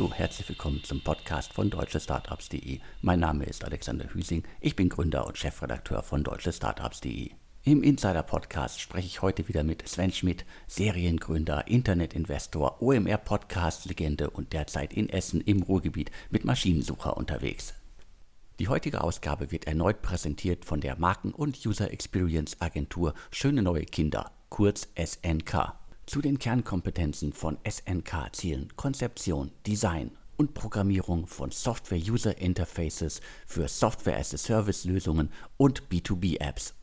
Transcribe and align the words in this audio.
Hallo, 0.00 0.14
herzlich 0.14 0.48
willkommen 0.48 0.82
zum 0.82 1.04
Podcast 1.04 1.52
von 1.52 1.68
deutschestartups.de. 1.68 2.80
Mein 3.02 3.20
Name 3.20 3.44
ist 3.44 3.66
Alexander 3.66 4.06
Hüsing, 4.06 4.44
ich 4.58 4.74
bin 4.74 4.88
Gründer 4.88 5.26
und 5.26 5.36
Chefredakteur 5.36 6.02
von 6.02 6.24
deutschestartups.de. 6.24 7.32
Im 7.64 7.82
Insider-Podcast 7.82 8.80
spreche 8.80 9.06
ich 9.08 9.20
heute 9.20 9.46
wieder 9.48 9.62
mit 9.62 9.86
Sven 9.86 10.10
Schmidt, 10.10 10.46
Seriengründer, 10.68 11.68
Internetinvestor, 11.68 12.80
OMR-Podcast-Legende 12.80 14.30
und 14.30 14.54
derzeit 14.54 14.94
in 14.94 15.10
Essen 15.10 15.42
im 15.42 15.62
Ruhrgebiet 15.62 16.10
mit 16.30 16.46
Maschinensucher 16.46 17.18
unterwegs. 17.18 17.74
Die 18.58 18.68
heutige 18.68 19.04
Ausgabe 19.04 19.50
wird 19.50 19.66
erneut 19.66 20.00
präsentiert 20.00 20.64
von 20.64 20.80
der 20.80 20.98
Marken- 20.98 21.34
und 21.34 21.58
User 21.66 21.90
Experience 21.90 22.58
Agentur 22.62 23.12
Schöne 23.30 23.60
Neue 23.60 23.84
Kinder, 23.84 24.30
kurz 24.48 24.88
SNK. 24.96 25.74
Zu 26.10 26.20
den 26.20 26.40
Kernkompetenzen 26.40 27.32
von 27.32 27.56
SNK 27.64 28.30
zählen 28.32 28.66
Konzeption, 28.74 29.52
Design 29.64 30.10
und 30.36 30.54
Programmierung 30.54 31.28
von 31.28 31.52
Software 31.52 32.00
User 32.00 32.36
Interfaces 32.36 33.20
für 33.46 33.68
Software 33.68 34.18
as 34.18 34.34
a 34.34 34.36
Service 34.36 34.84
Lösungen 34.84 35.30
und 35.56 35.84
B2B 35.84 36.40
Apps. 36.40 36.74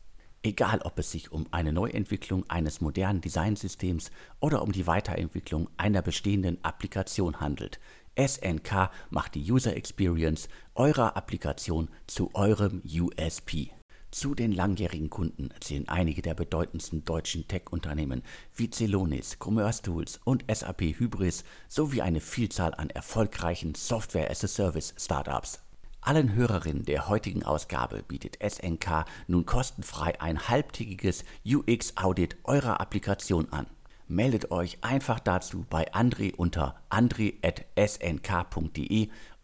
Egal 0.42 0.80
ob 0.80 0.98
es 0.98 1.10
sich 1.10 1.30
um 1.30 1.46
eine 1.50 1.74
Neuentwicklung 1.74 2.48
eines 2.48 2.80
modernen 2.80 3.20
Designsystems 3.20 4.10
oder 4.40 4.62
um 4.62 4.72
die 4.72 4.86
Weiterentwicklung 4.86 5.68
einer 5.76 6.00
bestehenden 6.00 6.64
Applikation 6.64 7.38
handelt, 7.38 7.78
SNK 8.18 8.90
macht 9.10 9.34
die 9.34 9.52
User 9.52 9.76
Experience 9.76 10.48
eurer 10.74 11.18
Applikation 11.18 11.90
zu 12.06 12.34
eurem 12.34 12.80
USP. 12.82 13.72
Zu 14.10 14.34
den 14.34 14.52
langjährigen 14.52 15.10
Kunden 15.10 15.50
zählen 15.60 15.88
einige 15.88 16.22
der 16.22 16.34
bedeutendsten 16.34 17.04
deutschen 17.04 17.46
Tech-Unternehmen 17.46 18.22
wie 18.56 18.70
Celonis, 18.70 19.36
Commerce 19.38 19.82
Tools 19.82 20.20
und 20.24 20.44
SAP 20.52 20.80
Hybris 20.98 21.44
sowie 21.68 22.00
eine 22.00 22.20
Vielzahl 22.20 22.74
an 22.74 22.90
erfolgreichen 22.90 23.74
Software-as-a-Service-Startups. 23.74 25.60
Allen 26.00 26.34
Hörerinnen 26.34 26.84
der 26.84 27.08
heutigen 27.08 27.42
Ausgabe 27.42 28.02
bietet 28.02 28.38
SNK 28.42 29.04
nun 29.26 29.44
kostenfrei 29.44 30.20
ein 30.20 30.48
halbtägiges 30.48 31.24
UX-Audit 31.44 32.36
eurer 32.44 32.80
Applikation 32.80 33.52
an 33.52 33.66
meldet 34.08 34.50
euch 34.50 34.78
einfach 34.80 35.20
dazu 35.20 35.64
bei 35.68 35.92
André 35.92 36.34
unter 36.34 36.80
andre.snk.de 36.88 37.50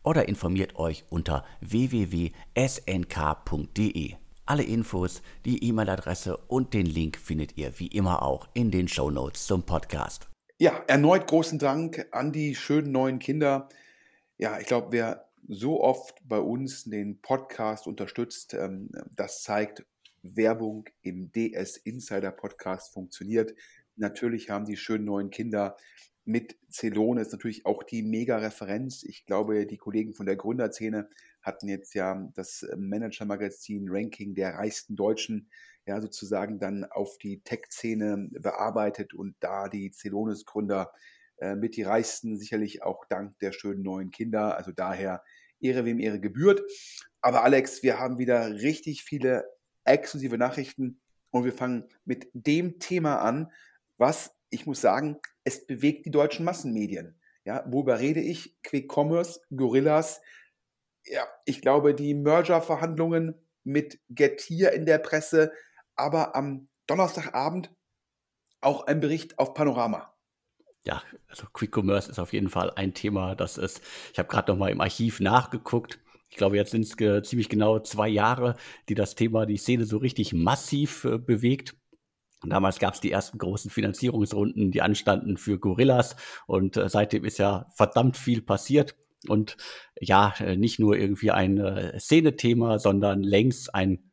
oder 0.02 0.26
informiert 0.28 0.76
euch 0.76 1.04
unter 1.10 1.44
www.snk.de. 1.60 2.34
Alle 4.46 4.62
Infos, 4.62 5.22
die 5.46 5.64
E-Mail-Adresse 5.64 6.36
und 6.36 6.74
den 6.74 6.84
Link 6.84 7.16
findet 7.16 7.56
ihr 7.56 7.78
wie 7.78 7.86
immer 7.86 8.22
auch 8.22 8.46
in 8.52 8.70
den 8.70 8.88
Show 8.88 9.10
Notes 9.10 9.46
zum 9.46 9.62
Podcast. 9.62 10.28
Ja, 10.58 10.84
erneut 10.86 11.26
großen 11.26 11.58
Dank 11.58 12.06
an 12.10 12.30
die 12.30 12.54
schönen 12.54 12.92
neuen 12.92 13.18
Kinder. 13.18 13.70
Ja, 14.36 14.60
ich 14.60 14.66
glaube, 14.66 14.88
wer 14.90 15.28
so 15.48 15.80
oft 15.80 16.20
bei 16.28 16.38
uns 16.38 16.84
den 16.84 17.22
Podcast 17.22 17.86
unterstützt, 17.86 18.52
ähm, 18.52 18.90
das 19.16 19.42
zeigt, 19.42 19.86
Werbung 20.22 20.90
im 21.00 21.32
DS 21.32 21.78
Insider 21.78 22.30
Podcast 22.30 22.92
funktioniert. 22.92 23.54
Natürlich 23.96 24.50
haben 24.50 24.66
die 24.66 24.76
schönen 24.76 25.06
neuen 25.06 25.30
Kinder 25.30 25.76
mit 26.24 26.56
Celone 26.70 27.20
ist 27.20 27.32
natürlich 27.32 27.66
auch 27.66 27.82
die 27.82 28.02
Mega-Referenz. 28.02 29.02
Ich 29.02 29.26
glaube, 29.26 29.66
die 29.66 29.76
Kollegen 29.76 30.14
von 30.14 30.26
der 30.26 30.36
Gründerszene 30.36 31.08
hatten 31.44 31.68
jetzt 31.68 31.94
ja 31.94 32.28
das 32.34 32.66
Manager-Magazin 32.76 33.86
Ranking 33.88 34.34
der 34.34 34.54
reichsten 34.54 34.96
Deutschen 34.96 35.50
ja 35.86 36.00
sozusagen 36.00 36.58
dann 36.58 36.84
auf 36.84 37.18
die 37.18 37.42
Tech-Szene 37.42 38.28
bearbeitet 38.32 39.14
und 39.14 39.36
da 39.40 39.68
die 39.68 39.90
Celones-Gründer 39.92 40.92
äh, 41.38 41.54
mit 41.54 41.76
die 41.76 41.82
reichsten, 41.82 42.38
sicherlich 42.38 42.82
auch 42.82 43.04
dank 43.06 43.38
der 43.40 43.52
schönen 43.52 43.82
neuen 43.82 44.10
Kinder. 44.10 44.56
Also 44.56 44.72
daher 44.72 45.22
Ehre 45.60 45.84
wem 45.84 46.00
Ehre 46.00 46.20
gebührt. 46.20 46.62
Aber 47.20 47.44
Alex, 47.44 47.82
wir 47.82 47.98
haben 47.98 48.18
wieder 48.18 48.50
richtig 48.50 49.02
viele 49.02 49.44
exklusive 49.84 50.38
Nachrichten 50.38 51.00
und 51.30 51.44
wir 51.44 51.52
fangen 51.52 51.84
mit 52.04 52.28
dem 52.32 52.78
Thema 52.78 53.20
an, 53.20 53.50
was, 53.98 54.34
ich 54.50 54.66
muss 54.66 54.80
sagen, 54.80 55.18
es 55.44 55.66
bewegt 55.66 56.06
die 56.06 56.10
deutschen 56.10 56.44
Massenmedien. 56.44 57.18
Ja, 57.44 57.64
worüber 57.66 57.98
rede 57.98 58.20
ich? 58.20 58.56
Quick 58.62 58.90
Commerce, 58.90 59.40
Gorillas. 59.54 60.20
Ja, 61.06 61.26
ich 61.44 61.60
glaube, 61.60 61.94
die 61.94 62.14
Merger-Verhandlungen 62.14 63.34
mit 63.62 64.00
Getir 64.08 64.72
in 64.72 64.86
der 64.86 64.98
Presse, 64.98 65.52
aber 65.96 66.34
am 66.34 66.68
Donnerstagabend 66.86 67.70
auch 68.60 68.86
ein 68.86 69.00
Bericht 69.00 69.38
auf 69.38 69.54
Panorama. 69.54 70.14
Ja, 70.86 71.02
also 71.28 71.46
Quick 71.52 71.76
Commerce 71.76 72.10
ist 72.10 72.18
auf 72.18 72.32
jeden 72.32 72.50
Fall 72.50 72.70
ein 72.76 72.92
Thema, 72.92 73.34
das 73.34 73.56
ist, 73.56 73.80
ich 74.12 74.18
habe 74.18 74.28
gerade 74.28 74.52
noch 74.52 74.58
mal 74.58 74.70
im 74.70 74.80
Archiv 74.80 75.20
nachgeguckt. 75.20 75.98
Ich 76.28 76.36
glaube, 76.36 76.56
jetzt 76.56 76.72
sind 76.72 76.82
es 76.82 76.96
ge 76.96 77.22
ziemlich 77.22 77.48
genau 77.48 77.78
zwei 77.78 78.08
Jahre, 78.08 78.56
die 78.88 78.94
das 78.94 79.14
Thema, 79.14 79.46
die 79.46 79.56
Szene 79.56 79.84
so 79.86 79.98
richtig 79.98 80.32
massiv 80.32 81.04
äh, 81.04 81.18
bewegt. 81.18 81.76
Damals 82.42 82.78
gab 82.78 82.94
es 82.94 83.00
die 83.00 83.10
ersten 83.10 83.38
großen 83.38 83.70
Finanzierungsrunden, 83.70 84.70
die 84.70 84.82
anstanden 84.82 85.38
für 85.38 85.58
Gorillas 85.58 86.16
und 86.46 86.76
äh, 86.76 86.88
seitdem 86.88 87.24
ist 87.24 87.38
ja 87.38 87.66
verdammt 87.74 88.16
viel 88.16 88.42
passiert. 88.42 88.96
Und 89.28 89.56
ja, 90.00 90.34
äh, 90.38 90.56
nicht 90.56 90.78
nur 90.78 90.96
irgendwie 90.96 91.30
ein 91.30 91.58
äh, 91.58 91.98
Szene-Thema, 91.98 92.78
sondern 92.78 93.22
längst 93.22 93.74
ein 93.74 94.10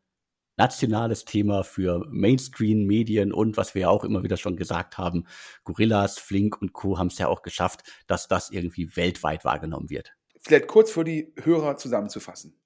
nationales 0.57 1.25
Thema 1.25 1.63
für 1.63 2.05
Mainstream-Medien 2.09 3.33
und 3.33 3.57
was 3.57 3.73
wir 3.73 3.83
ja 3.83 3.89
auch 3.89 4.03
immer 4.03 4.23
wieder 4.23 4.37
schon 4.37 4.57
gesagt 4.57 4.97
haben, 4.97 5.25
Gorillas, 5.63 6.19
Flink 6.19 6.61
und 6.61 6.73
Co. 6.73 6.99
haben 6.99 7.07
es 7.07 7.17
ja 7.17 7.27
auch 7.27 7.41
geschafft, 7.41 7.81
dass 8.05 8.27
das 8.27 8.51
irgendwie 8.51 8.95
weltweit 8.95 9.43
wahrgenommen 9.43 9.89
wird. 9.89 10.13
Vielleicht 10.39 10.67
kurz 10.67 10.91
für 10.91 11.03
die 11.03 11.33
Hörer 11.41 11.77
zusammenzufassen. 11.77 12.59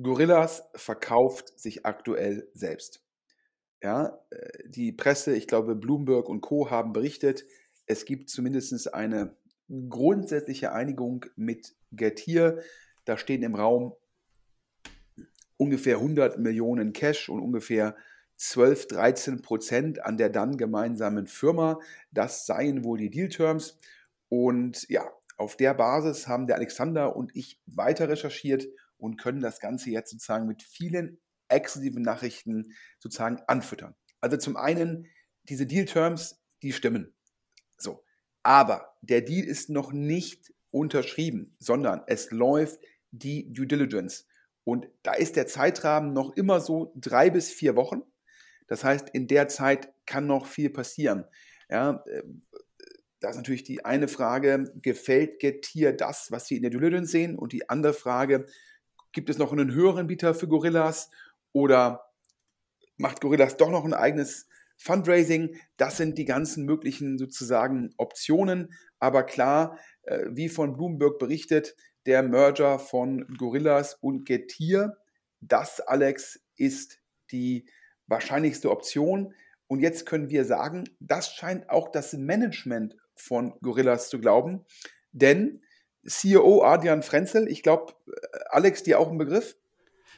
Gorillas 0.00 0.62
verkauft 0.74 1.58
sich 1.58 1.86
aktuell 1.86 2.48
selbst. 2.52 3.02
Ja, 3.82 4.20
äh, 4.30 4.68
die 4.68 4.92
Presse, 4.92 5.34
ich 5.34 5.46
glaube, 5.46 5.74
Bloomberg 5.74 6.28
und 6.28 6.42
Co. 6.42 6.70
haben 6.70 6.92
berichtet, 6.92 7.44
es 7.86 8.04
gibt 8.04 8.30
zumindest 8.30 8.92
eine 8.92 9.36
grundsätzliche 9.68 10.72
Einigung 10.72 11.26
mit 11.36 11.74
Getir. 11.92 12.62
Da 13.04 13.16
stehen 13.16 13.42
im 13.42 13.54
Raum 13.54 13.94
ungefähr 15.56 15.96
100 15.96 16.38
Millionen 16.38 16.92
Cash 16.92 17.28
und 17.28 17.40
ungefähr 17.40 17.96
12, 18.36 18.88
13 18.88 19.42
Prozent 19.42 20.04
an 20.04 20.18
der 20.18 20.28
dann 20.28 20.56
gemeinsamen 20.56 21.26
Firma. 21.26 21.80
Das 22.10 22.46
seien 22.46 22.84
wohl 22.84 22.98
die 22.98 23.10
Deal-Terms. 23.10 23.78
Und 24.28 24.88
ja, 24.88 25.10
auf 25.38 25.56
der 25.56 25.74
Basis 25.74 26.28
haben 26.28 26.46
der 26.46 26.56
Alexander 26.56 27.16
und 27.16 27.34
ich 27.34 27.60
weiter 27.66 28.08
recherchiert 28.08 28.66
und 28.98 29.16
können 29.16 29.40
das 29.40 29.60
Ganze 29.60 29.90
jetzt 29.90 30.10
sozusagen 30.10 30.46
mit 30.46 30.62
vielen 30.62 31.18
exklusiven 31.48 32.02
Nachrichten 32.02 32.72
sozusagen 32.98 33.40
anfüttern. 33.46 33.94
Also 34.20 34.36
zum 34.36 34.56
einen, 34.56 35.06
diese 35.44 35.66
Deal-Terms, 35.66 36.42
die 36.62 36.72
stimmen. 36.72 37.15
Aber 38.46 38.94
der 39.00 39.22
Deal 39.22 39.44
ist 39.44 39.70
noch 39.70 39.92
nicht 39.92 40.54
unterschrieben, 40.70 41.56
sondern 41.58 42.02
es 42.06 42.30
läuft 42.30 42.78
die 43.10 43.52
Due 43.52 43.66
Diligence. 43.66 44.28
Und 44.62 44.86
da 45.02 45.14
ist 45.14 45.34
der 45.34 45.48
Zeitrahmen 45.48 46.12
noch 46.12 46.36
immer 46.36 46.60
so 46.60 46.92
drei 46.94 47.28
bis 47.28 47.50
vier 47.50 47.74
Wochen. 47.74 48.02
Das 48.68 48.84
heißt, 48.84 49.10
in 49.10 49.26
der 49.26 49.48
Zeit 49.48 49.92
kann 50.06 50.28
noch 50.28 50.46
viel 50.46 50.70
passieren. 50.70 51.24
Ja, 51.68 52.04
äh, 52.06 52.22
da 53.18 53.30
ist 53.30 53.36
natürlich 53.36 53.64
die 53.64 53.84
eine 53.84 54.06
Frage, 54.06 54.72
gefällt 54.80 55.40
Getir 55.40 55.92
das, 55.92 56.30
was 56.30 56.48
wir 56.48 56.56
in 56.56 56.62
der 56.62 56.70
Due 56.70 56.80
Diligence 56.80 57.10
sehen? 57.10 57.36
Und 57.36 57.52
die 57.52 57.68
andere 57.68 57.94
Frage, 57.94 58.46
gibt 59.10 59.28
es 59.28 59.38
noch 59.38 59.50
einen 59.50 59.74
höheren 59.74 60.06
Bieter 60.06 60.36
für 60.36 60.46
Gorillas? 60.46 61.10
Oder 61.50 62.12
macht 62.96 63.20
Gorillas 63.20 63.56
doch 63.56 63.70
noch 63.70 63.84
ein 63.84 63.92
eigenes 63.92 64.46
Fundraising? 64.76 65.56
Das 65.76 65.96
sind 65.96 66.18
die 66.18 66.24
ganzen 66.24 66.64
möglichen 66.64 67.18
sozusagen 67.18 67.94
Optionen. 67.96 68.72
Aber 68.98 69.22
klar, 69.24 69.78
äh, 70.02 70.26
wie 70.30 70.48
von 70.48 70.76
Bloomberg 70.76 71.18
berichtet, 71.18 71.76
der 72.06 72.22
Merger 72.22 72.78
von 72.78 73.26
Gorillas 73.36 73.94
und 73.94 74.24
Getir, 74.24 74.96
das, 75.40 75.80
Alex, 75.80 76.40
ist 76.56 77.00
die 77.30 77.68
wahrscheinlichste 78.06 78.70
Option. 78.70 79.34
Und 79.66 79.80
jetzt 79.80 80.06
können 80.06 80.30
wir 80.30 80.44
sagen, 80.44 80.84
das 81.00 81.34
scheint 81.34 81.68
auch 81.68 81.90
das 81.90 82.12
Management 82.12 82.96
von 83.14 83.54
Gorillas 83.60 84.08
zu 84.08 84.20
glauben. 84.20 84.64
Denn 85.12 85.62
CEO 86.06 86.62
Adrian 86.62 87.02
Frenzel, 87.02 87.48
ich 87.48 87.62
glaube, 87.62 87.94
äh, 88.06 88.38
Alex, 88.50 88.82
dir 88.82 89.00
auch 89.00 89.10
ein 89.10 89.18
Begriff? 89.18 89.56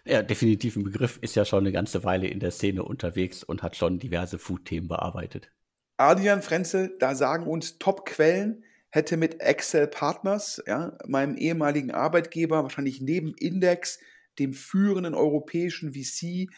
Ja, 0.09 0.23
definitiv 0.23 0.75
ein 0.77 0.85
Begriff, 0.85 1.19
ist 1.21 1.37
ja 1.37 1.45
schon 1.45 1.59
eine 1.59 1.73
ganze 1.73 2.03
Weile 2.03 2.29
in 2.29 2.41
der 2.41 2.51
Szene 2.51 2.83
unterwegs 2.83 3.45
und 3.45 3.63
hat 3.63 3.77
schon 3.77 3.99
diverse 3.99 4.39
Food-Themen 4.39 4.89
bearbeitet. 4.89 5.51
Adrian 5.99 6.41
Frenzel, 6.41 6.97
da 6.99 7.15
sagen 7.15 7.47
uns 7.47 7.79
Top-Quellen, 7.79 8.65
hätte 8.89 9.19
mit 9.19 9.43
Excel 9.43 9.87
Partners, 9.87 10.63
ja, 10.67 10.97
meinem 11.07 11.37
ehemaligen 11.37 11.91
Arbeitgeber, 11.91 12.63
wahrscheinlich 12.63 13.03
neben 13.03 13.35
Index, 13.35 13.99
dem 14.39 14.55
führenden 14.55 15.15
europäischen 15.15 15.93
VC, 15.93 16.49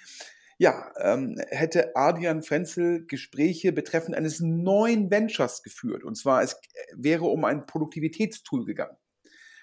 ja, 0.59 0.93
ähm, 1.01 1.37
hätte 1.49 1.97
Adrian 1.97 2.43
Frenzel 2.43 3.05
Gespräche 3.07 3.73
betreffend 3.73 4.15
eines 4.15 4.39
neuen 4.39 5.11
Ventures 5.11 5.65
geführt. 5.65 6.05
Und 6.05 6.15
zwar, 6.15 6.43
es 6.45 6.61
wäre 6.95 7.25
um 7.25 7.45
ein 7.45 7.67
Produktivitätstool 7.67 8.65
gegangen. 8.65 8.97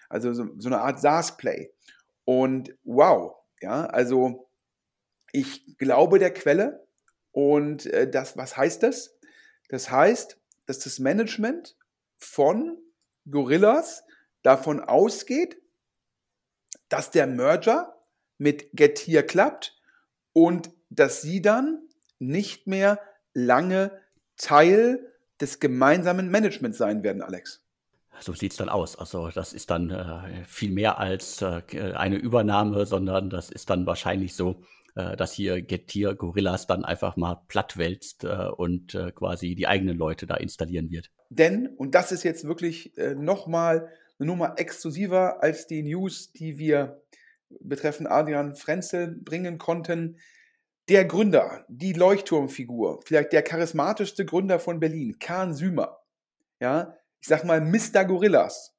Also 0.10 0.33
so, 0.33 0.48
so 0.57 0.68
eine 0.68 0.81
Art 0.81 1.00
SaaS-Play. 1.00 1.72
Und 2.25 2.75
wow, 2.83 3.38
ja, 3.62 3.86
also 3.86 4.50
ich 5.31 5.77
glaube 5.77 6.19
der 6.19 6.33
Quelle. 6.33 6.88
Und 7.31 7.86
äh, 7.88 8.09
das, 8.09 8.38
was 8.38 8.57
heißt 8.57 8.83
das? 8.83 9.18
Das 9.69 9.92
heißt, 9.92 10.39
dass 10.65 10.80
das 10.80 11.00
Management 11.00 11.77
von 12.18 12.77
Gorillas 13.30 14.04
davon 14.42 14.80
ausgeht, 14.80 15.62
dass 16.89 17.12
der 17.12 17.27
Merger 17.27 18.00
mit 18.38 18.69
Getir 18.74 19.24
klappt 19.24 19.80
und 20.33 20.71
dass 20.89 21.21
sie 21.21 21.42
dann 21.42 21.81
nicht 22.19 22.68
mehr 22.68 23.00
lange 23.33 24.01
Teil 24.38 25.13
des 25.42 25.59
gemeinsamen 25.59 26.31
Managements 26.31 26.77
sein 26.77 27.04
werden, 27.04 27.21
Alex. 27.21 27.67
So 28.19 28.34
sieht 28.34 28.52
es 28.52 28.58
dann 28.58 28.69
aus. 28.69 28.96
Also 28.98 29.30
das 29.30 29.54
ist 29.54 29.69
dann 29.69 29.90
äh, 29.90 30.44
viel 30.46 30.72
mehr 30.72 31.00
als 31.00 31.42
äh, 31.42 31.62
eine 31.96 32.18
Übernahme, 32.18 32.86
sondern 32.86 33.30
das 33.30 33.50
ist 33.50 33.69
dann 33.69 33.86
wahrscheinlich 33.86 34.36
so, 34.36 34.64
äh, 34.96 35.16
dass 35.16 35.34
hier 35.34 35.62
Getir 35.62 36.16
Gorillas 36.16 36.68
dann 36.68 36.84
einfach 36.84 37.16
mal 37.18 37.44
plattwälzt 37.48 38.24
äh, 38.24 38.48
und 38.48 38.96
äh, 38.96 39.12
quasi 39.12 39.56
die 39.56 39.68
eigenen 39.68 39.98
Leute 39.98 40.25
da 40.25 40.36
installieren 40.36 40.90
wird. 40.90 41.12
Denn, 41.30 41.68
und 41.68 41.94
das 41.94 42.12
ist 42.12 42.24
jetzt 42.24 42.48
wirklich 42.48 42.98
äh, 42.98 43.14
nochmal 43.14 43.90
eine 44.19 44.28
Nummer 44.28 44.56
exklusiver 44.58 45.44
als 45.44 45.68
die 45.68 45.84
News, 45.84 46.31
die 46.31 46.58
wir 46.58 47.02
betreffend 47.60 48.10
Adrian 48.10 48.56
Frenzel 48.56 49.16
bringen 49.16 49.58
konnten. 49.58 50.18
Der 50.90 51.06
Gründer, 51.06 51.66
die 51.68 51.94
Leuchtturmfigur, 51.94 53.02
vielleicht 53.06 53.34
der 53.34 53.44
charismatischste 53.44 54.25
Gründer 54.25 54.60
von 54.60 54.80
Berlin, 54.80 55.19
Kahn 55.19 55.54
Sümer, 55.54 56.00
ja, 56.60 56.96
ich 57.22 57.28
sag 57.28 57.44
mal 57.44 57.62
Mr. 57.62 58.06
Gorillas. 58.06 58.75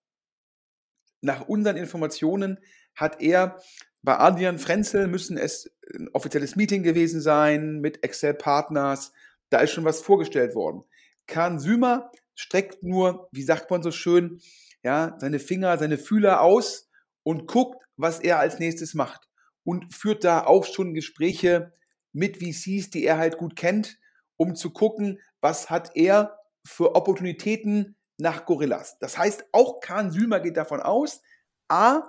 Nach 1.20 1.48
unseren 1.48 1.76
Informationen 1.76 2.58
hat 2.94 3.20
er 3.20 3.60
bei 4.02 4.16
Adrian 4.18 4.58
Frenzel 4.58 5.08
müssen 5.08 5.36
es 5.36 5.70
ein 5.94 6.08
offizielles 6.12 6.56
Meeting 6.56 6.82
gewesen 6.82 7.20
sein 7.20 7.80
mit 7.80 8.04
Excel-Partners. 8.04 9.12
Da 9.50 9.58
ist 9.60 9.72
schon 9.72 9.84
was 9.84 10.00
vorgestellt 10.00 10.54
worden. 10.54 10.84
Kahn 11.26 11.58
Sümer 11.58 12.12
streckt 12.34 12.82
nur, 12.82 13.28
wie 13.32 13.42
sagt 13.42 13.70
man 13.70 13.82
so 13.82 13.90
schön, 13.90 14.40
ja, 14.82 15.16
seine 15.18 15.40
Finger, 15.40 15.76
seine 15.78 15.98
Fühler 15.98 16.40
aus 16.40 16.88
und 17.24 17.48
guckt, 17.48 17.84
was 17.96 18.20
er 18.20 18.38
als 18.38 18.58
nächstes 18.58 18.94
macht. 18.94 19.28
Und 19.64 19.92
führt 19.92 20.24
da 20.24 20.44
auch 20.44 20.64
schon 20.64 20.94
Gespräche 20.94 21.72
mit 22.12 22.38
VCs, 22.38 22.90
die 22.90 23.04
er 23.04 23.18
halt 23.18 23.36
gut 23.36 23.56
kennt, 23.56 23.98
um 24.36 24.54
zu 24.54 24.70
gucken, 24.70 25.20
was 25.40 25.68
hat 25.68 25.94
er 25.96 26.38
für 26.64 26.94
Opportunitäten 26.94 27.96
nach 28.18 28.44
Gorillas. 28.44 28.98
Das 28.98 29.16
heißt, 29.16 29.46
auch 29.52 29.80
Kahn 29.80 30.10
Sümer 30.10 30.40
geht 30.40 30.56
davon 30.56 30.80
aus, 30.80 31.22
A, 31.68 32.02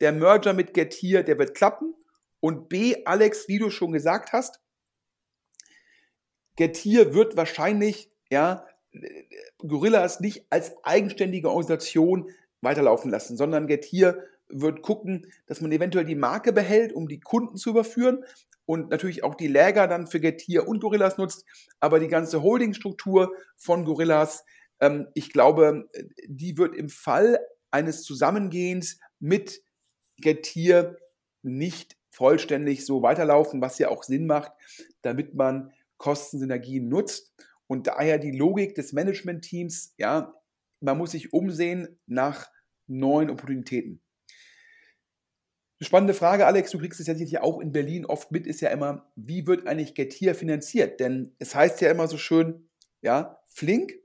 der 0.00 0.12
Merger 0.12 0.52
mit 0.52 0.74
Getir, 0.74 1.22
der 1.22 1.38
wird 1.38 1.54
klappen. 1.54 1.94
Und 2.40 2.68
B, 2.68 3.04
Alex, 3.04 3.46
wie 3.46 3.58
du 3.58 3.70
schon 3.70 3.92
gesagt 3.92 4.32
hast, 4.32 4.60
Getir 6.56 7.14
wird 7.14 7.36
wahrscheinlich, 7.36 8.10
ja, 8.30 8.66
Gorillas 9.58 10.20
nicht 10.20 10.46
als 10.50 10.74
eigenständige 10.84 11.48
Organisation 11.48 12.30
weiterlaufen 12.60 13.10
lassen, 13.10 13.36
sondern 13.36 13.66
Getir 13.66 14.24
wird 14.48 14.82
gucken, 14.82 15.32
dass 15.46 15.60
man 15.60 15.72
eventuell 15.72 16.04
die 16.04 16.14
Marke 16.14 16.52
behält, 16.52 16.92
um 16.92 17.08
die 17.08 17.20
Kunden 17.20 17.56
zu 17.56 17.70
überführen 17.70 18.24
und 18.66 18.90
natürlich 18.90 19.24
auch 19.24 19.34
die 19.34 19.48
Läger 19.48 19.88
dann 19.88 20.06
für 20.06 20.20
Getir 20.20 20.68
und 20.68 20.80
Gorillas 20.80 21.16
nutzt, 21.16 21.44
aber 21.80 22.00
die 22.00 22.08
ganze 22.08 22.42
Holdingstruktur 22.42 23.34
von 23.56 23.84
Gorillas, 23.84 24.44
ähm, 24.82 25.08
ich 25.14 25.32
glaube, 25.32 25.88
die 26.26 26.58
wird 26.58 26.76
im 26.76 26.90
Fall 26.90 27.38
eines 27.70 28.02
Zusammengehens 28.02 28.98
mit 29.18 29.62
Getir 30.18 30.98
nicht 31.42 31.96
vollständig 32.10 32.84
so 32.84 33.00
weiterlaufen, 33.00 33.62
was 33.62 33.78
ja 33.78 33.88
auch 33.88 34.02
Sinn 34.02 34.26
macht, 34.26 34.52
damit 35.00 35.34
man 35.34 35.72
Kostensynergien 35.96 36.88
nutzt. 36.88 37.32
Und 37.66 37.86
daher 37.86 38.18
die 38.18 38.32
Logik 38.32 38.74
des 38.74 38.92
Management-Teams, 38.92 39.94
ja, 39.96 40.34
man 40.80 40.98
muss 40.98 41.12
sich 41.12 41.32
umsehen 41.32 41.98
nach 42.06 42.50
neuen 42.86 43.30
Opportunitäten. 43.30 44.02
Spannende 45.80 46.14
Frage, 46.14 46.46
Alex, 46.46 46.70
du 46.72 46.78
kriegst 46.78 47.00
es 47.00 47.06
ja 47.06 47.14
sicherlich 47.14 47.40
auch 47.40 47.60
in 47.60 47.72
Berlin 47.72 48.04
oft 48.04 48.30
mit, 48.30 48.46
ist 48.46 48.60
ja 48.60 48.70
immer, 48.70 49.10
wie 49.16 49.46
wird 49.46 49.66
eigentlich 49.66 49.94
Getir 49.94 50.34
finanziert? 50.34 51.00
Denn 51.00 51.34
es 51.38 51.54
heißt 51.54 51.80
ja 51.80 51.90
immer 51.90 52.08
so 52.08 52.18
schön, 52.18 52.68
ja, 53.00 53.40
Flink 53.46 54.01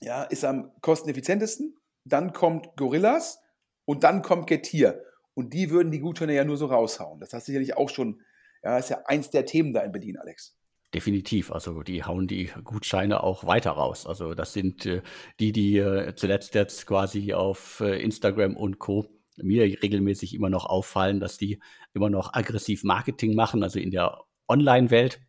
ja, 0.00 0.24
ist 0.24 0.44
am 0.44 0.70
kosteneffizientesten, 0.80 1.76
dann 2.04 2.32
kommt 2.32 2.76
Gorillas 2.76 3.40
und 3.84 4.04
dann 4.04 4.22
kommt 4.22 4.46
Getir. 4.46 5.02
Und 5.34 5.52
die 5.52 5.70
würden 5.70 5.90
die 5.90 6.00
Gutscheine 6.00 6.34
ja 6.34 6.44
nur 6.44 6.56
so 6.56 6.66
raushauen. 6.66 7.20
Das 7.20 7.32
hast 7.32 7.46
sicherlich 7.46 7.76
auch 7.76 7.88
schon, 7.88 8.22
ja, 8.62 8.78
ist 8.78 8.90
ja 8.90 9.02
eins 9.06 9.30
der 9.30 9.46
Themen 9.46 9.72
da 9.72 9.80
in 9.80 9.92
Berlin, 9.92 10.16
Alex. 10.16 10.56
Definitiv. 10.94 11.50
Also 11.50 11.82
die 11.82 12.04
hauen 12.04 12.28
die 12.28 12.50
Gutscheine 12.62 13.24
auch 13.24 13.44
weiter 13.44 13.72
raus. 13.72 14.06
Also 14.06 14.34
das 14.34 14.52
sind 14.52 14.86
äh, 14.86 15.02
die, 15.40 15.50
die 15.50 15.78
äh, 15.78 16.14
zuletzt 16.14 16.54
jetzt 16.54 16.86
quasi 16.86 17.34
auf 17.34 17.80
äh, 17.80 18.00
Instagram 18.00 18.56
und 18.56 18.78
Co. 18.78 19.06
mir 19.36 19.64
regelmäßig 19.64 20.34
immer 20.34 20.50
noch 20.50 20.66
auffallen, 20.66 21.18
dass 21.18 21.36
die 21.36 21.58
immer 21.94 22.10
noch 22.10 22.32
aggressiv 22.32 22.84
Marketing 22.84 23.34
machen, 23.34 23.64
also 23.64 23.80
in 23.80 23.90
der 23.90 24.20
Online-Welt. 24.46 25.20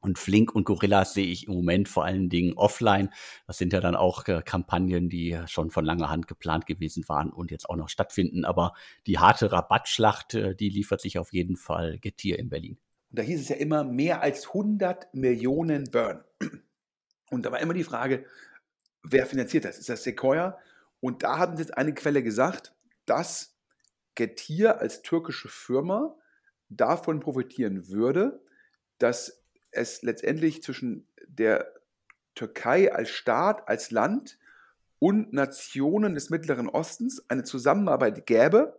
Und 0.00 0.18
Flink 0.18 0.54
und 0.54 0.64
Gorillas 0.64 1.14
sehe 1.14 1.26
ich 1.26 1.48
im 1.48 1.54
Moment 1.54 1.88
vor 1.88 2.04
allen 2.04 2.28
Dingen 2.28 2.54
offline. 2.54 3.10
Das 3.46 3.58
sind 3.58 3.72
ja 3.72 3.80
dann 3.80 3.96
auch 3.96 4.26
äh, 4.28 4.42
Kampagnen, 4.44 5.08
die 5.08 5.38
schon 5.46 5.70
von 5.70 5.84
langer 5.84 6.08
Hand 6.08 6.28
geplant 6.28 6.66
gewesen 6.66 7.08
waren 7.08 7.30
und 7.30 7.50
jetzt 7.50 7.68
auch 7.68 7.76
noch 7.76 7.88
stattfinden. 7.88 8.44
Aber 8.44 8.74
die 9.06 9.18
harte 9.18 9.50
Rabattschlacht, 9.50 10.34
äh, 10.34 10.54
die 10.54 10.68
liefert 10.68 11.00
sich 11.00 11.18
auf 11.18 11.32
jeden 11.32 11.56
Fall 11.56 11.98
Getir 11.98 12.38
in 12.38 12.48
Berlin. 12.48 12.78
Und 13.10 13.18
da 13.18 13.22
hieß 13.22 13.40
es 13.40 13.48
ja 13.48 13.56
immer 13.56 13.84
mehr 13.84 14.22
als 14.22 14.48
100 14.48 15.12
Millionen 15.14 15.84
Burn. 15.84 16.22
Und 17.30 17.44
da 17.44 17.52
war 17.52 17.60
immer 17.60 17.74
die 17.74 17.84
Frage, 17.84 18.24
wer 19.02 19.26
finanziert 19.26 19.64
das? 19.64 19.78
Ist 19.78 19.88
das 19.88 20.04
Sequoia? 20.04 20.58
Und 21.00 21.22
da 21.22 21.38
hatten 21.38 21.58
jetzt 21.58 21.76
eine 21.76 21.94
Quelle 21.94 22.22
gesagt, 22.22 22.74
dass 23.06 23.56
Getir 24.14 24.80
als 24.80 25.02
türkische 25.02 25.48
Firma 25.48 26.16
davon 26.68 27.20
profitieren 27.20 27.88
würde, 27.88 28.42
dass 28.98 29.37
es 29.70 30.02
letztendlich 30.02 30.62
zwischen 30.62 31.06
der 31.26 31.72
Türkei 32.34 32.92
als 32.92 33.10
Staat, 33.10 33.68
als 33.68 33.90
Land 33.90 34.38
und 34.98 35.32
Nationen 35.32 36.14
des 36.14 36.30
Mittleren 36.30 36.68
Ostens 36.68 37.24
eine 37.28 37.44
Zusammenarbeit 37.44 38.26
gäbe. 38.26 38.78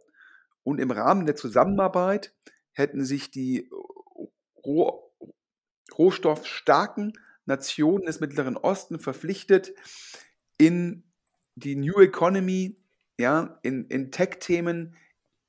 Und 0.63 0.79
im 0.79 0.91
Rahmen 0.91 1.25
der 1.25 1.36
Zusammenarbeit 1.36 2.34
hätten 2.74 3.03
sich 3.03 3.31
die 3.31 3.69
roh, 4.65 5.12
rohstoffstarken 5.98 7.13
Nationen 7.46 8.05
des 8.05 8.19
Mittleren 8.19 8.58
Ostens 8.58 9.03
verpflichtet, 9.03 9.74
in 10.58 11.03
die 11.55 11.75
New 11.75 12.00
Economy, 12.00 12.77
ja, 13.17 13.60
in, 13.63 13.86
in 13.86 14.12
Tech-Themen 14.12 14.96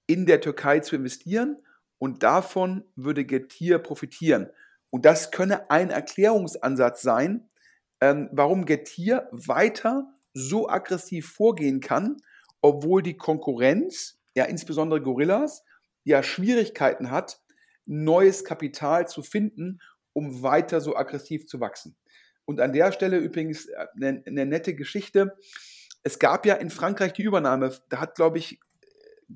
in 0.06 0.26
der 0.26 0.40
Türkei 0.40 0.80
zu 0.80 0.96
investieren 0.96 1.62
und 1.98 2.22
davon 2.22 2.84
würde 2.96 3.24
Getir 3.24 3.78
profitieren. 3.78 4.50
Und 4.90 5.04
das 5.04 5.30
könne 5.30 5.70
ein 5.70 5.90
Erklärungsansatz 5.90 7.02
sein, 7.02 7.48
ähm, 8.00 8.28
warum 8.32 8.66
Getir 8.66 9.28
weiter 9.30 10.12
so 10.32 10.68
aggressiv 10.68 11.32
vorgehen 11.32 11.80
kann, 11.80 12.16
obwohl 12.60 13.02
die 13.02 13.16
Konkurrenz, 13.16 14.18
ja 14.34 14.44
insbesondere 14.44 15.00
Gorillas, 15.02 15.64
ja 16.04 16.22
Schwierigkeiten 16.22 17.10
hat, 17.10 17.40
neues 17.86 18.44
Kapital 18.44 19.08
zu 19.08 19.22
finden, 19.22 19.80
um 20.12 20.42
weiter 20.42 20.80
so 20.80 20.96
aggressiv 20.96 21.46
zu 21.46 21.60
wachsen. 21.60 21.96
Und 22.44 22.60
an 22.60 22.72
der 22.72 22.92
Stelle 22.92 23.18
übrigens 23.18 23.68
eine, 23.94 24.22
eine 24.26 24.46
nette 24.46 24.74
Geschichte. 24.74 25.36
Es 26.02 26.18
gab 26.18 26.46
ja 26.46 26.54
in 26.54 26.70
Frankreich 26.70 27.12
die 27.12 27.22
Übernahme, 27.22 27.72
da 27.88 28.00
hat, 28.00 28.14
glaube 28.14 28.38
ich, 28.38 28.60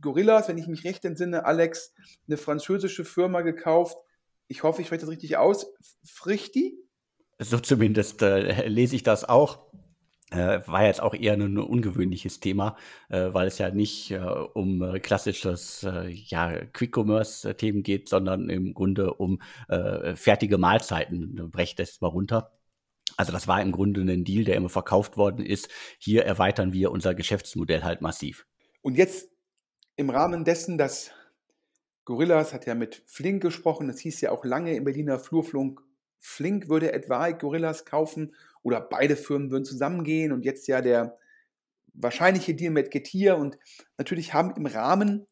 Gorillas, 0.00 0.48
wenn 0.48 0.58
ich 0.58 0.66
mich 0.66 0.84
recht 0.84 1.04
entsinne, 1.04 1.44
Alex, 1.44 1.94
eine 2.26 2.36
französische 2.36 3.04
Firma 3.04 3.42
gekauft, 3.42 3.96
ich 4.48 4.62
hoffe, 4.62 4.80
ich 4.82 4.88
spreche 4.88 5.02
das 5.02 5.10
richtig 5.10 5.36
aus, 5.36 5.66
Frichti? 6.04 6.78
So 7.38 7.58
zumindest 7.58 8.22
äh, 8.22 8.68
lese 8.68 8.96
ich 8.96 9.02
das 9.02 9.24
auch. 9.24 9.66
Äh, 10.30 10.66
war 10.66 10.84
jetzt 10.84 11.00
auch 11.02 11.14
eher 11.14 11.34
ein 11.34 11.58
ungewöhnliches 11.58 12.40
Thema, 12.40 12.76
äh, 13.08 13.32
weil 13.32 13.46
es 13.46 13.58
ja 13.58 13.70
nicht 13.70 14.10
äh, 14.10 14.18
um 14.18 14.82
äh, 14.82 14.98
klassisches 14.98 15.84
äh, 15.84 16.08
ja, 16.08 16.64
Quick-Commerce-Themen 16.66 17.82
geht, 17.82 18.08
sondern 18.08 18.48
im 18.48 18.74
Grunde 18.74 19.14
um 19.14 19.40
fertige 20.14 20.58
Mahlzeiten. 20.58 21.50
Brecht 21.50 21.78
das 21.78 22.00
mal 22.00 22.08
runter. 22.08 22.52
Also 23.16 23.32
das 23.32 23.46
war 23.46 23.60
im 23.62 23.70
Grunde 23.70 24.00
ein 24.00 24.24
Deal, 24.24 24.44
der 24.44 24.56
immer 24.56 24.68
verkauft 24.68 25.16
worden 25.16 25.44
ist. 25.44 25.68
Hier 25.98 26.24
erweitern 26.24 26.72
wir 26.72 26.90
unser 26.90 27.14
Geschäftsmodell 27.14 27.84
halt 27.84 28.00
massiv. 28.00 28.46
Und 28.82 28.96
jetzt 28.96 29.28
im 29.96 30.10
Rahmen 30.10 30.44
dessen, 30.44 30.78
dass 30.78 31.12
Gorillas 32.04 32.52
hat 32.52 32.66
ja 32.66 32.74
mit 32.74 33.02
Flink 33.06 33.42
gesprochen. 33.42 33.88
Das 33.88 33.98
hieß 34.00 34.20
ja 34.20 34.30
auch 34.30 34.44
lange 34.44 34.74
im 34.76 34.84
Berliner 34.84 35.18
Flurflunk, 35.18 35.80
Flink 36.18 36.68
würde 36.68 36.92
etwa 36.92 37.30
Gorillas 37.30 37.84
kaufen 37.84 38.34
oder 38.62 38.80
beide 38.80 39.14
Firmen 39.14 39.50
würden 39.50 39.66
zusammengehen 39.66 40.32
und 40.32 40.44
jetzt 40.44 40.66
ja 40.68 40.80
der 40.80 41.18
wahrscheinliche 41.92 42.54
Deal 42.54 42.72
mit 42.72 42.90
Getir. 42.90 43.36
Und 43.36 43.58
natürlich 43.98 44.32
haben 44.32 44.54
im 44.56 44.64
Rahmen 44.64 45.26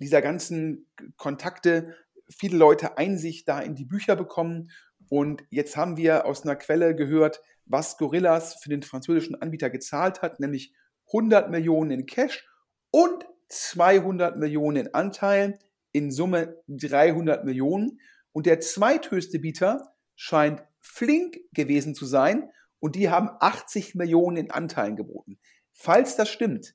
dieser 0.00 0.20
ganzen 0.20 0.86
Kontakte 1.16 1.94
viele 2.28 2.56
Leute 2.56 2.98
Einsicht 2.98 3.48
da 3.48 3.60
in 3.60 3.76
die 3.76 3.84
Bücher 3.84 4.16
bekommen. 4.16 4.70
Und 5.08 5.44
jetzt 5.50 5.76
haben 5.76 5.96
wir 5.96 6.26
aus 6.26 6.42
einer 6.42 6.56
Quelle 6.56 6.96
gehört, 6.96 7.40
was 7.64 7.96
Gorillas 7.96 8.56
für 8.56 8.70
den 8.70 8.82
französischen 8.82 9.40
Anbieter 9.40 9.70
gezahlt 9.70 10.20
hat, 10.20 10.40
nämlich 10.40 10.74
100 11.08 11.50
Millionen 11.50 11.90
in 11.92 12.06
Cash 12.06 12.46
und 12.90 13.24
200 13.48 14.36
Millionen 14.36 14.86
in 14.86 14.94
Anteilen, 14.94 15.58
in 15.92 16.10
Summe 16.10 16.56
300 16.68 17.44
Millionen. 17.44 18.00
Und 18.32 18.46
der 18.46 18.60
zweithöchste 18.60 19.38
Bieter 19.38 19.94
scheint 20.16 20.62
Flink 20.80 21.38
gewesen 21.52 21.94
zu 21.94 22.06
sein 22.06 22.50
und 22.80 22.94
die 22.94 23.10
haben 23.10 23.30
80 23.40 23.94
Millionen 23.94 24.36
in 24.36 24.50
Anteilen 24.50 24.96
geboten. 24.96 25.38
Falls 25.72 26.16
das 26.16 26.28
stimmt, 26.28 26.74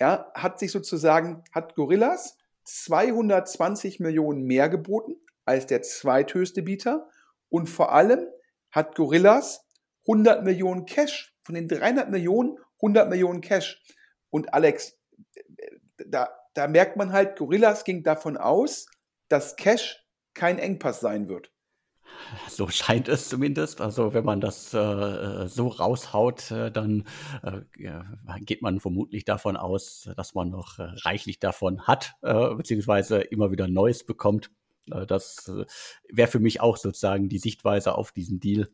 ja, 0.00 0.30
hat 0.34 0.58
sich 0.58 0.72
sozusagen, 0.72 1.42
hat 1.52 1.74
Gorillas 1.74 2.38
220 2.64 4.00
Millionen 4.00 4.44
mehr 4.44 4.68
geboten 4.68 5.16
als 5.44 5.66
der 5.66 5.82
zweithöchste 5.82 6.62
Bieter 6.62 7.08
und 7.48 7.68
vor 7.68 7.92
allem 7.92 8.26
hat 8.70 8.94
Gorillas 8.94 9.66
100 10.06 10.44
Millionen 10.44 10.86
Cash, 10.86 11.34
von 11.42 11.54
den 11.54 11.68
300 11.68 12.10
Millionen 12.10 12.58
100 12.76 13.08
Millionen 13.08 13.40
Cash. 13.40 13.82
Und 14.30 14.54
Alex, 14.54 14.98
da, 16.06 16.30
da 16.54 16.66
merkt 16.68 16.96
man 16.96 17.12
halt, 17.12 17.36
Gorillas 17.38 17.84
ging 17.84 18.02
davon 18.02 18.36
aus, 18.36 18.86
dass 19.28 19.56
Cash 19.56 20.04
kein 20.34 20.58
Engpass 20.58 21.00
sein 21.00 21.28
wird. 21.28 21.50
So 22.48 22.68
scheint 22.68 23.08
es 23.08 23.28
zumindest. 23.28 23.80
Also 23.80 24.14
wenn 24.14 24.24
man 24.24 24.40
das 24.40 24.74
äh, 24.74 25.46
so 25.46 25.68
raushaut, 25.68 26.50
äh, 26.50 26.70
dann 26.70 27.04
äh, 27.42 27.60
geht 28.40 28.62
man 28.62 28.80
vermutlich 28.80 29.24
davon 29.24 29.56
aus, 29.56 30.10
dass 30.16 30.34
man 30.34 30.50
noch 30.50 30.78
äh, 30.78 30.82
reichlich 31.04 31.38
davon 31.38 31.86
hat, 31.86 32.14
äh, 32.22 32.54
beziehungsweise 32.54 33.20
immer 33.20 33.50
wieder 33.50 33.68
Neues 33.68 34.04
bekommt. 34.04 34.50
Äh, 34.90 35.06
das 35.06 35.50
wäre 36.08 36.28
für 36.28 36.40
mich 36.40 36.60
auch 36.60 36.76
sozusagen 36.76 37.28
die 37.28 37.38
Sichtweise 37.38 37.96
auf 37.96 38.12
diesen 38.12 38.40
Deal, 38.40 38.68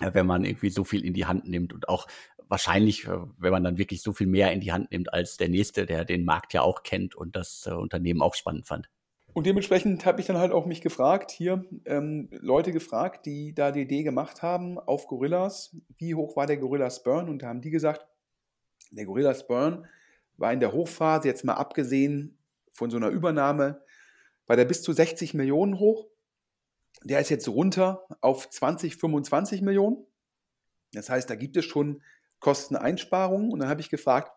wenn 0.00 0.26
man 0.26 0.44
irgendwie 0.44 0.70
so 0.70 0.84
viel 0.84 1.04
in 1.04 1.14
die 1.14 1.26
Hand 1.26 1.48
nimmt 1.48 1.72
und 1.72 1.88
auch 1.88 2.06
wahrscheinlich, 2.48 3.06
wenn 3.06 3.52
man 3.52 3.64
dann 3.64 3.78
wirklich 3.78 4.02
so 4.02 4.12
viel 4.12 4.26
mehr 4.26 4.52
in 4.52 4.60
die 4.60 4.72
Hand 4.72 4.90
nimmt 4.90 5.12
als 5.12 5.36
der 5.36 5.48
nächste, 5.48 5.86
der 5.86 6.04
den 6.04 6.24
Markt 6.24 6.52
ja 6.54 6.62
auch 6.62 6.82
kennt 6.82 7.14
und 7.14 7.36
das 7.36 7.66
Unternehmen 7.66 8.22
auch 8.22 8.34
spannend 8.34 8.66
fand. 8.66 8.88
Und 9.34 9.46
dementsprechend 9.46 10.04
habe 10.04 10.20
ich 10.20 10.26
dann 10.26 10.38
halt 10.38 10.50
auch 10.50 10.66
mich 10.66 10.80
gefragt, 10.80 11.30
hier 11.30 11.64
ähm, 11.84 12.28
Leute 12.32 12.72
gefragt, 12.72 13.26
die 13.26 13.54
da 13.54 13.70
die 13.70 13.82
Idee 13.82 14.02
gemacht 14.02 14.42
haben 14.42 14.80
auf 14.80 15.06
Gorillas, 15.06 15.76
wie 15.96 16.14
hoch 16.14 16.34
war 16.34 16.46
der 16.46 16.56
Gorillas 16.56 17.02
Burn? 17.04 17.28
Und 17.28 17.42
da 17.42 17.48
haben 17.48 17.60
die 17.60 17.70
gesagt, 17.70 18.06
der 18.90 19.04
Gorillas 19.04 19.46
Burn 19.46 19.86
war 20.38 20.52
in 20.52 20.60
der 20.60 20.72
Hochphase, 20.72 21.28
jetzt 21.28 21.44
mal 21.44 21.54
abgesehen 21.54 22.38
von 22.72 22.90
so 22.90 22.96
einer 22.96 23.10
Übernahme, 23.10 23.82
war 24.46 24.56
der 24.56 24.64
bis 24.64 24.82
zu 24.82 24.92
60 24.92 25.34
Millionen 25.34 25.78
hoch. 25.78 26.08
Der 27.04 27.20
ist 27.20 27.28
jetzt 27.28 27.48
runter 27.48 28.08
auf 28.20 28.48
20, 28.48 28.96
25 28.96 29.62
Millionen. 29.62 30.04
Das 30.92 31.10
heißt, 31.10 31.28
da 31.28 31.34
gibt 31.34 31.56
es 31.56 31.64
schon 31.64 32.02
Kosteneinsparungen. 32.40 33.52
Und 33.52 33.60
dann 33.60 33.68
habe 33.68 33.80
ich 33.80 33.90
gefragt, 33.90 34.32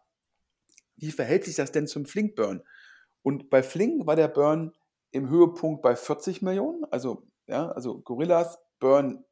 wie 0.98 1.12
verhält 1.12 1.46
sich 1.46 1.56
das 1.56 1.72
denn 1.72 1.88
zum 1.88 2.06
Flink 2.06 2.36
Burn? 2.36 2.64
Und 3.24 3.50
bei 3.50 3.64
Flink 3.64 4.06
war 4.08 4.16
der 4.16 4.28
Burn 4.28 4.72
im 5.12 5.30
Höhepunkt 5.30 5.82
bei 5.82 5.96
40 5.96 6.42
Millionen, 6.42 6.86
also, 6.86 7.28
ja, 7.48 7.70
also 7.70 8.00
Gorillas 8.00 8.58
Burn 8.80 9.24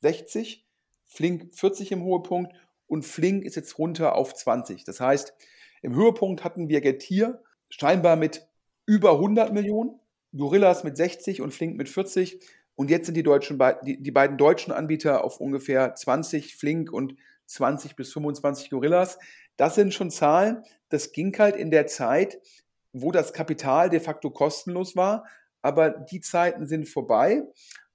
60, 0.00 0.66
Flink 1.06 1.54
40 1.54 1.92
im 1.92 2.04
Höhepunkt 2.04 2.52
und 2.86 3.04
Flink 3.04 3.44
ist 3.44 3.56
jetzt 3.56 3.78
runter 3.78 4.14
auf 4.14 4.34
20. 4.34 4.84
Das 4.84 5.00
heißt, 5.00 5.34
im 5.82 5.94
Höhepunkt 5.94 6.44
hatten 6.44 6.68
wir 6.68 6.80
Getir 6.80 7.42
scheinbar 7.68 8.16
mit 8.16 8.48
über 8.86 9.12
100 9.12 9.52
Millionen, 9.52 10.00
Gorillas 10.36 10.84
mit 10.84 10.96
60 10.96 11.40
und 11.40 11.52
Flink 11.52 11.76
mit 11.76 11.88
40 11.88 12.40
und 12.74 12.90
jetzt 12.90 13.06
sind 13.06 13.16
die, 13.16 13.22
deutschen, 13.22 13.58
die, 13.84 14.00
die 14.00 14.10
beiden 14.10 14.38
deutschen 14.38 14.72
Anbieter 14.72 15.24
auf 15.24 15.40
ungefähr 15.40 15.94
20 15.94 16.56
Flink 16.56 16.92
und 16.92 17.16
20 17.48 17.96
bis 17.96 18.12
25 18.12 18.70
Gorillas. 18.70 19.18
Das 19.56 19.74
sind 19.74 19.92
schon 19.92 20.10
Zahlen, 20.10 20.62
das 20.88 21.12
ging 21.12 21.36
halt 21.38 21.56
in 21.56 21.70
der 21.70 21.86
Zeit, 21.86 22.38
wo 22.92 23.10
das 23.10 23.32
Kapital 23.32 23.90
de 23.90 24.00
facto 24.00 24.30
kostenlos 24.30 24.96
war. 24.96 25.24
Aber 25.60 25.90
die 25.90 26.20
Zeiten 26.20 26.66
sind 26.66 26.88
vorbei. 26.88 27.42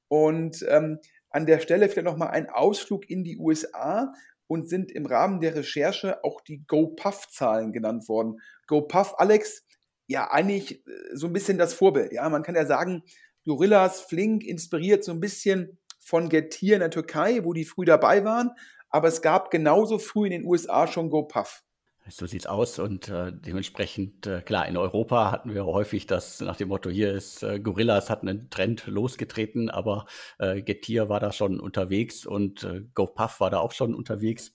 Und 0.08 0.66
ähm, 0.70 1.00
an 1.30 1.46
der 1.46 1.60
Stelle 1.60 1.90
vielleicht 1.90 2.06
nochmal 2.06 2.30
ein 2.30 2.50
Ausflug 2.50 3.10
in 3.10 3.24
die 3.24 3.38
USA 3.38 4.14
und 4.48 4.70
sind 4.70 4.92
im 4.92 5.06
Rahmen 5.06 5.40
der 5.40 5.56
Recherche 5.56 6.24
auch 6.24 6.42
die 6.42 6.64
GoPuff-Zahlen 6.68 7.72
genannt 7.72 8.08
worden. 8.08 8.40
GoPuff, 8.68 9.16
Alex, 9.18 9.66
ja, 10.08 10.30
eigentlich 10.30 10.86
äh, 10.86 10.92
so 11.14 11.28
ein 11.28 11.34
bisschen 11.34 11.58
das 11.58 11.74
Vorbild. 11.74 12.12
Ja, 12.12 12.30
man 12.30 12.44
kann 12.44 12.56
ja 12.56 12.66
sagen, 12.66 13.04
Gorillas 13.46 14.02
Flink 14.02 14.44
inspiriert 14.44 15.04
so 15.04 15.12
ein 15.12 15.20
bisschen 15.20 15.80
von 16.00 16.30
Getir 16.30 16.76
in 16.76 16.82
der 16.82 16.92
Türkei, 16.92 17.44
wo 17.44 17.54
die 17.54 17.66
früh 17.66 17.86
dabei 17.86 18.24
waren. 18.24 18.52
Aber 18.94 19.08
es 19.08 19.24
gab 19.24 19.50
genauso 19.50 19.98
früh 19.98 20.28
in 20.28 20.32
den 20.32 20.46
USA 20.46 20.86
schon 20.86 21.10
GoPuff. 21.10 21.64
So 22.10 22.28
sieht's 22.28 22.46
aus 22.46 22.78
und 22.78 23.10
äh, 23.10 23.32
dementsprechend, 23.34 24.28
äh, 24.28 24.42
klar, 24.42 24.68
in 24.68 24.78
Europa 24.78 25.32
hatten 25.32 25.54
wir 25.54 25.66
häufig 25.66 26.06
das 26.06 26.42
nach 26.42 26.58
dem 26.58 26.68
Motto, 26.68 26.90
hier 26.90 27.12
ist 27.12 27.42
äh, 27.42 27.60
Gorillas 27.60 28.10
hat 28.10 28.22
einen 28.22 28.52
Trend 28.52 28.86
losgetreten, 28.86 29.72
aber 29.72 30.06
äh, 30.38 30.62
Getir 30.62 31.10
war 31.10 31.20
da 31.20 31.32
schon 31.32 31.60
unterwegs 31.60 32.26
und 32.26 32.64
äh, 32.66 32.82
GoPuff 32.94 33.40
war 33.40 33.50
da 33.50 33.60
auch 33.60 33.72
schon 33.72 33.96
unterwegs. 33.96 34.54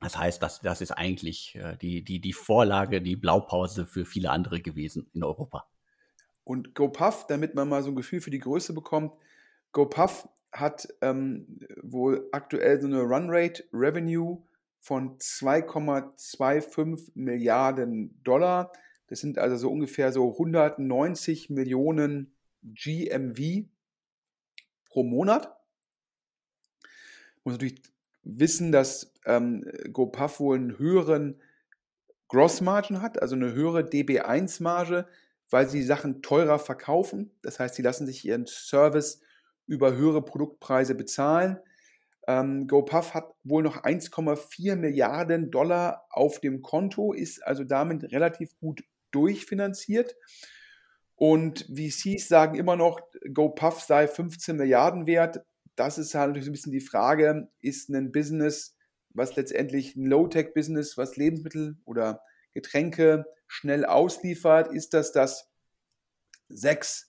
Das 0.00 0.16
heißt, 0.16 0.42
das, 0.42 0.60
das 0.60 0.80
ist 0.80 0.92
eigentlich 0.92 1.56
äh, 1.56 1.76
die, 1.76 2.02
die, 2.04 2.20
die 2.20 2.32
Vorlage, 2.32 3.02
die 3.02 3.16
Blaupause 3.16 3.86
für 3.86 4.06
viele 4.06 4.30
andere 4.30 4.60
gewesen 4.60 5.10
in 5.12 5.24
Europa. 5.24 5.66
Und 6.44 6.74
GoPuff, 6.74 7.26
damit 7.26 7.54
man 7.54 7.68
mal 7.68 7.82
so 7.82 7.90
ein 7.90 7.96
Gefühl 7.96 8.22
für 8.22 8.30
die 8.30 8.38
Größe 8.38 8.72
bekommt, 8.72 9.12
GoPuff 9.72 10.28
hat 10.52 10.88
ähm, 11.00 11.60
wohl 11.82 12.28
aktuell 12.32 12.80
so 12.80 12.86
eine 12.86 13.02
Runrate 13.02 13.64
Revenue 13.72 14.42
von 14.80 15.18
2,25 15.18 17.10
Milliarden 17.14 18.22
Dollar. 18.24 18.72
Das 19.08 19.20
sind 19.20 19.38
also 19.38 19.56
so 19.56 19.70
ungefähr 19.70 20.12
so 20.12 20.32
190 20.32 21.50
Millionen 21.50 22.34
GMV 22.62 23.66
pro 24.86 25.02
Monat. 25.02 25.54
Muss 27.44 27.54
natürlich 27.54 27.82
wissen, 28.22 28.72
dass 28.72 29.14
ähm, 29.24 29.64
GoPuff 29.92 30.40
wohl 30.40 30.56
einen 30.56 30.78
höheren 30.78 31.40
Grossmargin 32.28 33.00
hat, 33.00 33.20
also 33.22 33.36
eine 33.36 33.52
höhere 33.54 33.80
DB1-Marge, 33.80 35.06
weil 35.50 35.68
sie 35.68 35.82
Sachen 35.82 36.20
teurer 36.20 36.58
verkaufen. 36.58 37.30
Das 37.40 37.58
heißt, 37.58 37.74
sie 37.74 37.82
lassen 37.82 38.06
sich 38.06 38.24
ihren 38.24 38.46
Service 38.46 39.22
über 39.68 39.94
höhere 39.94 40.24
Produktpreise 40.24 40.94
bezahlen. 40.94 41.58
Ähm, 42.26 42.66
GoPuff 42.66 43.14
hat 43.14 43.32
wohl 43.44 43.62
noch 43.62 43.84
1,4 43.84 44.76
Milliarden 44.76 45.50
Dollar 45.50 46.06
auf 46.10 46.40
dem 46.40 46.62
Konto, 46.62 47.12
ist 47.12 47.46
also 47.46 47.64
damit 47.64 48.12
relativ 48.12 48.58
gut 48.58 48.82
durchfinanziert. 49.12 50.16
Und 51.14 51.66
VCs 51.74 52.28
sagen 52.28 52.56
immer 52.56 52.76
noch, 52.76 53.00
GoPuff 53.32 53.80
sei 53.80 54.08
15 54.08 54.56
Milliarden 54.56 55.06
wert. 55.06 55.44
Das 55.76 55.98
ist 55.98 56.14
halt 56.14 56.28
natürlich 56.28 56.46
so 56.46 56.50
ein 56.50 56.54
bisschen 56.54 56.72
die 56.72 56.80
Frage, 56.80 57.48
ist 57.60 57.88
ein 57.88 58.12
Business, 58.12 58.76
was 59.10 59.36
letztendlich 59.36 59.96
ein 59.96 60.06
Low-Tech-Business, 60.06 60.96
was 60.96 61.16
Lebensmittel 61.16 61.76
oder 61.84 62.20
Getränke 62.52 63.24
schnell 63.46 63.84
ausliefert, 63.84 64.72
ist 64.72 64.94
das 64.94 65.12
das 65.12 65.50
sechs 66.48 67.07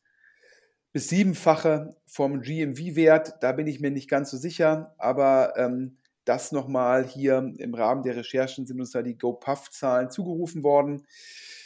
bis 0.91 1.09
siebenfache 1.09 1.95
vom 2.05 2.41
GMV-Wert. 2.41 3.35
Da 3.41 3.51
bin 3.51 3.67
ich 3.67 3.79
mir 3.79 3.91
nicht 3.91 4.09
ganz 4.09 4.31
so 4.31 4.37
sicher, 4.37 4.95
aber 4.97 5.53
ähm, 5.57 5.97
das 6.25 6.51
nochmal 6.51 7.05
hier 7.05 7.53
im 7.57 7.73
Rahmen 7.73 8.03
der 8.03 8.15
Recherchen 8.15 8.65
sind 8.65 8.79
uns 8.79 8.91
da 8.91 9.01
die 9.01 9.17
GoPuff-Zahlen 9.17 10.09
zugerufen 10.09 10.63
worden. 10.63 11.05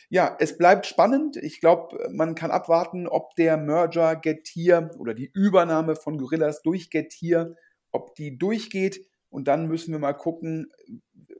Ja, 0.09 0.37
es 0.39 0.57
bleibt 0.57 0.85
spannend. 0.85 1.37
Ich 1.37 1.59
glaube, 1.59 2.07
man 2.11 2.35
kann 2.35 2.51
abwarten, 2.51 3.07
ob 3.07 3.35
der 3.35 3.57
Merger 3.57 4.15
Getir 4.15 4.91
oder 4.99 5.13
die 5.13 5.31
Übernahme 5.33 5.95
von 5.95 6.17
Gorillas 6.17 6.61
durch 6.61 6.89
Getir, 6.89 7.55
ob 7.91 8.15
die 8.15 8.37
durchgeht. 8.37 9.05
Und 9.29 9.47
dann 9.47 9.67
müssen 9.67 9.91
wir 9.91 9.99
mal 9.99 10.13
gucken, 10.13 10.71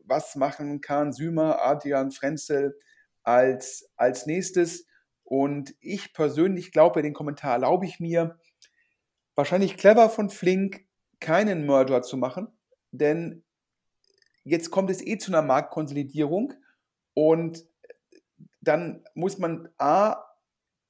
was 0.04 0.36
machen 0.36 0.82
Kahn 0.82 1.13
Sümer, 1.13 1.62
Adrian 1.62 2.12
Frenzel 2.12 2.75
als, 3.22 3.90
als 3.96 4.25
nächstes. 4.25 4.86
Und 5.34 5.74
ich 5.80 6.13
persönlich 6.13 6.72
glaube, 6.72 7.02
den 7.02 7.16
Kommentar 7.16 7.54
erlaube 7.54 7.88
ich 7.88 8.00
mir, 8.00 8.38
wahrscheinlich 9.34 9.78
clever 9.78 10.08
von 10.08 10.30
Flink, 10.30 10.86
keinen 11.20 11.66
Merger 11.66 12.04
zu 12.04 12.18
machen, 12.18 12.50
denn 12.92 13.44
jetzt 14.44 14.70
kommt 14.70 14.92
es 14.92 15.04
eh 15.04 15.18
zu 15.18 15.32
einer 15.32 15.42
Marktkonsolidierung 15.42 16.54
und 17.16 17.66
dann 18.62 19.04
muss 19.16 19.40
man 19.40 19.70
A 19.80 20.24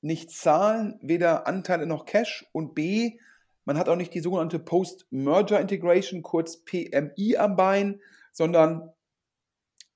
nicht 0.02 0.30
zahlen, 0.30 1.00
weder 1.02 1.48
Anteile 1.48 1.86
noch 1.86 2.04
Cash 2.04 2.46
und 2.52 2.76
B, 2.76 3.18
man 3.64 3.78
hat 3.78 3.88
auch 3.88 3.96
nicht 3.96 4.14
die 4.14 4.20
sogenannte 4.20 4.60
Post-Merger 4.60 5.62
Integration, 5.62 6.22
kurz 6.22 6.66
PMI 6.66 7.38
am 7.38 7.56
Bein, 7.56 8.02
sondern 8.34 8.92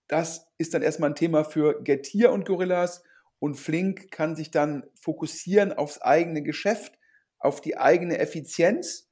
das 0.08 0.48
ist 0.58 0.74
dann 0.74 0.84
erstmal 0.84 1.10
ein 1.10 1.16
Thema 1.16 1.44
für 1.44 1.84
Getir 1.84 2.32
und 2.32 2.46
Gorillas 2.46 3.04
und 3.40 3.56
Flink 3.56 4.12
kann 4.12 4.36
sich 4.36 4.52
dann 4.52 4.84
fokussieren 5.00 5.74
aufs 5.74 6.02
eigene 6.02 6.42
Geschäft, 6.42 6.98
auf 7.40 7.62
die 7.62 7.78
eigene 7.78 8.18
Effizienz 8.18 9.10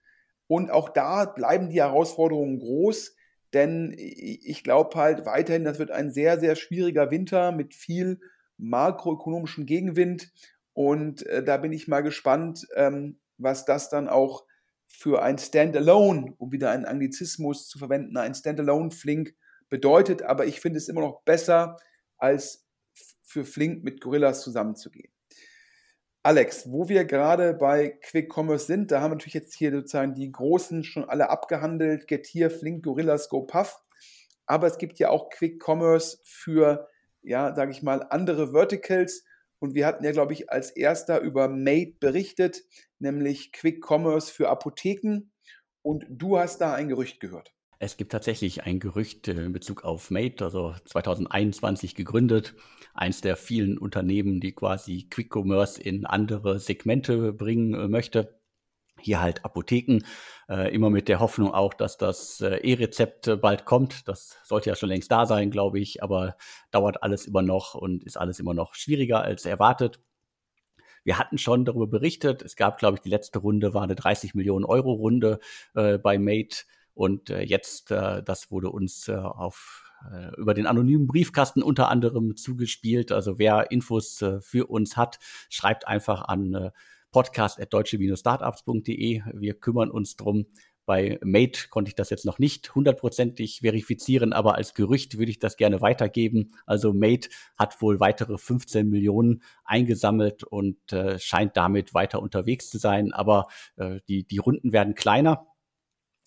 und 0.47 0.71
auch 0.71 0.89
da 0.89 1.25
bleiben 1.25 1.69
die 1.69 1.81
Herausforderungen 1.81 2.59
groß, 2.59 3.15
denn 3.53 3.93
ich 3.97 4.63
glaube 4.63 4.97
halt 4.99 5.25
weiterhin, 5.25 5.63
das 5.63 5.79
wird 5.79 5.91
ein 5.91 6.11
sehr, 6.11 6.39
sehr 6.39 6.55
schwieriger 6.55 7.11
Winter 7.11 7.51
mit 7.51 7.73
viel 7.73 8.19
makroökonomischem 8.57 9.65
Gegenwind 9.65 10.31
und 10.73 11.25
äh, 11.27 11.43
da 11.43 11.57
bin 11.57 11.71
ich 11.71 11.87
mal 11.87 12.01
gespannt, 12.01 12.67
ähm, 12.75 13.19
was 13.37 13.65
das 13.65 13.89
dann 13.89 14.09
auch 14.09 14.45
für 14.87 15.21
ein 15.21 15.37
Standalone, 15.37 16.33
um 16.37 16.51
wieder 16.51 16.71
einen 16.71 16.85
Anglizismus 16.85 17.67
zu 17.67 17.79
verwenden, 17.79 18.17
ein 18.17 18.35
Standalone 18.35 18.91
Flink 18.91 19.35
bedeutet. 19.69 20.23
Aber 20.23 20.45
ich 20.45 20.59
finde 20.59 20.77
es 20.77 20.89
immer 20.89 21.01
noch 21.01 21.21
besser, 21.23 21.77
als 22.17 22.64
für 23.35 23.43
Flink 23.43 23.83
mit 23.83 23.99
Gorillas 23.99 24.43
zusammenzugehen. 24.43 25.11
Alex, 26.23 26.71
wo 26.71 26.87
wir 26.87 27.03
gerade 27.03 27.53
bei 27.53 27.89
Quick 27.89 28.33
Commerce 28.33 28.65
sind, 28.65 28.91
da 28.91 29.01
haben 29.01 29.11
wir 29.11 29.15
natürlich 29.15 29.33
jetzt 29.33 29.53
hier 29.53 29.71
sozusagen 29.71 30.15
die 30.15 30.31
großen 30.31 30.85
schon 30.85 31.03
alle 31.03 31.29
abgehandelt, 31.29 32.07
Getir, 32.07 32.49
Flink, 32.49 32.85
Gorillas, 32.85 33.27
GoPuff. 33.27 33.83
Aber 34.45 34.67
es 34.67 34.77
gibt 34.77 34.99
ja 34.99 35.09
auch 35.09 35.29
Quick 35.29 35.61
Commerce 35.61 36.19
für, 36.23 36.87
ja, 37.23 37.53
sage 37.53 37.71
ich 37.71 37.83
mal, 37.83 38.03
andere 38.09 38.53
Verticals. 38.53 39.25
Und 39.59 39.75
wir 39.75 39.85
hatten 39.85 40.05
ja, 40.05 40.13
glaube 40.13 40.31
ich, 40.31 40.49
als 40.49 40.71
erster 40.71 41.19
über 41.19 41.49
Made 41.49 41.95
berichtet, 41.99 42.63
nämlich 42.99 43.51
Quick 43.51 43.83
Commerce 43.85 44.31
für 44.31 44.47
Apotheken. 44.47 45.29
Und 45.81 46.05
du 46.07 46.39
hast 46.39 46.61
da 46.61 46.73
ein 46.73 46.87
Gerücht 46.87 47.19
gehört. 47.19 47.54
Es 47.85 47.97
gibt 47.97 48.11
tatsächlich 48.11 48.63
ein 48.63 48.79
Gerücht 48.79 49.27
in 49.27 49.53
Bezug 49.53 49.83
auf 49.83 50.09
Made, 50.09 50.43
also 50.43 50.73
2021 50.85 51.93
gegründet. 51.93 52.55
Eins 52.95 53.21
der 53.21 53.35
vielen 53.35 53.77
Unternehmen, 53.77 54.39
die 54.39 54.53
quasi 54.53 55.07
Quick 55.07 55.31
Commerce 55.31 55.79
in 55.79 56.07
andere 56.07 56.57
Segmente 56.57 57.31
bringen 57.31 57.75
äh, 57.75 57.87
möchte. 57.87 58.39
Hier 58.99 59.21
halt 59.21 59.45
Apotheken, 59.45 59.99
äh, 60.49 60.73
immer 60.73 60.89
mit 60.89 61.07
der 61.07 61.19
Hoffnung 61.19 61.53
auch, 61.53 61.75
dass 61.75 61.99
das 61.99 62.41
äh, 62.41 62.55
E-Rezept 62.55 63.39
bald 63.39 63.65
kommt. 63.65 64.07
Das 64.07 64.39
sollte 64.43 64.71
ja 64.71 64.75
schon 64.75 64.89
längst 64.89 65.11
da 65.11 65.27
sein, 65.27 65.51
glaube 65.51 65.79
ich, 65.79 66.01
aber 66.01 66.37
dauert 66.71 67.03
alles 67.03 67.27
immer 67.27 67.43
noch 67.43 67.75
und 67.75 68.03
ist 68.03 68.17
alles 68.17 68.39
immer 68.39 68.55
noch 68.55 68.73
schwieriger 68.73 69.21
als 69.21 69.45
erwartet. 69.45 69.99
Wir 71.03 71.19
hatten 71.19 71.37
schon 71.37 71.65
darüber 71.65 71.85
berichtet. 71.85 72.41
Es 72.41 72.55
gab, 72.55 72.79
glaube 72.79 72.95
ich, 72.95 73.01
die 73.01 73.09
letzte 73.09 73.37
Runde 73.37 73.75
war 73.75 73.83
eine 73.83 73.93
30 73.93 74.33
Millionen 74.33 74.65
Euro 74.65 74.93
Runde 74.93 75.39
äh, 75.75 75.99
bei 75.99 76.17
Made. 76.17 76.55
Und 76.95 77.29
äh, 77.29 77.41
jetzt, 77.41 77.91
äh, 77.91 78.23
das 78.23 78.49
wurde 78.49 78.71
uns 78.71 79.07
äh, 79.07 79.13
auf 79.13 79.85
äh, 80.11 80.35
über 80.37 80.53
den 80.53 80.65
anonymen 80.65 81.07
Briefkasten 81.07 81.61
unter 81.61 81.89
anderem 81.89 82.35
zugespielt. 82.35 83.11
Also 83.11 83.37
wer 83.37 83.71
Infos 83.71 84.21
äh, 84.21 84.41
für 84.41 84.67
uns 84.67 84.97
hat, 84.97 85.19
schreibt 85.49 85.87
einfach 85.87 86.23
an 86.23 86.53
äh, 86.53 86.71
podcast.deutsche-startups.de. 87.11 89.21
Wir 89.33 89.53
kümmern 89.53 89.91
uns 89.91 90.15
drum. 90.15 90.45
Bei 90.85 91.19
Mate 91.23 91.69
konnte 91.69 91.89
ich 91.89 91.95
das 91.95 92.11
jetzt 92.11 92.25
noch 92.25 92.37
nicht 92.37 92.75
hundertprozentig 92.75 93.61
verifizieren, 93.61 94.33
aber 94.33 94.55
als 94.55 94.75
Gerücht 94.75 95.17
würde 95.17 95.31
ich 95.31 95.39
das 95.39 95.57
gerne 95.57 95.81
weitergeben. 95.81 96.51
Also 96.67 96.93
Mate 96.93 97.29
hat 97.57 97.81
wohl 97.81 97.99
weitere 97.99 98.37
15 98.37 98.87
Millionen 98.87 99.41
eingesammelt 99.63 100.43
und 100.43 100.93
äh, 100.93 101.17
scheint 101.17 101.57
damit 101.57 101.95
weiter 101.95 102.21
unterwegs 102.21 102.69
zu 102.69 102.77
sein. 102.77 103.13
Aber 103.13 103.47
äh, 103.77 103.99
die, 104.07 104.27
die 104.27 104.37
Runden 104.37 104.73
werden 104.73 104.93
kleiner. 104.93 105.47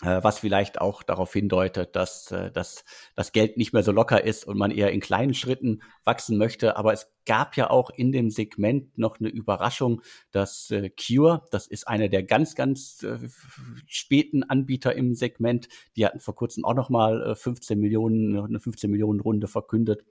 Äh, 0.02 0.22
was 0.22 0.38
vielleicht 0.38 0.80
auch 0.80 1.02
darauf 1.02 1.32
hindeutet, 1.32 1.96
dass, 1.96 2.30
äh, 2.30 2.52
dass 2.52 2.84
das 3.16 3.32
Geld 3.32 3.56
nicht 3.56 3.72
mehr 3.72 3.82
so 3.82 3.90
locker 3.90 4.22
ist 4.22 4.46
und 4.46 4.56
man 4.56 4.70
eher 4.70 4.92
in 4.92 5.00
kleinen 5.00 5.34
Schritten 5.34 5.82
wachsen 6.04 6.38
möchte. 6.38 6.76
Aber 6.76 6.92
es 6.92 7.10
gab 7.26 7.56
ja 7.56 7.68
auch 7.68 7.90
in 7.90 8.12
dem 8.12 8.30
Segment 8.30 8.96
noch 8.96 9.18
eine 9.18 9.28
Überraschung, 9.28 10.02
dass 10.30 10.70
äh, 10.70 10.90
Cure, 10.90 11.48
das 11.50 11.66
ist 11.66 11.88
einer 11.88 12.08
der 12.08 12.22
ganz, 12.22 12.54
ganz 12.54 13.04
späten 13.86 14.44
Anbieter 14.44 14.94
im 14.94 15.16
Segment, 15.16 15.68
die 15.96 16.06
hatten 16.06 16.20
vor 16.20 16.36
kurzem 16.36 16.64
auch 16.64 16.74
noch 16.74 16.90
mal 16.90 17.34
15 17.34 17.78
Millionen, 17.80 18.38
eine 18.38 18.60
15 18.60 18.90
Millionen 18.90 19.18
Runde 19.18 19.48
verkündet. 19.48 20.04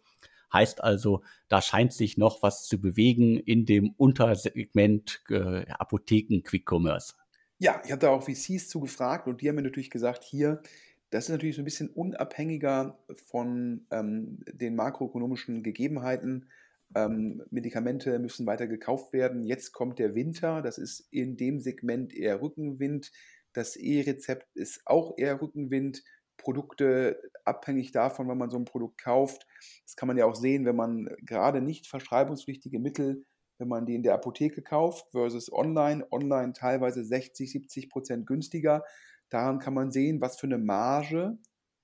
Heißt 0.52 0.84
also, 0.84 1.22
da 1.48 1.62
scheint 1.62 1.94
sich 1.94 2.18
noch 2.18 2.44
was 2.44 2.68
zu 2.68 2.80
bewegen 2.80 3.38
in 3.38 3.66
dem 3.66 3.94
Untersegment 3.98 5.22
äh, 5.30 5.66
Apotheken 5.70 6.42
Quick 6.44 6.70
Commerce. 6.70 7.14
Ja, 7.60 7.82
ich 7.84 7.92
habe 7.92 8.00
da 8.00 8.10
auch 8.10 8.24
VCs 8.24 8.70
zugefragt 8.70 9.28
und 9.28 9.42
die 9.42 9.50
haben 9.50 9.56
mir 9.56 9.64
natürlich 9.64 9.90
gesagt, 9.90 10.24
hier, 10.24 10.62
das 11.10 11.26
ist 11.26 11.30
natürlich 11.30 11.56
so 11.56 11.62
ein 11.62 11.66
bisschen 11.66 11.90
unabhängiger 11.90 13.00
von 13.26 13.88
ähm, 13.92 14.40
den 14.52 14.76
makroökonomischen 14.76 15.64
Gegebenheiten. 15.64 16.50
Ähm, 16.96 17.44
Medikamente 17.50 18.20
müssen 18.20 18.46
weiter 18.46 18.68
gekauft 18.68 19.12
werden. 19.14 19.44
Jetzt 19.44 19.72
kommt 19.72 20.00
der 20.00 20.14
Winter, 20.16 20.62
das 20.62 20.78
ist 20.78 21.08
in 21.12 21.36
dem 21.38 21.60
Segment 21.60 22.14
eher 22.14 22.42
Rückenwind. 22.42 23.12
Das 23.54 23.76
E-Rezept 23.76 24.56
ist 24.56 24.82
auch 24.86 25.18
eher 25.18 25.42
Rückenwind. 25.42 26.04
Produkte 26.38 27.20
abhängig 27.46 27.92
davon, 27.92 28.28
wenn 28.30 28.38
man 28.38 28.52
so 28.52 28.58
ein 28.58 28.66
Produkt 28.66 29.00
kauft. 29.02 29.48
Das 29.84 29.96
kann 29.96 30.08
man 30.08 30.18
ja 30.18 30.26
auch 30.26 30.36
sehen, 30.36 30.66
wenn 30.66 30.76
man 30.76 31.10
gerade 31.24 31.62
nicht 31.62 31.88
verschreibungspflichtige 31.88 32.78
Mittel 32.80 33.26
wenn 33.58 33.68
man 33.68 33.86
die 33.86 33.96
in 33.96 34.04
der 34.04 34.14
Apotheke 34.14 34.62
kauft 34.62 35.12
versus 35.12 35.52
online. 35.52 36.06
Online 36.12 36.54
teilweise 36.54 37.04
60, 37.04 37.52
70 37.52 37.90
Prozent 37.90 38.28
günstiger. 38.28 38.84
Daran 39.30 39.60
kann 39.60 39.74
man 39.74 39.92
sehen, 39.92 40.22
was 40.22 40.40
für 40.40 40.48
eine 40.48 40.58
Marge 40.58 41.38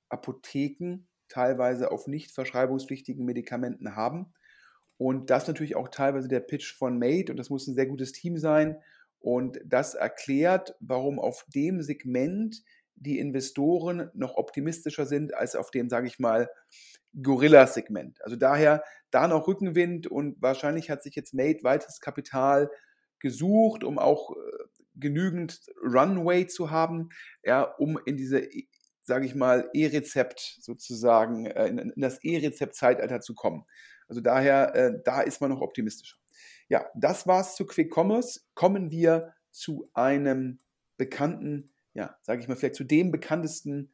Apotheken 0.09 1.07
teilweise 1.27 1.91
auf 1.91 2.07
nicht 2.07 2.31
verschreibungspflichtigen 2.31 3.25
Medikamenten 3.25 3.95
haben. 3.95 4.33
Und 4.97 5.29
das 5.29 5.43
ist 5.43 5.47
natürlich 5.47 5.75
auch 5.75 5.89
teilweise 5.89 6.27
der 6.27 6.39
Pitch 6.39 6.75
von 6.75 6.99
Made 6.99 7.31
und 7.31 7.37
das 7.37 7.49
muss 7.49 7.67
ein 7.67 7.73
sehr 7.73 7.87
gutes 7.87 8.11
Team 8.11 8.37
sein. 8.37 8.77
Und 9.19 9.59
das 9.65 9.95
erklärt, 9.95 10.75
warum 10.79 11.19
auf 11.19 11.45
dem 11.53 11.81
Segment 11.81 12.63
die 12.95 13.19
Investoren 13.19 14.09
noch 14.13 14.35
optimistischer 14.35 15.05
sind 15.05 15.33
als 15.33 15.55
auf 15.55 15.71
dem, 15.71 15.89
sage 15.89 16.07
ich 16.07 16.19
mal, 16.19 16.49
Gorilla-Segment. 17.21 18.23
Also 18.23 18.35
daher 18.35 18.83
da 19.11 19.27
noch 19.27 19.47
Rückenwind 19.47 20.07
und 20.07 20.41
wahrscheinlich 20.41 20.89
hat 20.89 21.03
sich 21.03 21.15
jetzt 21.15 21.33
Made 21.33 21.63
weiteres 21.63 21.99
Kapital 21.99 22.71
gesucht, 23.19 23.83
um 23.83 23.99
auch 23.99 24.31
äh, 24.31 24.35
genügend 24.95 25.61
Runway 25.81 26.47
zu 26.47 26.71
haben, 26.71 27.09
ja, 27.43 27.63
um 27.63 27.99
in 28.05 28.17
diese, 28.17 28.47
sage 29.01 29.25
ich 29.25 29.35
mal, 29.35 29.69
E-Rezept 29.73 30.57
sozusagen, 30.61 31.45
äh, 31.45 31.67
in, 31.67 31.93
das 31.95 32.23
E-Rezept-Zeitalter 32.23 33.21
zu 33.21 33.35
kommen. 33.35 33.65
Also 34.07 34.21
daher, 34.21 34.75
äh, 34.75 35.01
da 35.03 35.21
ist 35.21 35.41
man 35.41 35.49
noch 35.51 35.61
optimistischer. 35.61 36.17
Ja, 36.69 36.85
das 36.95 37.27
war's 37.27 37.55
zu 37.55 37.65
Quick 37.65 37.95
Commerce. 37.95 38.41
Kommen 38.55 38.91
wir 38.91 39.33
zu 39.51 39.89
einem 39.93 40.59
bekannten, 40.97 41.72
ja, 41.93 42.15
sage 42.21 42.41
ich 42.41 42.47
mal, 42.47 42.55
vielleicht 42.55 42.75
zu 42.75 42.83
dem 42.83 43.11
bekanntesten 43.11 43.91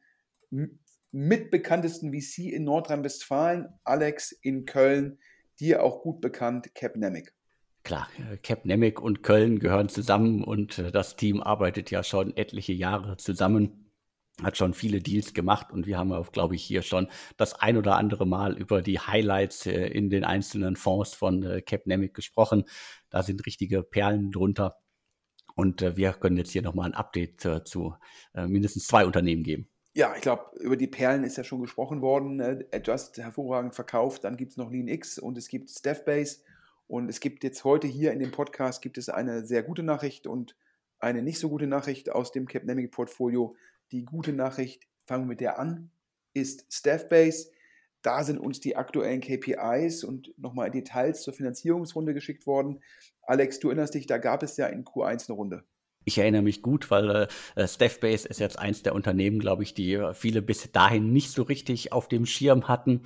mitbekanntesten 1.12 2.12
VC 2.12 2.52
in 2.52 2.64
Nordrhein-Westfalen, 2.64 3.68
Alex 3.84 4.32
in 4.32 4.64
Köln, 4.64 5.18
dir 5.58 5.82
auch 5.82 6.02
gut 6.02 6.20
bekannt, 6.20 6.74
Capnemic. 6.74 7.34
Klar, 7.82 8.08
äh, 8.18 8.36
Capnemic 8.36 9.00
und 9.00 9.22
Köln 9.22 9.58
gehören 9.58 9.88
zusammen 9.88 10.44
und 10.44 10.78
äh, 10.78 10.92
das 10.92 11.16
Team 11.16 11.42
arbeitet 11.42 11.90
ja 11.90 12.02
schon 12.02 12.36
etliche 12.36 12.72
Jahre 12.72 13.16
zusammen, 13.16 13.90
hat 14.42 14.56
schon 14.56 14.74
viele 14.74 15.00
Deals 15.00 15.34
gemacht 15.34 15.72
und 15.72 15.86
wir 15.86 15.98
haben 15.98 16.12
auch, 16.12 16.30
glaube 16.30 16.54
ich, 16.54 16.62
hier 16.62 16.82
schon 16.82 17.08
das 17.36 17.54
ein 17.54 17.76
oder 17.76 17.96
andere 17.96 18.26
Mal 18.26 18.56
über 18.56 18.82
die 18.82 18.98
Highlights 19.00 19.66
äh, 19.66 19.86
in 19.86 20.10
den 20.10 20.24
einzelnen 20.24 20.76
Fonds 20.76 21.14
von 21.14 21.62
Capnemic 21.66 22.14
gesprochen. 22.14 22.64
Da 23.08 23.22
sind 23.22 23.44
richtige 23.46 23.82
Perlen 23.82 24.30
drunter. 24.30 24.76
Und 25.54 25.82
wir 25.96 26.12
können 26.12 26.36
jetzt 26.36 26.52
hier 26.52 26.62
nochmal 26.62 26.90
ein 26.90 26.94
Update 26.94 27.40
zu 27.64 27.94
mindestens 28.34 28.86
zwei 28.86 29.04
Unternehmen 29.06 29.42
geben 29.42 29.68
ja, 29.92 30.14
ich 30.14 30.22
glaube, 30.22 30.56
über 30.60 30.76
die 30.76 30.86
Perlen 30.86 31.24
ist 31.24 31.36
ja 31.36 31.44
schon 31.44 31.60
gesprochen 31.60 32.00
worden. 32.00 32.36
Ne? 32.36 32.66
Adjust 32.72 33.18
hervorragend 33.18 33.74
verkauft. 33.74 34.24
Dann 34.24 34.36
gibt 34.36 34.52
es 34.52 34.56
noch 34.56 34.70
Lean 34.70 34.88
X 34.88 35.18
und 35.18 35.36
es 35.36 35.48
gibt 35.48 35.70
Staffbase. 35.70 36.38
Und 36.86 37.08
es 37.08 37.20
gibt 37.20 37.44
jetzt 37.44 37.64
heute 37.64 37.86
hier 37.86 38.12
in 38.12 38.18
dem 38.18 38.30
Podcast 38.30 38.82
gibt 38.82 38.98
es 38.98 39.08
eine 39.08 39.44
sehr 39.46 39.62
gute 39.62 39.82
Nachricht 39.82 40.26
und 40.26 40.56
eine 40.98 41.22
nicht 41.22 41.38
so 41.38 41.48
gute 41.48 41.66
Nachricht 41.66 42.10
aus 42.10 42.32
dem 42.32 42.46
Capnemic 42.46 42.90
Portfolio. 42.90 43.56
Die 43.92 44.04
gute 44.04 44.32
Nachricht, 44.32 44.86
fangen 45.06 45.24
wir 45.24 45.28
mit 45.28 45.40
der 45.40 45.58
an, 45.58 45.90
ist 46.34 46.72
Staffbase. 46.72 47.50
Da 48.02 48.24
sind 48.24 48.38
uns 48.38 48.60
die 48.60 48.76
aktuellen 48.76 49.20
KPIs 49.20 50.04
und 50.04 50.32
nochmal 50.38 50.70
Details 50.70 51.22
zur 51.22 51.34
Finanzierungsrunde 51.34 52.14
geschickt 52.14 52.46
worden. 52.46 52.80
Alex, 53.22 53.60
du 53.60 53.68
erinnerst 53.68 53.94
dich, 53.94 54.06
da 54.06 54.18
gab 54.18 54.42
es 54.42 54.56
ja 54.56 54.66
in 54.66 54.84
Q1 54.84 55.28
eine 55.28 55.36
Runde. 55.36 55.64
Ich 56.04 56.16
erinnere 56.16 56.42
mich 56.42 56.62
gut, 56.62 56.90
weil 56.90 57.28
äh, 57.56 57.68
Staffbase 57.68 58.26
ist 58.26 58.40
jetzt 58.40 58.58
eins 58.58 58.82
der 58.82 58.94
Unternehmen, 58.94 59.38
glaube 59.38 59.62
ich, 59.62 59.74
die 59.74 59.94
äh, 59.94 60.14
viele 60.14 60.40
bis 60.40 60.72
dahin 60.72 61.12
nicht 61.12 61.30
so 61.30 61.42
richtig 61.42 61.92
auf 61.92 62.08
dem 62.08 62.24
Schirm 62.24 62.68
hatten. 62.68 63.02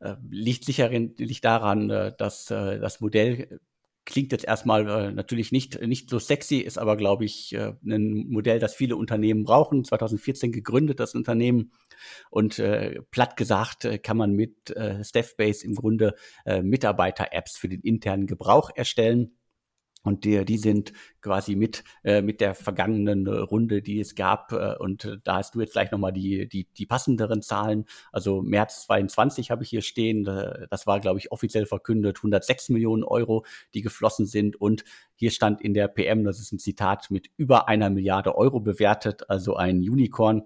Äh, 0.00 0.14
liegt 0.30 0.64
sicher 0.64 0.88
liegt 0.88 1.44
daran, 1.44 1.90
äh, 1.90 2.12
dass 2.16 2.50
äh, 2.50 2.78
das 2.78 3.00
Modell 3.00 3.60
klingt 4.08 4.32
jetzt 4.32 4.46
erstmal 4.46 4.88
äh, 4.88 5.12
natürlich 5.12 5.52
nicht, 5.52 5.82
nicht 5.82 6.08
so 6.08 6.18
sexy, 6.18 6.56
ist 6.56 6.78
aber, 6.78 6.96
glaube 6.96 7.26
ich, 7.26 7.54
äh, 7.54 7.74
ein 7.84 8.26
Modell, 8.28 8.58
das 8.58 8.74
viele 8.74 8.96
Unternehmen 8.96 9.44
brauchen. 9.44 9.84
2014 9.84 10.50
gegründet, 10.50 10.98
das 10.98 11.14
Unternehmen. 11.14 11.72
Und 12.30 12.58
äh, 12.58 13.02
platt 13.10 13.36
gesagt 13.36 13.84
äh, 13.84 13.98
kann 13.98 14.16
man 14.16 14.32
mit 14.32 14.70
äh, 14.70 15.04
Staffbase 15.04 15.64
im 15.66 15.74
Grunde 15.74 16.14
äh, 16.46 16.62
Mitarbeiter-Apps 16.62 17.58
für 17.58 17.68
den 17.68 17.82
internen 17.82 18.26
Gebrauch 18.26 18.70
erstellen. 18.74 19.37
Und 20.08 20.24
die, 20.24 20.44
die 20.44 20.56
sind 20.56 20.92
quasi 21.20 21.54
mit, 21.54 21.84
äh, 22.02 22.22
mit 22.22 22.40
der 22.40 22.54
vergangenen 22.54 23.26
äh, 23.26 23.30
Runde, 23.30 23.82
die 23.82 24.00
es 24.00 24.14
gab. 24.14 24.52
Äh, 24.52 24.76
und 24.78 25.04
äh, 25.04 25.18
da 25.22 25.36
hast 25.36 25.54
du 25.54 25.60
jetzt 25.60 25.72
gleich 25.72 25.90
nochmal 25.90 26.12
die, 26.12 26.48
die, 26.48 26.64
die 26.64 26.86
passenderen 26.86 27.42
Zahlen. 27.42 27.84
Also 28.10 28.40
März 28.40 28.86
22 28.86 29.50
habe 29.50 29.62
ich 29.62 29.68
hier 29.68 29.82
stehen. 29.82 30.24
Das 30.70 30.86
war, 30.86 31.00
glaube 31.00 31.18
ich, 31.18 31.30
offiziell 31.30 31.66
verkündet. 31.66 32.16
106 32.18 32.70
Millionen 32.70 33.04
Euro, 33.04 33.44
die 33.74 33.82
geflossen 33.82 34.24
sind. 34.24 34.60
Und 34.60 34.84
hier 35.14 35.30
stand 35.30 35.60
in 35.60 35.74
der 35.74 35.88
PM, 35.88 36.24
das 36.24 36.40
ist 36.40 36.52
ein 36.52 36.58
Zitat, 36.58 37.10
mit 37.10 37.28
über 37.36 37.68
einer 37.68 37.90
Milliarde 37.90 38.34
Euro 38.36 38.60
bewertet. 38.60 39.28
Also 39.28 39.56
ein 39.56 39.78
Unicorn, 39.78 40.42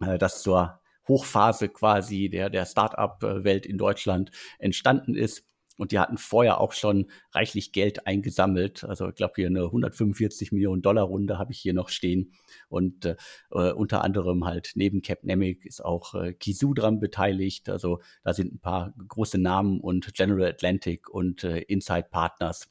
äh, 0.00 0.18
das 0.18 0.42
zur 0.42 0.80
Hochphase 1.06 1.68
quasi 1.68 2.28
der, 2.28 2.50
der 2.50 2.66
Start-up-Welt 2.66 3.66
in 3.66 3.78
Deutschland 3.78 4.30
entstanden 4.58 5.14
ist. 5.14 5.49
Und 5.80 5.92
die 5.92 5.98
hatten 5.98 6.18
vorher 6.18 6.60
auch 6.60 6.72
schon 6.74 7.06
reichlich 7.32 7.72
Geld 7.72 8.06
eingesammelt. 8.06 8.84
Also 8.84 9.08
ich 9.08 9.14
glaube 9.14 9.32
hier 9.36 9.46
eine 9.46 9.64
145 9.64 10.52
Millionen 10.52 10.82
Dollar 10.82 11.04
Runde 11.04 11.38
habe 11.38 11.52
ich 11.52 11.58
hier 11.58 11.72
noch 11.72 11.88
stehen. 11.88 12.34
Und 12.68 13.06
äh, 13.06 13.16
äh, 13.50 13.72
unter 13.72 14.04
anderem 14.04 14.44
halt 14.44 14.72
neben 14.74 15.00
Capnemic 15.00 15.64
ist 15.64 15.82
auch 15.82 16.14
äh, 16.14 16.34
Kizu 16.34 16.74
dran 16.74 17.00
beteiligt. 17.00 17.70
Also 17.70 18.00
da 18.22 18.34
sind 18.34 18.52
ein 18.52 18.60
paar 18.60 18.92
große 19.08 19.38
Namen 19.38 19.80
und 19.80 20.12
General 20.12 20.50
Atlantic 20.50 21.08
und 21.08 21.44
äh, 21.44 21.60
Inside 21.60 22.08
Partners 22.10 22.68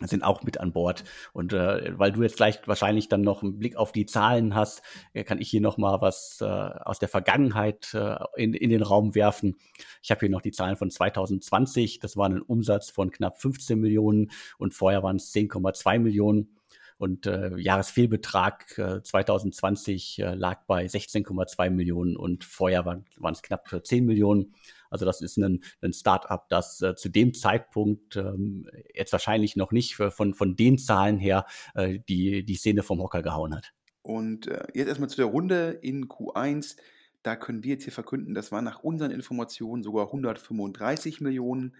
sind 0.00 0.24
auch 0.24 0.42
mit 0.42 0.58
an 0.58 0.72
Bord. 0.72 1.04
Und 1.32 1.52
äh, 1.52 1.98
weil 1.98 2.12
du 2.12 2.22
jetzt 2.22 2.36
gleich 2.36 2.60
wahrscheinlich 2.66 3.08
dann 3.08 3.20
noch 3.20 3.42
einen 3.42 3.58
Blick 3.58 3.76
auf 3.76 3.92
die 3.92 4.06
Zahlen 4.06 4.54
hast, 4.54 4.82
äh, 5.12 5.24
kann 5.24 5.40
ich 5.40 5.48
hier 5.48 5.60
noch 5.60 5.78
mal 5.78 6.00
was 6.00 6.40
äh, 6.40 6.44
aus 6.44 6.98
der 6.98 7.08
Vergangenheit 7.08 7.94
äh, 7.94 8.16
in, 8.36 8.54
in 8.54 8.70
den 8.70 8.82
Raum 8.82 9.14
werfen. 9.14 9.56
Ich 10.02 10.10
habe 10.10 10.20
hier 10.20 10.30
noch 10.30 10.42
die 10.42 10.52
Zahlen 10.52 10.76
von 10.76 10.90
2020. 10.90 12.00
Das 12.00 12.16
war 12.16 12.28
ein 12.28 12.42
Umsatz 12.42 12.90
von 12.90 13.10
knapp 13.10 13.40
15 13.40 13.78
Millionen 13.78 14.30
und 14.58 14.74
vorher 14.74 15.02
waren 15.02 15.16
es 15.16 15.32
10,2 15.32 15.98
Millionen. 15.98 16.56
Und 16.96 17.26
äh, 17.26 17.56
Jahresfehlbetrag 17.56 18.78
äh, 18.78 19.02
2020 19.02 20.20
äh, 20.20 20.34
lag 20.34 20.64
bei 20.66 20.86
16,2 20.86 21.70
Millionen 21.70 22.16
und 22.16 22.44
vorher 22.44 22.84
waren 22.86 23.04
es 23.32 23.42
knapp 23.42 23.68
10 23.82 24.06
Millionen. 24.06 24.54
Also 24.94 25.06
das 25.06 25.20
ist 25.20 25.36
ein, 25.38 25.64
ein 25.82 25.92
Start-up, 25.92 26.48
das 26.48 26.80
äh, 26.80 26.94
zu 26.94 27.08
dem 27.08 27.34
Zeitpunkt 27.34 28.14
ähm, 28.14 28.70
jetzt 28.94 29.10
wahrscheinlich 29.10 29.56
noch 29.56 29.72
nicht 29.72 29.96
für, 29.96 30.12
von, 30.12 30.34
von 30.34 30.54
den 30.54 30.78
Zahlen 30.78 31.18
her 31.18 31.46
äh, 31.74 31.98
die, 32.08 32.44
die 32.44 32.54
Szene 32.54 32.84
vom 32.84 33.00
Hocker 33.00 33.20
gehauen 33.20 33.56
hat. 33.56 33.72
Und 34.02 34.46
äh, 34.46 34.62
jetzt 34.72 34.86
erstmal 34.86 35.08
zu 35.08 35.16
der 35.16 35.26
Runde 35.26 35.80
in 35.82 36.06
Q1. 36.06 36.76
Da 37.24 37.34
können 37.34 37.64
wir 37.64 37.72
jetzt 37.72 37.84
hier 37.84 37.92
verkünden, 37.92 38.34
das 38.34 38.52
waren 38.52 38.64
nach 38.64 38.84
unseren 38.84 39.10
Informationen 39.10 39.82
sogar 39.82 40.06
135 40.06 41.20
Millionen. 41.20 41.74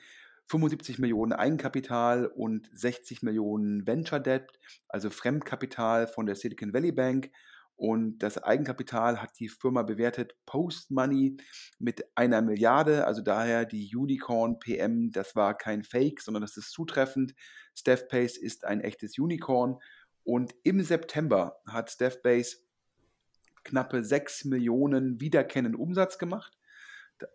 75 0.46 0.98
Millionen 0.98 1.32
Eigenkapital 1.32 2.26
und 2.26 2.68
60 2.74 3.22
Millionen 3.22 3.86
Venture 3.86 4.20
Debt, 4.20 4.58
also 4.88 5.08
Fremdkapital 5.08 6.06
von 6.06 6.26
der 6.26 6.34
Silicon 6.34 6.74
Valley 6.74 6.92
Bank 6.92 7.30
und 7.76 8.18
das 8.20 8.38
Eigenkapital 8.38 9.20
hat 9.20 9.38
die 9.40 9.48
Firma 9.48 9.82
bewertet 9.82 10.36
Post 10.46 10.90
Money 10.90 11.36
mit 11.78 12.04
einer 12.16 12.40
Milliarde. 12.40 13.06
Also 13.06 13.20
daher 13.20 13.64
die 13.64 13.94
Unicorn 13.94 14.58
PM, 14.60 15.10
das 15.10 15.34
war 15.34 15.56
kein 15.56 15.82
Fake, 15.82 16.20
sondern 16.20 16.42
das 16.42 16.56
ist 16.56 16.70
zutreffend. 16.70 17.34
Staffbase 17.74 18.40
ist 18.40 18.64
ein 18.64 18.80
echtes 18.80 19.18
Unicorn. 19.18 19.78
Und 20.22 20.54
im 20.62 20.80
September 20.82 21.60
hat 21.66 21.90
Staffbase 21.90 22.58
knappe 23.64 24.04
6 24.04 24.44
Millionen 24.44 25.20
wiederkennen 25.20 25.74
Umsatz 25.74 26.18
gemacht. 26.18 26.56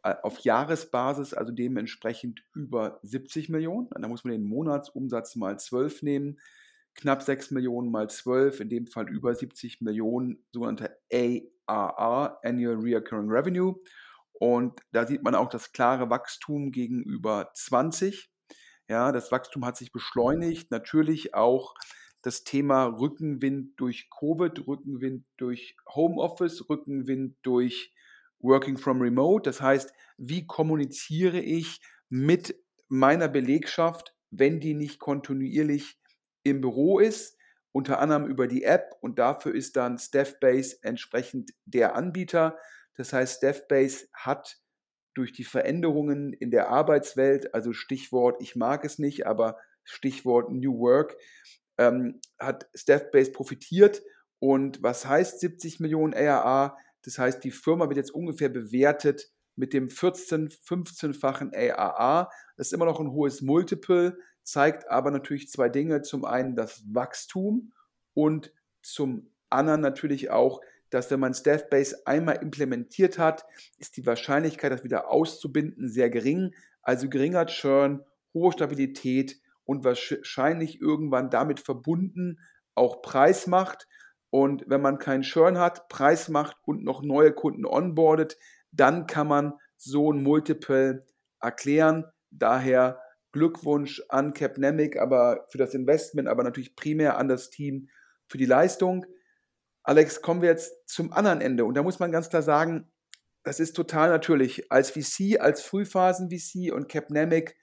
Äh, 0.03 0.15
auf 0.23 0.39
Jahresbasis, 0.39 1.33
also 1.33 1.51
dementsprechend 1.51 2.43
über 2.53 2.99
70 3.03 3.49
Millionen. 3.49 3.89
Da 3.89 4.07
muss 4.07 4.23
man 4.23 4.31
den 4.31 4.43
Monatsumsatz 4.43 5.35
mal 5.35 5.59
12 5.59 6.01
nehmen 6.01 6.39
knapp 6.99 7.21
6 7.21 7.51
Millionen 7.51 7.91
mal 7.91 8.09
12, 8.09 8.59
in 8.59 8.69
dem 8.69 8.87
Fall 8.87 9.09
über 9.09 9.33
70 9.33 9.81
Millionen, 9.81 10.43
sogenannte 10.51 10.97
ARR, 11.11 12.39
Annual 12.43 12.77
Recurring 12.81 13.29
Revenue. 13.29 13.75
Und 14.33 14.79
da 14.91 15.05
sieht 15.05 15.23
man 15.23 15.35
auch 15.35 15.49
das 15.49 15.71
klare 15.71 16.09
Wachstum 16.09 16.71
gegenüber 16.71 17.51
20. 17.53 18.31
Ja, 18.87 19.11
das 19.11 19.31
Wachstum 19.31 19.65
hat 19.65 19.77
sich 19.77 19.91
beschleunigt. 19.91 20.71
Natürlich 20.71 21.33
auch 21.35 21.75
das 22.21 22.43
Thema 22.43 22.85
Rückenwind 22.85 23.79
durch 23.79 24.09
Covid, 24.09 24.67
Rückenwind 24.67 25.25
durch 25.37 25.75
Homeoffice, 25.93 26.69
Rückenwind 26.69 27.37
durch 27.43 27.93
Working 28.39 28.77
from 28.77 29.01
Remote. 29.01 29.47
Das 29.49 29.61
heißt, 29.61 29.93
wie 30.17 30.47
kommuniziere 30.47 31.39
ich 31.39 31.81
mit 32.09 32.55
meiner 32.87 33.27
Belegschaft, 33.27 34.15
wenn 34.31 34.59
die 34.59 34.73
nicht 34.73 34.99
kontinuierlich 34.99 35.98
im 36.49 36.61
Büro 36.61 36.99
ist, 36.99 37.37
unter 37.71 37.99
anderem 37.99 38.25
über 38.25 38.47
die 38.47 38.63
App 38.63 38.95
und 39.01 39.19
dafür 39.19 39.53
ist 39.53 39.75
dann 39.75 39.97
Staffbase 39.97 40.77
entsprechend 40.81 41.51
der 41.65 41.95
Anbieter. 41.95 42.57
Das 42.95 43.13
heißt, 43.13 43.37
Staffbase 43.37 44.07
hat 44.13 44.57
durch 45.13 45.31
die 45.31 45.43
Veränderungen 45.43 46.33
in 46.33 46.51
der 46.51 46.69
Arbeitswelt, 46.69 47.53
also 47.53 47.73
Stichwort, 47.73 48.41
ich 48.41 48.55
mag 48.55 48.85
es 48.85 48.99
nicht, 48.99 49.27
aber 49.27 49.57
Stichwort 49.83 50.51
New 50.51 50.79
Work, 50.79 51.17
ähm, 51.77 52.19
hat 52.39 52.69
Staffbase 52.73 53.31
profitiert. 53.31 54.01
Und 54.39 54.81
was 54.81 55.05
heißt 55.05 55.39
70 55.39 55.79
Millionen 55.79 56.13
ARA? 56.13 56.77
Das 57.03 57.17
heißt, 57.17 57.43
die 57.43 57.51
Firma 57.51 57.87
wird 57.89 57.97
jetzt 57.97 58.13
ungefähr 58.13 58.49
bewertet 58.49 59.29
mit 59.55 59.73
dem 59.73 59.87
14-, 59.87 60.57
15-fachen 60.63 61.53
ARA. 61.53 62.29
Das 62.55 62.67
ist 62.67 62.73
immer 62.73 62.85
noch 62.85 62.99
ein 62.99 63.11
hohes 63.11 63.41
Multiple 63.41 64.17
zeigt 64.51 64.89
aber 64.89 65.11
natürlich 65.11 65.49
zwei 65.49 65.69
Dinge. 65.69 66.01
Zum 66.01 66.25
einen 66.25 66.55
das 66.55 66.83
Wachstum 66.93 67.71
und 68.13 68.51
zum 68.81 69.29
anderen 69.49 69.81
natürlich 69.81 70.29
auch, 70.29 70.61
dass 70.89 71.11
wenn 71.11 71.19
man 71.19 71.33
Staffbase 71.33 72.05
einmal 72.05 72.37
implementiert 72.37 73.19
hat, 73.19 73.45
ist 73.77 73.97
die 73.97 74.05
Wahrscheinlichkeit, 74.05 74.71
das 74.71 74.83
wieder 74.83 75.09
auszubinden, 75.09 75.87
sehr 75.89 76.09
gering. 76.09 76.55
Also 76.81 77.09
geringer 77.09 77.45
Churn, 77.45 78.03
hohe 78.33 78.51
Stabilität 78.51 79.39
und 79.65 79.83
wahrscheinlich 79.83 80.81
irgendwann 80.81 81.29
damit 81.29 81.59
verbunden 81.59 82.39
auch 82.73 83.01
Preismacht. 83.01 83.87
Und 84.31 84.63
wenn 84.67 84.81
man 84.81 84.99
keinen 84.99 85.23
Churn 85.23 85.57
hat, 85.57 85.89
Preismacht 85.89 86.57
und 86.63 86.83
noch 86.83 87.03
neue 87.03 87.33
Kunden 87.33 87.65
onboardet, 87.65 88.37
dann 88.71 89.05
kann 89.05 89.27
man 89.27 89.53
so 89.77 90.11
ein 90.11 90.23
Multiple 90.23 91.05
erklären. 91.39 92.05
Daher 92.31 92.99
Glückwunsch 93.31 94.01
an 94.09 94.33
Capnemic, 94.33 94.97
aber 94.97 95.45
für 95.49 95.57
das 95.57 95.73
Investment, 95.73 96.27
aber 96.27 96.43
natürlich 96.43 96.75
primär 96.75 97.17
an 97.17 97.27
das 97.27 97.49
Team 97.49 97.89
für 98.27 98.37
die 98.37 98.45
Leistung. 98.45 99.05
Alex, 99.83 100.21
kommen 100.21 100.41
wir 100.41 100.49
jetzt 100.49 100.87
zum 100.87 101.13
anderen 101.13 101.41
Ende. 101.41 101.65
Und 101.65 101.75
da 101.75 101.83
muss 101.83 101.99
man 101.99 102.11
ganz 102.11 102.29
klar 102.29 102.41
sagen, 102.41 102.91
das 103.43 103.59
ist 103.59 103.75
total 103.75 104.09
natürlich. 104.09 104.71
Als 104.71 104.91
VC, 104.91 105.39
als 105.39 105.61
Frühphasen-VC 105.61 106.71
und 106.73 106.89
Capnemic 106.89 107.55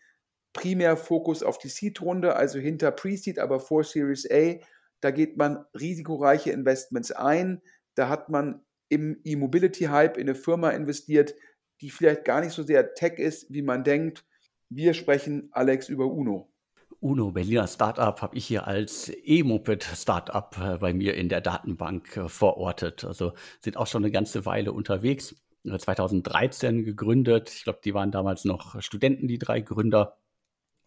primär 0.53 0.97
Fokus 0.97 1.43
auf 1.43 1.59
die 1.59 1.69
Seed-Runde, 1.69 2.35
also 2.35 2.59
hinter 2.59 2.91
Pre-Seed, 2.91 3.39
aber 3.39 3.61
vor 3.61 3.85
Series 3.85 4.27
A. 4.31 4.55
Da 5.01 5.11
geht 5.11 5.37
man 5.37 5.65
risikoreiche 5.79 6.51
Investments 6.51 7.13
ein. 7.13 7.61
Da 7.95 8.09
hat 8.09 8.31
man 8.31 8.65
im 8.89 9.21
E-Mobility-Hype 9.25 10.17
in 10.17 10.29
eine 10.29 10.35
Firma 10.35 10.71
investiert, 10.71 11.35
die 11.83 11.91
vielleicht 11.91 12.25
gar 12.25 12.41
nicht 12.41 12.53
so 12.53 12.63
sehr 12.63 12.95
Tech 12.95 13.19
ist, 13.19 13.53
wie 13.53 13.63
man 13.63 13.85
denkt 13.85 14.25
wir 14.69 14.95
sprechen, 14.95 15.49
Alex, 15.53 15.89
über 15.89 16.07
UNO. 16.07 16.53
UNO, 17.01 17.31
Berliner 17.31 17.67
Startup, 17.67 18.21
habe 18.21 18.37
ich 18.37 18.47
hier 18.47 18.67
als 18.67 19.13
E-Moped-Startup 19.25 20.57
äh, 20.59 20.79
bei 20.79 20.93
mir 20.95 21.15
in 21.15 21.29
der 21.29 21.41
Datenbank 21.41 22.17
äh, 22.17 22.29
verortet. 22.29 23.05
Also 23.05 23.33
sind 23.61 23.77
auch 23.77 23.87
schon 23.87 24.03
eine 24.03 24.11
ganze 24.11 24.47
Weile 24.47 24.73
unterwegs. 24.73 25.37
2013 25.65 26.79
äh, 26.79 26.83
gegründet. 26.83 27.51
Ich 27.51 27.65
glaube, 27.65 27.81
die 27.85 27.95
waren 27.95 28.13
damals 28.13 28.45
noch 28.45 28.81
Studenten, 28.81 29.29
die 29.29 29.39
drei 29.39 29.61
Gründer 29.61 30.19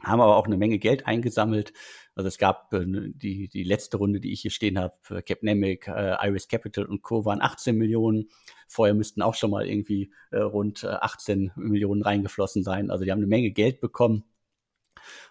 haben 0.02 0.22
aber 0.22 0.38
auch 0.38 0.46
eine 0.46 0.56
Menge 0.56 0.80
Geld 0.80 1.08
eingesammelt. 1.08 1.74
Also 2.16 2.30
es 2.30 2.38
gab 2.38 2.74
äh, 2.74 2.86
die, 2.86 3.50
die 3.50 3.64
letzte 3.64 3.98
Runde, 3.98 4.22
die 4.22 4.32
ich 4.32 4.42
hier 4.42 4.52
stehen 4.52 4.80
habe, 4.80 5.24
Capnemic, 5.24 5.88
Iris 5.88 6.48
Capital 6.48 6.86
und 6.86 7.02
Co. 7.02 7.26
waren 7.26 7.42
18 7.42 7.76
Millionen. 7.78 8.30
Vorher 8.70 8.94
müssten 8.94 9.22
auch 9.22 9.36
schon 9.36 9.52
mal 9.52 9.68
irgendwie 9.68 10.14
äh, 10.32 10.38
rund 10.38 10.86
18 10.86 11.48
äh, 11.48 11.60
Millionen 11.60 12.04
reingeflossen 12.04 12.64
sein. 12.64 12.92
Also 12.92 13.04
die 13.04 13.12
haben 13.12 13.20
eine 13.20 13.28
Menge 13.28 13.52
Geld 13.52 13.82
bekommen 13.82 14.24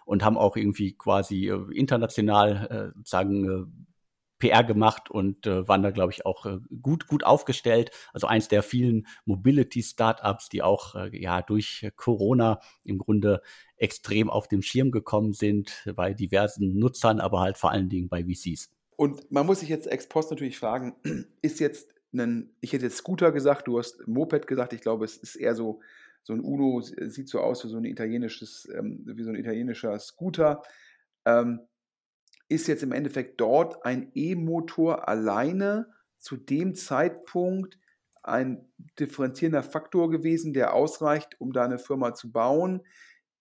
und 0.05 0.23
haben 0.23 0.37
auch 0.37 0.57
irgendwie 0.57 0.95
quasi 0.95 1.47
äh, 1.47 1.73
international 1.73 2.91
äh, 2.93 2.97
sozusagen 2.97 3.87
PR 4.39 4.63
gemacht 4.63 5.11
und 5.11 5.45
äh, 5.45 5.67
waren 5.67 5.83
da, 5.83 5.91
glaube 5.91 6.13
ich, 6.13 6.25
auch 6.25 6.45
äh, 6.45 6.59
gut, 6.81 7.07
gut 7.07 7.23
aufgestellt. 7.23 7.91
Also 8.13 8.27
eins 8.27 8.47
der 8.47 8.63
vielen 8.63 9.05
Mobility-Startups, 9.25 10.49
die 10.49 10.63
auch 10.63 10.95
äh, 10.95 11.17
ja 11.17 11.41
durch 11.41 11.89
Corona 11.97 12.59
im 12.83 12.97
Grunde 12.97 13.41
extrem 13.77 14.29
auf 14.29 14.47
dem 14.47 14.61
Schirm 14.61 14.91
gekommen 14.91 15.33
sind 15.33 15.89
bei 15.95 16.13
diversen 16.13 16.77
Nutzern, 16.79 17.19
aber 17.19 17.41
halt 17.41 17.57
vor 17.57 17.71
allen 17.71 17.89
Dingen 17.89 18.09
bei 18.09 18.23
VCs. 18.23 18.69
Und 18.95 19.31
man 19.31 19.45
muss 19.45 19.59
sich 19.59 19.69
jetzt 19.69 19.87
ex 19.87 20.09
post 20.09 20.31
natürlich 20.31 20.57
fragen, 20.57 20.95
ist 21.41 21.59
jetzt 21.59 21.93
ein, 22.13 22.55
ich 22.61 22.73
hätte 22.73 22.85
jetzt 22.85 22.97
Scooter 22.97 23.31
gesagt, 23.31 23.67
du 23.67 23.77
hast 23.77 24.07
Moped 24.07 24.47
gesagt, 24.47 24.73
ich 24.73 24.81
glaube, 24.81 25.05
es 25.05 25.17
ist 25.17 25.35
eher 25.35 25.55
so, 25.55 25.81
so 26.23 26.33
ein 26.33 26.41
Uno, 26.41 26.81
sieht 26.81 27.29
so 27.29 27.39
aus 27.39 27.63
wie 27.63 27.69
so 27.69 27.77
ein 27.77 27.85
italienisches, 27.85 28.67
ähm, 28.73 29.01
wie 29.05 29.23
so 29.23 29.29
ein 29.29 29.35
italienischer 29.35 29.97
Scooter. 29.99 30.61
Ähm, 31.25 31.61
ist 32.47 32.67
jetzt 32.67 32.83
im 32.83 32.91
Endeffekt 32.91 33.39
dort 33.39 33.85
ein 33.85 34.11
E-Motor 34.15 35.07
alleine 35.07 35.87
zu 36.17 36.35
dem 36.35 36.75
Zeitpunkt 36.75 37.77
ein 38.23 38.67
differenzierender 38.99 39.63
Faktor 39.63 40.09
gewesen, 40.09 40.53
der 40.53 40.73
ausreicht, 40.73 41.39
um 41.39 41.53
da 41.53 41.63
eine 41.63 41.79
Firma 41.79 42.13
zu 42.13 42.31
bauen? 42.31 42.81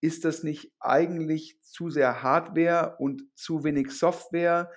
Ist 0.00 0.24
das 0.24 0.44
nicht 0.44 0.72
eigentlich 0.78 1.58
zu 1.62 1.90
sehr 1.90 2.22
Hardware 2.22 2.96
und 2.98 3.24
zu 3.34 3.64
wenig 3.64 3.90
Software? 3.90 4.70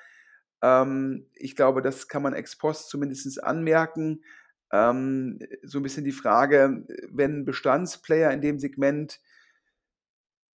Ähm, 0.61 1.27
ich 1.33 1.55
glaube, 1.55 1.81
das 1.81 2.07
kann 2.07 2.23
man 2.23 2.33
ex 2.33 2.57
post 2.57 2.89
zumindest 2.89 3.43
anmerken. 3.43 4.23
Ähm, 4.71 5.39
so 5.63 5.79
ein 5.79 5.83
bisschen 5.83 6.05
die 6.05 6.11
Frage, 6.11 6.85
wenn 7.09 7.45
Bestandsplayer 7.45 8.31
in 8.31 8.41
dem 8.41 8.59
Segment 8.59 9.19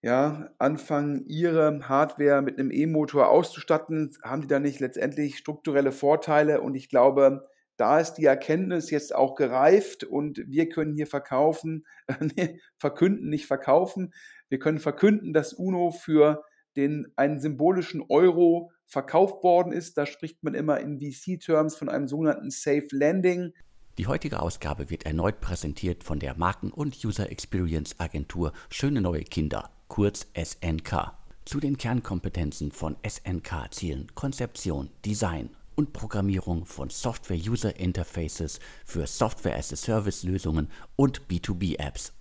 ja, 0.02 0.50
anfangen, 0.58 1.26
ihre 1.26 1.88
Hardware 1.88 2.40
mit 2.40 2.58
einem 2.58 2.70
E-Motor 2.70 3.28
auszustatten, 3.28 4.16
haben 4.22 4.42
die 4.42 4.46
dann 4.46 4.62
nicht 4.62 4.78
letztendlich 4.78 5.36
strukturelle 5.38 5.90
Vorteile? 5.90 6.60
Und 6.60 6.76
ich 6.76 6.88
glaube, 6.88 7.48
da 7.76 7.98
ist 7.98 8.14
die 8.14 8.24
Erkenntnis 8.24 8.90
jetzt 8.90 9.14
auch 9.14 9.34
gereift 9.34 10.04
und 10.04 10.42
wir 10.46 10.68
können 10.68 10.94
hier 10.94 11.06
verkaufen, 11.06 11.86
nee, 12.36 12.60
verkünden, 12.78 13.28
nicht 13.28 13.46
verkaufen. 13.46 14.14
Wir 14.48 14.58
können 14.58 14.78
verkünden, 14.78 15.32
dass 15.32 15.52
UNO 15.52 15.90
für 15.90 16.44
den 16.76 17.06
einen 17.16 17.40
symbolischen 17.40 18.02
Euro 18.08 18.70
verkauft 18.84 19.42
worden 19.42 19.72
ist. 19.72 19.96
Da 19.98 20.06
spricht 20.06 20.42
man 20.42 20.54
immer 20.54 20.80
in 20.80 21.00
VC-Terms 21.00 21.76
von 21.76 21.88
einem 21.88 22.08
sogenannten 22.08 22.50
Safe 22.50 22.86
Landing. 22.92 23.52
Die 23.98 24.06
heutige 24.06 24.40
Ausgabe 24.40 24.90
wird 24.90 25.06
erneut 25.06 25.40
präsentiert 25.40 26.04
von 26.04 26.18
der 26.18 26.36
Marken- 26.36 26.70
und 26.70 27.02
User 27.04 27.30
Experience 27.30 27.98
Agentur 27.98 28.52
Schöne 28.68 29.00
Neue 29.00 29.22
Kinder, 29.22 29.70
kurz 29.88 30.26
SNK. 30.34 31.14
Zu 31.46 31.60
den 31.60 31.78
Kernkompetenzen 31.78 32.72
von 32.72 32.96
SNK 33.06 33.68
zählen 33.70 34.14
Konzeption, 34.14 34.90
Design 35.04 35.50
und 35.76 35.92
Programmierung 35.92 36.64
von 36.66 36.90
Software 36.90 37.38
User 37.38 37.78
Interfaces 37.78 38.58
für 38.84 39.06
Software 39.06 39.56
as 39.56 39.72
a 39.72 39.76
Service 39.76 40.24
Lösungen 40.24 40.68
und 40.96 41.22
B2B 41.28 41.78
Apps 41.78 42.12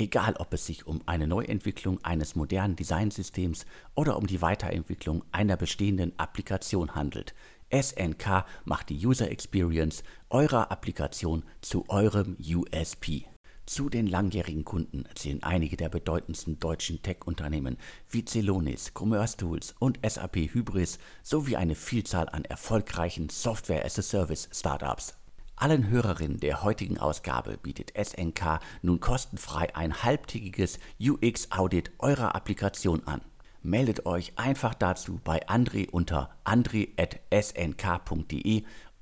Egal, 0.00 0.36
ob 0.38 0.54
es 0.54 0.64
sich 0.64 0.86
um 0.86 1.02
eine 1.04 1.26
Neuentwicklung 1.26 2.02
eines 2.02 2.34
modernen 2.34 2.74
Designsystems 2.74 3.66
oder 3.94 4.16
um 4.16 4.26
die 4.26 4.40
Weiterentwicklung 4.40 5.22
einer 5.30 5.58
bestehenden 5.58 6.18
Applikation 6.18 6.94
handelt, 6.94 7.34
SNK 7.70 8.46
macht 8.64 8.88
die 8.88 9.06
User 9.06 9.30
Experience 9.30 10.02
eurer 10.30 10.70
Applikation 10.72 11.42
zu 11.60 11.84
eurem 11.88 12.38
USP. 12.40 13.26
Zu 13.66 13.90
den 13.90 14.06
langjährigen 14.06 14.64
Kunden 14.64 15.04
zählen 15.14 15.42
einige 15.42 15.76
der 15.76 15.90
bedeutendsten 15.90 16.58
deutschen 16.58 17.02
Tech-Unternehmen 17.02 17.76
wie 18.08 18.24
Celonis, 18.24 18.92
Commerce 18.94 19.36
Tools 19.36 19.74
und 19.80 19.98
SAP 20.02 20.54
Hybris 20.54 20.98
sowie 21.22 21.56
eine 21.56 21.74
Vielzahl 21.74 22.30
an 22.30 22.46
erfolgreichen 22.46 23.28
Software-as-a-Service-Startups. 23.28 25.19
Allen 25.60 25.88
Hörerinnen 25.90 26.40
der 26.40 26.62
heutigen 26.62 26.96
Ausgabe 26.96 27.58
bietet 27.58 27.92
SNK 27.94 28.60
nun 28.80 28.98
kostenfrei 28.98 29.76
ein 29.76 30.02
halbtägiges 30.02 30.78
UX-Audit 30.98 31.90
eurer 31.98 32.34
Applikation 32.34 33.02
an. 33.04 33.20
Meldet 33.62 34.06
euch 34.06 34.32
einfach 34.36 34.72
dazu 34.72 35.20
bei 35.22 35.46
André 35.48 35.90
unter 35.90 36.30
andre.snk.de 36.44 37.02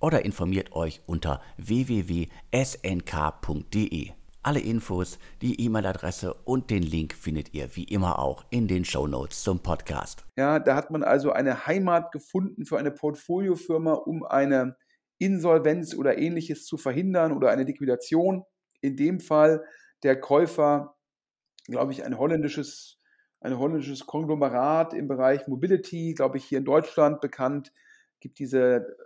oder 0.00 0.24
informiert 0.24 0.72
euch 0.72 1.00
unter 1.06 1.40
www.snk.de. 1.58 2.28
Alle 4.42 4.58
Infos, 4.60 5.20
die 5.40 5.60
E-Mail-Adresse 5.64 6.34
und 6.44 6.70
den 6.70 6.82
Link 6.82 7.14
findet 7.14 7.54
ihr 7.54 7.76
wie 7.76 7.84
immer 7.84 8.18
auch 8.18 8.44
in 8.50 8.66
den 8.66 8.84
Show 8.84 9.06
Notes 9.06 9.44
zum 9.44 9.60
Podcast. 9.60 10.26
Ja, 10.36 10.58
da 10.58 10.74
hat 10.74 10.90
man 10.90 11.04
also 11.04 11.30
eine 11.30 11.68
Heimat 11.68 12.10
gefunden 12.10 12.66
für 12.66 12.78
eine 12.78 12.90
Portfoliofirma, 12.90 13.92
um 13.92 14.24
eine 14.24 14.74
Insolvenz 15.18 15.94
oder 15.94 16.18
ähnliches 16.18 16.64
zu 16.64 16.76
verhindern 16.76 17.33
oder 17.33 17.50
eine 17.50 17.64
Liquidation. 17.64 18.44
In 18.81 18.96
dem 18.96 19.20
Fall 19.20 19.64
der 20.02 20.20
Käufer, 20.20 20.96
glaube 21.66 21.92
ich, 21.92 22.04
ein 22.04 22.18
holländisches, 22.18 23.00
ein 23.40 23.59
holländisches 23.59 24.07
Konglomerat 24.07 24.94
im 24.94 25.09
Bereich 25.09 25.46
Mobility, 25.48 26.14
glaube 26.14 26.38
ich, 26.38 26.44
hier 26.44 26.59
in 26.59 26.64
Deutschland 26.64 27.20
bekannt, 27.20 27.72
gibt 28.20 28.38
diese 28.38 28.96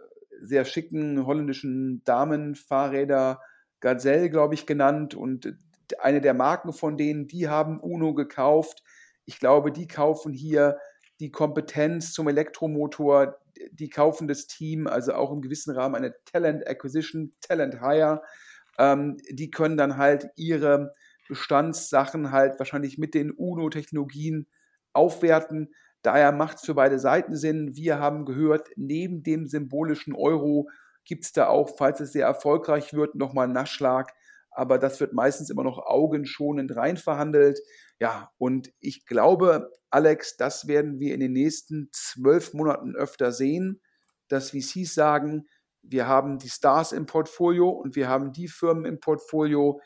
sehr 0.43 0.65
schicken 0.65 1.27
holländischen 1.27 2.03
Damenfahrräder, 2.05 3.41
Gazelle, 3.81 4.31
glaube 4.31 4.55
ich, 4.55 4.67
genannt. 4.67 5.15
Und 5.15 5.57
eine 5.99 6.21
der 6.21 6.35
Marken 6.35 6.73
von 6.73 6.97
denen, 6.97 7.27
die 7.27 7.49
haben 7.49 7.81
Uno 7.81 8.15
gekauft. 8.15 8.83
Ich 9.25 9.39
glaube, 9.39 9.73
die 9.73 9.87
kaufen 9.87 10.33
hier 10.33 10.79
die 11.21 11.31
Kompetenz 11.31 12.13
zum 12.13 12.29
Elektromotor, 12.29 13.39
die 13.71 13.89
kaufen 13.89 14.29
das 14.29 14.47
Team, 14.47 14.87
also 14.87 15.15
auch 15.15 15.33
im 15.33 15.43
gewissen 15.43 15.75
Rahmen 15.75 15.95
eine 15.95 16.15
Talent 16.25 16.67
Acquisition, 16.67 17.35
Talent 17.41 17.81
Hire. 17.81 18.23
Ähm, 18.79 19.17
die 19.31 19.51
können 19.51 19.77
dann 19.77 19.97
halt 19.97 20.29
ihre 20.37 20.95
Bestandssachen 21.29 22.33
halt 22.33 22.59
wahrscheinlich 22.59 22.99
mit 22.99 23.15
den 23.15 23.31
UNO-Technologien 23.31 24.47
aufwerten. 24.93 25.73
Daher 26.03 26.33
macht 26.33 26.59
es 26.59 26.65
für 26.65 26.75
beide 26.75 26.99
Seiten 26.99 27.37
Sinn. 27.37 27.77
Wir 27.77 27.99
haben 27.99 28.25
gehört, 28.25 28.69
neben 28.77 29.23
dem 29.23 29.47
symbolischen 29.47 30.15
Euro 30.15 30.69
gibt 31.05 31.25
es 31.25 31.33
da 31.33 31.47
auch, 31.47 31.77
falls 31.77 32.01
es 32.01 32.13
sehr 32.13 32.27
erfolgreich 32.27 32.93
wird, 32.93 33.15
nochmal 33.15 33.45
einen 33.45 33.55
Nachschlag. 33.55 34.13
Aber 34.55 34.79
das 34.79 35.01
wird 35.01 35.13
meistens 35.13 35.51
immer 35.51 35.65
noch 35.65 35.79
augenschonend 35.79 36.77
rein 36.77 36.97
verhandelt. 36.97 37.59
Ja, 37.99 38.31
und 38.39 38.73
ich 38.81 39.07
glaube, 39.07 39.71
Alex, 39.91 40.37
das 40.37 40.67
werden 40.67 40.99
wir 40.99 41.15
in 41.15 41.21
den 41.21 41.33
nächsten 41.33 41.89
zwölf 41.93 42.53
Monaten 42.55 42.95
öfter 42.97 43.33
sehen, 43.33 43.81
dass 44.29 44.51
VCs 44.51 44.95
sagen, 44.95 45.47
wir 45.83 46.07
haben 46.07 46.39
die 46.39 46.49
Stars 46.49 46.93
im 46.93 47.07
Portfolio 47.07 47.69
und 47.69 47.97
wir 47.97 48.09
haben 48.09 48.33
die 48.33 48.49
Firmen 48.49 48.85
im 48.85 49.01
Portfolio, 49.01 49.81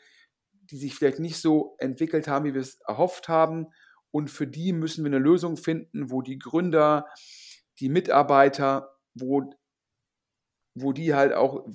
die 0.69 0.77
sich 0.77 0.95
vielleicht 0.95 1.19
nicht 1.19 1.41
so 1.41 1.75
entwickelt 1.79 2.27
haben, 2.27 2.45
wie 2.45 2.53
wir 2.53 2.61
es 2.61 2.79
erhofft 2.87 3.29
haben. 3.29 3.67
Und 4.11 4.29
für 4.29 4.47
die 4.47 4.73
müssen 4.73 5.03
wir 5.03 5.09
eine 5.09 5.19
Lösung 5.19 5.57
finden, 5.57 6.11
wo 6.11 6.21
die 6.21 6.39
Gründer, 6.39 7.07
die 7.79 7.89
Mitarbeiter, 7.89 8.95
wo, 9.13 9.49
wo 10.75 10.93
die 10.93 11.13
halt 11.13 11.33
auch 11.33 11.65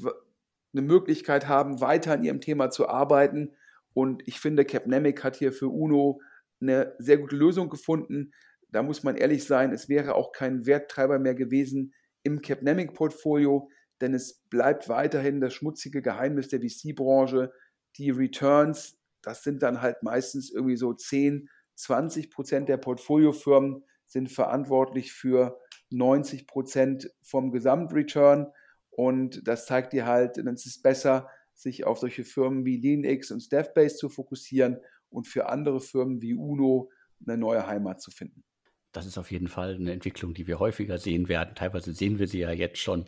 eine 0.72 0.82
Möglichkeit 0.82 1.48
haben, 1.48 1.80
weiter 1.80 2.12
an 2.12 2.24
ihrem 2.24 2.40
Thema 2.40 2.70
zu 2.70 2.88
arbeiten. 2.88 3.54
Und 3.94 4.26
ich 4.26 4.40
finde, 4.40 4.64
Capnemic 4.64 5.22
hat 5.22 5.36
hier 5.36 5.52
für 5.52 5.68
UNO 5.68 6.20
eine 6.60 6.94
sehr 6.98 7.18
gute 7.18 7.36
Lösung 7.36 7.68
gefunden. 7.68 8.32
Da 8.70 8.82
muss 8.82 9.02
man 9.02 9.16
ehrlich 9.16 9.44
sein, 9.44 9.72
es 9.72 9.88
wäre 9.88 10.14
auch 10.14 10.32
kein 10.32 10.64
Werttreiber 10.66 11.18
mehr 11.18 11.34
gewesen 11.34 11.92
im 12.22 12.40
Capnemic-Portfolio, 12.40 13.68
denn 14.00 14.14
es 14.14 14.40
bleibt 14.48 14.88
weiterhin 14.88 15.40
das 15.40 15.52
schmutzige 15.54 16.00
Geheimnis 16.02 16.48
der 16.48 16.60
VC-Branche. 16.60 17.52
Die 17.96 18.10
Returns, 18.10 18.98
das 19.20 19.42
sind 19.42 19.62
dann 19.62 19.82
halt 19.82 20.02
meistens 20.02 20.50
irgendwie 20.50 20.76
so 20.76 20.94
10, 20.94 21.48
20 21.74 22.30
Prozent 22.30 22.68
der 22.68 22.78
Portfoliofirmen 22.78 23.84
sind 24.06 24.30
verantwortlich 24.30 25.12
für 25.12 25.58
90 25.90 26.46
Prozent 26.46 27.10
vom 27.22 27.50
Gesamtreturn. 27.50 28.52
Und 28.94 29.46
das 29.48 29.66
zeigt 29.66 29.92
dir 29.92 30.06
halt, 30.06 30.36
dann 30.36 30.54
ist 30.54 30.66
es 30.66 30.80
besser, 30.80 31.28
sich 31.54 31.84
auf 31.84 31.98
solche 31.98 32.24
Firmen 32.24 32.64
wie 32.64 32.76
LeanX 32.76 33.30
und 33.30 33.40
Staffbase 33.40 33.96
zu 33.96 34.08
fokussieren 34.08 34.78
und 35.08 35.26
für 35.26 35.48
andere 35.48 35.80
Firmen 35.80 36.20
wie 36.22 36.34
UNO 36.34 36.90
eine 37.26 37.38
neue 37.38 37.66
Heimat 37.66 38.00
zu 38.00 38.10
finden. 38.10 38.44
Das 38.92 39.06
ist 39.06 39.16
auf 39.16 39.30
jeden 39.30 39.48
Fall 39.48 39.74
eine 39.74 39.92
Entwicklung, 39.92 40.34
die 40.34 40.46
wir 40.46 40.58
häufiger 40.58 40.98
sehen 40.98 41.28
werden. 41.28 41.54
Teilweise 41.54 41.92
sehen 41.92 42.18
wir 42.18 42.28
sie 42.28 42.40
ja 42.40 42.52
jetzt 42.52 42.78
schon 42.78 43.06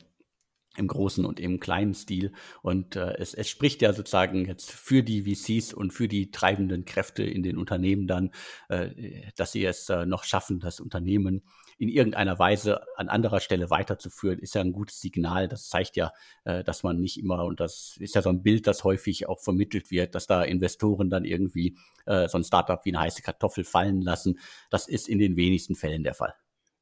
im 0.76 0.88
großen 0.88 1.24
und 1.24 1.38
im 1.38 1.60
kleinen 1.60 1.94
Stil. 1.94 2.32
Und 2.62 2.96
äh, 2.96 3.14
es, 3.18 3.34
es 3.34 3.48
spricht 3.48 3.82
ja 3.82 3.92
sozusagen 3.92 4.46
jetzt 4.46 4.72
für 4.72 5.02
die 5.02 5.22
VCs 5.22 5.72
und 5.72 5.92
für 5.92 6.08
die 6.08 6.30
treibenden 6.30 6.84
Kräfte 6.84 7.22
in 7.22 7.42
den 7.42 7.58
Unternehmen 7.58 8.06
dann, 8.06 8.30
äh, 8.68 9.30
dass 9.36 9.52
sie 9.52 9.64
es 9.64 9.88
äh, 9.88 10.06
noch 10.06 10.24
schaffen, 10.24 10.60
das 10.60 10.80
Unternehmen 10.80 11.42
in 11.78 11.88
irgendeiner 11.88 12.38
Weise 12.38 12.82
an 12.96 13.08
anderer 13.08 13.40
Stelle 13.40 13.70
weiterzuführen, 13.70 14.38
ist 14.38 14.54
ja 14.54 14.60
ein 14.60 14.72
gutes 14.72 15.00
Signal. 15.00 15.48
Das 15.48 15.68
zeigt 15.68 15.96
ja, 15.96 16.12
äh, 16.44 16.64
dass 16.64 16.82
man 16.82 17.00
nicht 17.00 17.18
immer, 17.18 17.44
und 17.44 17.60
das 17.60 17.96
ist 18.00 18.14
ja 18.14 18.22
so 18.22 18.30
ein 18.30 18.42
Bild, 18.42 18.66
das 18.66 18.84
häufig 18.84 19.28
auch 19.28 19.40
vermittelt 19.40 19.90
wird, 19.90 20.14
dass 20.14 20.26
da 20.26 20.42
Investoren 20.42 21.10
dann 21.10 21.24
irgendwie 21.24 21.76
äh, 22.06 22.28
so 22.28 22.38
ein 22.38 22.44
Startup 22.44 22.84
wie 22.84 22.90
eine 22.90 23.00
heiße 23.00 23.22
Kartoffel 23.22 23.64
fallen 23.64 24.00
lassen. 24.00 24.38
Das 24.70 24.88
ist 24.88 25.08
in 25.08 25.18
den 25.18 25.37
wenigsten 25.37 25.74
Fällen 25.74 26.04
der 26.04 26.14
Fall. 26.14 26.34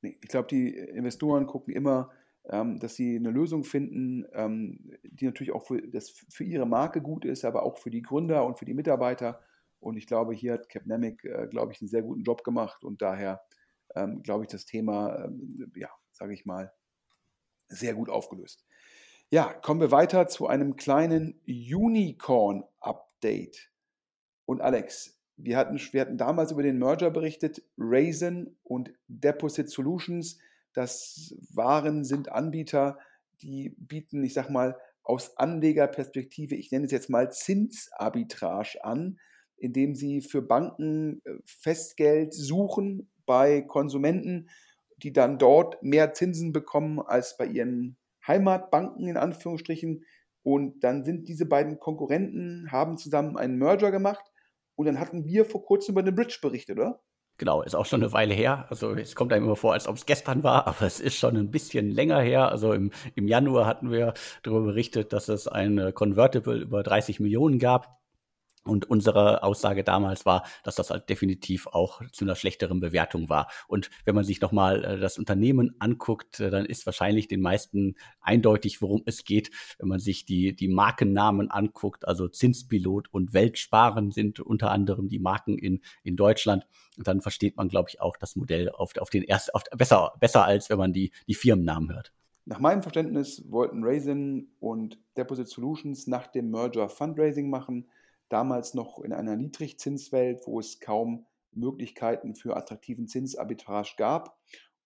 Ich 0.02 0.28
glaube, 0.28 0.48
die 0.48 0.74
Investoren 0.74 1.46
gucken 1.46 1.74
immer, 1.74 2.10
ähm, 2.50 2.80
dass 2.80 2.96
sie 2.96 3.16
eine 3.16 3.30
Lösung 3.30 3.62
finden, 3.64 4.26
ähm, 4.32 4.78
die 5.04 5.26
natürlich 5.26 5.52
auch 5.52 5.64
für, 5.64 5.80
das 5.80 6.10
für 6.10 6.44
ihre 6.44 6.66
Marke 6.66 7.00
gut 7.00 7.24
ist, 7.24 7.44
aber 7.44 7.62
auch 7.62 7.78
für 7.78 7.90
die 7.90 8.02
Gründer 8.02 8.44
und 8.44 8.58
für 8.58 8.64
die 8.64 8.74
Mitarbeiter. 8.74 9.40
Und 9.78 9.96
ich 9.96 10.06
glaube, 10.06 10.34
hier 10.34 10.54
hat 10.54 10.68
Capnamic, 10.68 11.24
äh, 11.24 11.46
glaube 11.48 11.72
ich, 11.72 11.80
einen 11.80 11.88
sehr 11.88 12.02
guten 12.02 12.22
Job 12.22 12.42
gemacht 12.44 12.84
und 12.84 13.02
daher 13.02 13.42
ähm, 13.94 14.22
glaube 14.22 14.44
ich, 14.44 14.50
das 14.50 14.66
Thema, 14.66 15.24
ähm, 15.24 15.72
ja, 15.76 15.90
sage 16.12 16.34
ich 16.34 16.46
mal, 16.46 16.72
sehr 17.68 17.94
gut 17.94 18.08
aufgelöst. 18.08 18.64
Ja, 19.30 19.52
kommen 19.52 19.80
wir 19.80 19.90
weiter 19.90 20.28
zu 20.28 20.46
einem 20.46 20.76
kleinen 20.76 21.40
Unicorn-Update. 21.46 23.72
Und 24.44 24.60
Alex, 24.60 25.18
wir 25.36 25.56
hatten, 25.56 25.80
wir 25.92 26.02
hatten 26.02 26.18
damals 26.18 26.52
über 26.52 26.62
den 26.62 26.78
Merger 26.78 27.10
berichtet, 27.10 27.62
Raisin 27.78 28.58
und 28.62 28.92
Deposit 29.08 29.70
Solutions. 29.70 30.38
Das 30.74 31.34
waren, 31.52 32.04
sind 32.04 32.30
Anbieter, 32.30 32.98
die 33.40 33.70
bieten, 33.78 34.22
ich 34.22 34.34
sag 34.34 34.50
mal, 34.50 34.76
aus 35.02 35.36
Anlegerperspektive, 35.36 36.54
ich 36.54 36.70
nenne 36.70 36.84
es 36.84 36.92
jetzt 36.92 37.10
mal 37.10 37.32
Zinsarbitrage 37.32 38.84
an, 38.84 39.18
indem 39.56 39.94
sie 39.94 40.20
für 40.20 40.42
Banken 40.42 41.22
äh, 41.24 41.38
Festgeld 41.44 42.34
suchen 42.34 43.10
bei 43.26 43.62
Konsumenten, 43.62 44.48
die 44.98 45.12
dann 45.12 45.38
dort 45.38 45.82
mehr 45.82 46.12
Zinsen 46.12 46.52
bekommen 46.52 47.00
als 47.00 47.36
bei 47.36 47.46
ihren 47.46 47.96
Heimatbanken 48.26 49.06
in 49.08 49.16
Anführungsstrichen. 49.16 50.04
Und 50.42 50.82
dann 50.82 51.04
sind 51.04 51.28
diese 51.28 51.46
beiden 51.46 51.78
Konkurrenten, 51.78 52.70
haben 52.70 52.96
zusammen 52.96 53.36
einen 53.36 53.58
Merger 53.58 53.90
gemacht. 53.90 54.24
Und 54.74 54.86
dann 54.86 54.98
hatten 54.98 55.24
wir 55.24 55.44
vor 55.44 55.64
kurzem 55.64 55.92
über 55.92 56.02
den 56.02 56.14
Bridge 56.14 56.38
berichtet, 56.40 56.78
oder? 56.78 57.00
Genau, 57.38 57.62
ist 57.62 57.74
auch 57.74 57.86
schon 57.86 58.02
eine 58.02 58.12
Weile 58.12 58.34
her. 58.34 58.66
Also 58.68 58.92
es 58.92 59.14
kommt 59.14 59.32
einem 59.32 59.46
immer 59.46 59.56
vor, 59.56 59.72
als 59.72 59.88
ob 59.88 59.96
es 59.96 60.06
gestern 60.06 60.42
war, 60.42 60.66
aber 60.66 60.82
es 60.82 61.00
ist 61.00 61.16
schon 61.16 61.36
ein 61.36 61.50
bisschen 61.50 61.90
länger 61.90 62.20
her. 62.20 62.48
Also 62.48 62.72
im, 62.72 62.90
im 63.14 63.26
Januar 63.26 63.66
hatten 63.66 63.90
wir 63.90 64.14
darüber 64.42 64.66
berichtet, 64.66 65.12
dass 65.12 65.28
es 65.28 65.48
ein 65.48 65.92
Convertible 65.94 66.60
über 66.60 66.82
30 66.82 67.20
Millionen 67.20 67.58
gab. 67.58 68.01
Und 68.64 68.88
unsere 68.88 69.42
Aussage 69.42 69.82
damals 69.82 70.24
war, 70.24 70.44
dass 70.62 70.76
das 70.76 70.90
halt 70.90 71.08
definitiv 71.08 71.66
auch 71.66 72.00
zu 72.12 72.24
einer 72.24 72.36
schlechteren 72.36 72.78
Bewertung 72.78 73.28
war. 73.28 73.50
Und 73.66 73.90
wenn 74.04 74.14
man 74.14 74.22
sich 74.22 74.40
nochmal 74.40 74.84
äh, 74.84 75.00
das 75.00 75.18
Unternehmen 75.18 75.74
anguckt, 75.80 76.38
äh, 76.38 76.48
dann 76.48 76.64
ist 76.64 76.86
wahrscheinlich 76.86 77.26
den 77.26 77.40
meisten 77.40 77.96
eindeutig, 78.20 78.80
worum 78.80 79.02
es 79.04 79.24
geht. 79.24 79.50
Wenn 79.78 79.88
man 79.88 79.98
sich 79.98 80.26
die, 80.26 80.54
die 80.54 80.68
Markennamen 80.68 81.50
anguckt, 81.50 82.06
also 82.06 82.28
Zinspilot 82.28 83.12
und 83.12 83.32
Weltsparen 83.32 84.12
sind 84.12 84.38
unter 84.38 84.70
anderem 84.70 85.08
die 85.08 85.18
Marken 85.18 85.58
in, 85.58 85.80
in 86.04 86.14
Deutschland. 86.14 86.64
Und 86.96 87.08
dann 87.08 87.20
versteht 87.20 87.56
man, 87.56 87.68
glaube 87.68 87.88
ich, 87.90 88.00
auch 88.00 88.16
das 88.16 88.36
Modell 88.36 88.70
auf, 88.70 88.96
auf 88.98 89.10
den 89.10 89.24
ersten, 89.24 89.50
auf, 89.54 89.64
besser, 89.76 90.12
besser 90.20 90.44
als 90.44 90.70
wenn 90.70 90.78
man 90.78 90.92
die, 90.92 91.10
die 91.26 91.34
Firmennamen 91.34 91.92
hört. 91.92 92.12
Nach 92.44 92.60
meinem 92.60 92.82
Verständnis 92.82 93.44
wollten 93.50 93.84
Raisin 93.84 94.52
und 94.60 94.98
Deposit 95.16 95.48
Solutions 95.48 96.06
nach 96.06 96.28
dem 96.28 96.50
Merger 96.50 96.88
Fundraising 96.88 97.50
machen 97.50 97.88
damals 98.32 98.74
noch 98.74 98.98
in 99.00 99.12
einer 99.12 99.36
Niedrigzinswelt, 99.36 100.46
wo 100.46 100.58
es 100.58 100.80
kaum 100.80 101.26
Möglichkeiten 101.52 102.34
für 102.34 102.56
attraktiven 102.56 103.06
Zinsarbitrage 103.06 103.94
gab. 103.96 104.38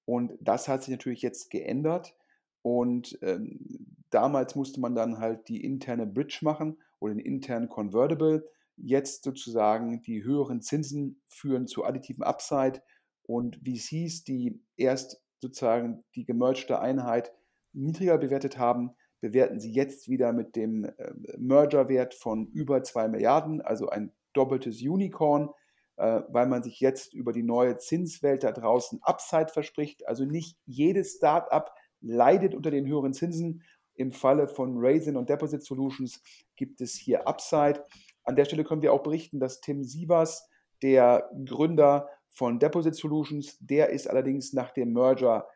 Und 0.04 0.32
das 0.40 0.68
hat 0.68 0.82
sich 0.82 0.90
natürlich 0.90 1.22
jetzt 1.22 1.50
geändert. 1.50 2.16
Und 2.62 3.18
ähm, 3.22 3.94
damals 4.10 4.56
musste 4.56 4.80
man 4.80 4.94
dann 4.94 5.18
halt 5.18 5.48
die 5.48 5.62
interne 5.62 6.06
Bridge 6.06 6.38
machen 6.42 6.78
oder 6.98 7.14
den 7.14 7.24
internen 7.24 7.68
Convertible. 7.68 8.44
Jetzt 8.76 9.24
sozusagen 9.24 10.02
die 10.02 10.24
höheren 10.24 10.60
Zinsen 10.60 11.20
führen 11.28 11.66
zu 11.66 11.84
additiven 11.84 12.24
Upside 12.24 12.82
und 13.22 13.60
VCs, 13.64 14.24
die 14.24 14.60
erst 14.76 15.22
sozusagen 15.40 16.04
die 16.14 16.24
gemergte 16.24 16.80
Einheit 16.80 17.32
niedriger 17.72 18.18
bewertet 18.18 18.58
haben, 18.58 18.96
bewerten 19.26 19.58
sie 19.58 19.72
jetzt 19.72 20.08
wieder 20.08 20.32
mit 20.32 20.54
dem 20.54 20.84
äh, 20.84 21.12
Mergerwert 21.36 22.14
von 22.14 22.46
über 22.46 22.84
2 22.84 23.08
Milliarden, 23.08 23.60
also 23.60 23.88
ein 23.88 24.12
doppeltes 24.32 24.80
Unicorn, 24.80 25.50
äh, 25.96 26.20
weil 26.28 26.46
man 26.46 26.62
sich 26.62 26.78
jetzt 26.78 27.12
über 27.12 27.32
die 27.32 27.42
neue 27.42 27.76
Zinswelt 27.76 28.44
da 28.44 28.52
draußen 28.52 29.00
Upside 29.02 29.48
verspricht. 29.48 30.06
Also 30.06 30.24
nicht 30.24 30.56
jedes 30.64 31.16
Startup 31.16 31.72
leidet 32.00 32.54
unter 32.54 32.70
den 32.70 32.86
höheren 32.86 33.14
Zinsen. 33.14 33.64
Im 33.94 34.12
Falle 34.12 34.46
von 34.46 34.76
Raisin 34.76 35.16
und 35.16 35.28
Deposit 35.28 35.64
Solutions 35.64 36.22
gibt 36.54 36.80
es 36.80 36.94
hier 36.94 37.26
Upside. 37.26 37.84
An 38.22 38.36
der 38.36 38.44
Stelle 38.44 38.62
können 38.62 38.82
wir 38.82 38.92
auch 38.92 39.02
berichten, 39.02 39.40
dass 39.40 39.60
Tim 39.60 39.82
Sievers, 39.82 40.48
der 40.82 41.28
Gründer 41.44 42.08
von 42.28 42.60
Deposit 42.60 42.94
Solutions, 42.94 43.56
der 43.58 43.88
ist 43.88 44.08
allerdings 44.08 44.52
nach 44.52 44.70
dem 44.70 44.92
Merger 44.92 45.48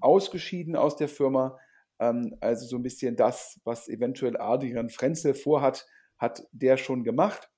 ausgeschieden 0.00 0.76
aus 0.76 0.94
der 0.94 1.08
Firma. 1.08 1.58
Ähm, 1.98 2.36
also 2.40 2.66
so 2.66 2.76
ein 2.76 2.82
bisschen 2.82 3.16
das, 3.16 3.60
was 3.64 3.88
eventuell 3.88 4.36
Adrian 4.36 4.90
Frenzel 4.90 5.34
vorhat, 5.34 5.86
hat 6.18 6.46
der 6.52 6.76
schon 6.76 7.04
gemacht. 7.04 7.50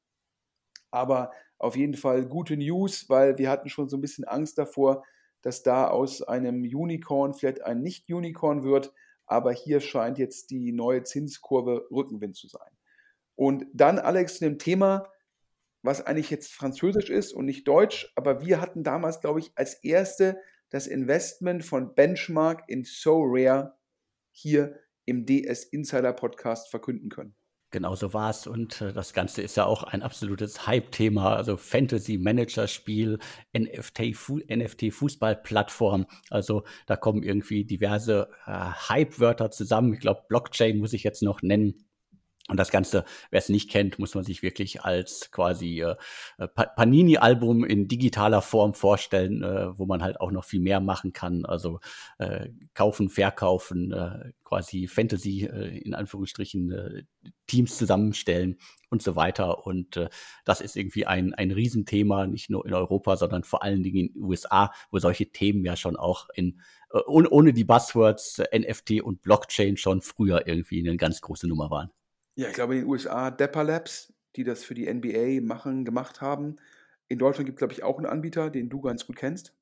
Aber 0.91 1.33
auf 1.59 1.77
jeden 1.77 1.95
Fall 1.95 2.27
gute 2.27 2.57
News, 2.57 3.09
weil 3.09 3.39
wir 3.39 3.51
hatten 3.51 3.69
schon 3.69 3.89
so 3.89 3.97
ein 3.97 4.01
bisschen 4.01 4.25
Angst 4.25 4.59
davor, 4.59 5.05
dass 5.43 5.63
da 5.63 5.89
aus 5.89 6.23
einem 6.23 6.63
Unicorn 6.63 7.35
vielleicht 7.35 7.63
ein 7.63 7.83
Nicht-Unicorn 7.83 8.65
wird. 8.65 8.93
Aber 9.27 9.53
hier 9.53 9.81
scheint 9.81 10.19
jetzt 10.19 10.51
die 10.51 10.73
neue 10.73 11.03
Zinskurve 11.03 11.87
Rückenwind 11.91 12.37
zu 12.37 12.49
sein. 12.49 12.71
Und 13.35 13.67
dann, 13.73 13.99
Alex, 13.99 14.39
zu 14.39 14.45
dem 14.45 14.59
Thema, 14.59 15.09
was 15.83 16.05
eigentlich 16.05 16.31
jetzt 16.31 16.53
französisch 16.53 17.11
ist 17.11 17.33
und 17.33 17.45
nicht 17.45 17.69
deutsch, 17.69 18.13
aber 18.17 18.41
wir 18.41 18.61
hatten 18.61 18.83
damals, 18.83 19.21
glaube 19.21 19.41
ich, 19.41 19.53
als 19.55 19.75
erste 19.75 20.41
das 20.71 20.87
Investment 20.87 21.65
von 21.65 21.95
Benchmark 21.95 22.65
in 22.67 22.85
So 22.85 23.23
Rare 23.25 23.78
hier 24.39 24.79
im 25.05 25.27
DS 25.27 25.65
Insider 25.65 26.13
Podcast 26.13 26.71
verkünden 26.71 27.09
können. 27.09 27.35
Genau 27.71 27.95
so 27.95 28.15
war 28.15 28.31
es 28.31 28.47
und 28.47 28.81
äh, 28.81 28.95
das 28.95 29.13
Ganze 29.13 29.43
ist 29.43 29.59
ja 29.59 29.67
auch 29.67 29.83
ein 29.83 30.01
absolutes 30.01 30.67
Hype-Thema, 30.67 31.37
also 31.37 31.59
Fantasy-Manager-Spiel, 31.59 33.19
NFT-Fußball-Plattform. 33.55 36.07
Also 36.31 36.65
da 36.87 36.97
kommen 36.97 37.23
irgendwie 37.23 37.67
diverse 37.67 38.31
äh, 38.47 38.53
Hype-Wörter 38.53 39.51
zusammen. 39.51 39.93
Ich 39.93 40.01
glaube, 40.01 40.23
Blockchain 40.29 40.79
muss 40.79 40.95
ich 40.95 41.03
jetzt 41.03 41.23
noch 41.23 41.43
nennen. 41.43 41.85
Und 42.49 42.57
das 42.57 42.71
Ganze, 42.71 43.05
wer 43.31 43.39
es 43.39 43.51
nicht 43.51 43.71
kennt, 43.71 43.99
muss 43.99 44.15
man 44.15 44.25
sich 44.25 44.43
wirklich 44.43 44.81
als 44.81 45.31
quasi 45.31 45.83
äh, 45.83 45.97
Panini-Album 46.49 47.63
in 47.63 47.89
digitaler 47.89 48.41
Form 48.41 48.73
vorstellen, 48.73 49.43
äh, 49.43 49.79
wo 49.79 49.85
man 49.85 50.03
halt 50.03 50.19
auch 50.19 50.31
noch 50.31 50.45
viel 50.45 50.61
mehr 50.61 50.81
machen 50.81 51.13
kann. 51.13 51.45
Also 51.45 51.81
äh, 52.17 52.49
kaufen, 52.73 53.11
verkaufen, 53.11 53.93
äh, 53.93 54.33
quasi 54.45 54.87
Fantasy 54.87 55.45
äh, 55.45 55.77
in 55.79 55.95
Anführungsstrichen 55.95 56.73
äh, 56.73 57.03
Teams 57.47 57.77
zusammenstellen 57.77 58.57
und 58.89 59.03
so 59.03 59.15
weiter. 59.15 59.67
Und 59.67 59.99
äh, 59.99 60.09
das 60.47 60.63
ist 60.63 60.75
irgendwie 60.75 61.05
ein, 61.05 61.35
ein 61.35 61.51
Riesenthema, 61.51 62.27
nicht 62.27 62.49
nur 62.49 62.65
in 62.65 62.73
Europa, 62.73 63.19
sondern 63.19 63.45
vor 63.45 63.63
allen 63.63 63.83
Dingen 63.83 64.09
in 64.09 64.13
den 64.15 64.23
USA, 64.23 64.73
wo 64.91 64.99
solche 64.99 65.31
Themen 65.33 65.67
ja 65.67 65.77
schon 65.77 65.97
auch 65.97 66.29
in 66.35 66.63
äh, 66.93 67.01
ohne, 67.07 67.29
ohne 67.29 67.53
die 67.53 67.65
Buzzwords 67.65 68.39
äh, 68.39 68.59
NFT 68.59 69.03
und 69.03 69.21
Blockchain 69.21 69.77
schon 69.77 70.01
früher 70.01 70.47
irgendwie 70.47 70.81
eine 70.81 70.97
ganz 70.97 71.21
große 71.21 71.47
Nummer 71.47 71.71
waren. 71.71 71.91
Ja, 72.39 72.47
ich 72.47 72.55
glaube 72.55 72.77
in 72.77 72.83
den 72.83 72.89
USA 72.89 73.33
Depper 73.33 73.65
Labs, 73.65 74.13
die 74.37 74.45
das 74.45 74.63
für 74.63 74.75
die 74.75 74.87
NBA 74.87 75.45
machen, 75.45 75.85
gemacht 75.85 76.21
haben. 76.21 76.55
In 77.09 77.19
Deutschland 77.19 77.47
gibt 77.47 77.57
es, 77.57 77.59
glaube 77.59 77.73
ich, 77.73 77.83
auch 77.83 77.97
einen 77.97 78.07
Anbieter, 78.07 78.49
den 78.49 78.69
du 78.69 78.81
ganz 78.81 79.09
gut 79.09 79.17
kennst. 79.17 79.53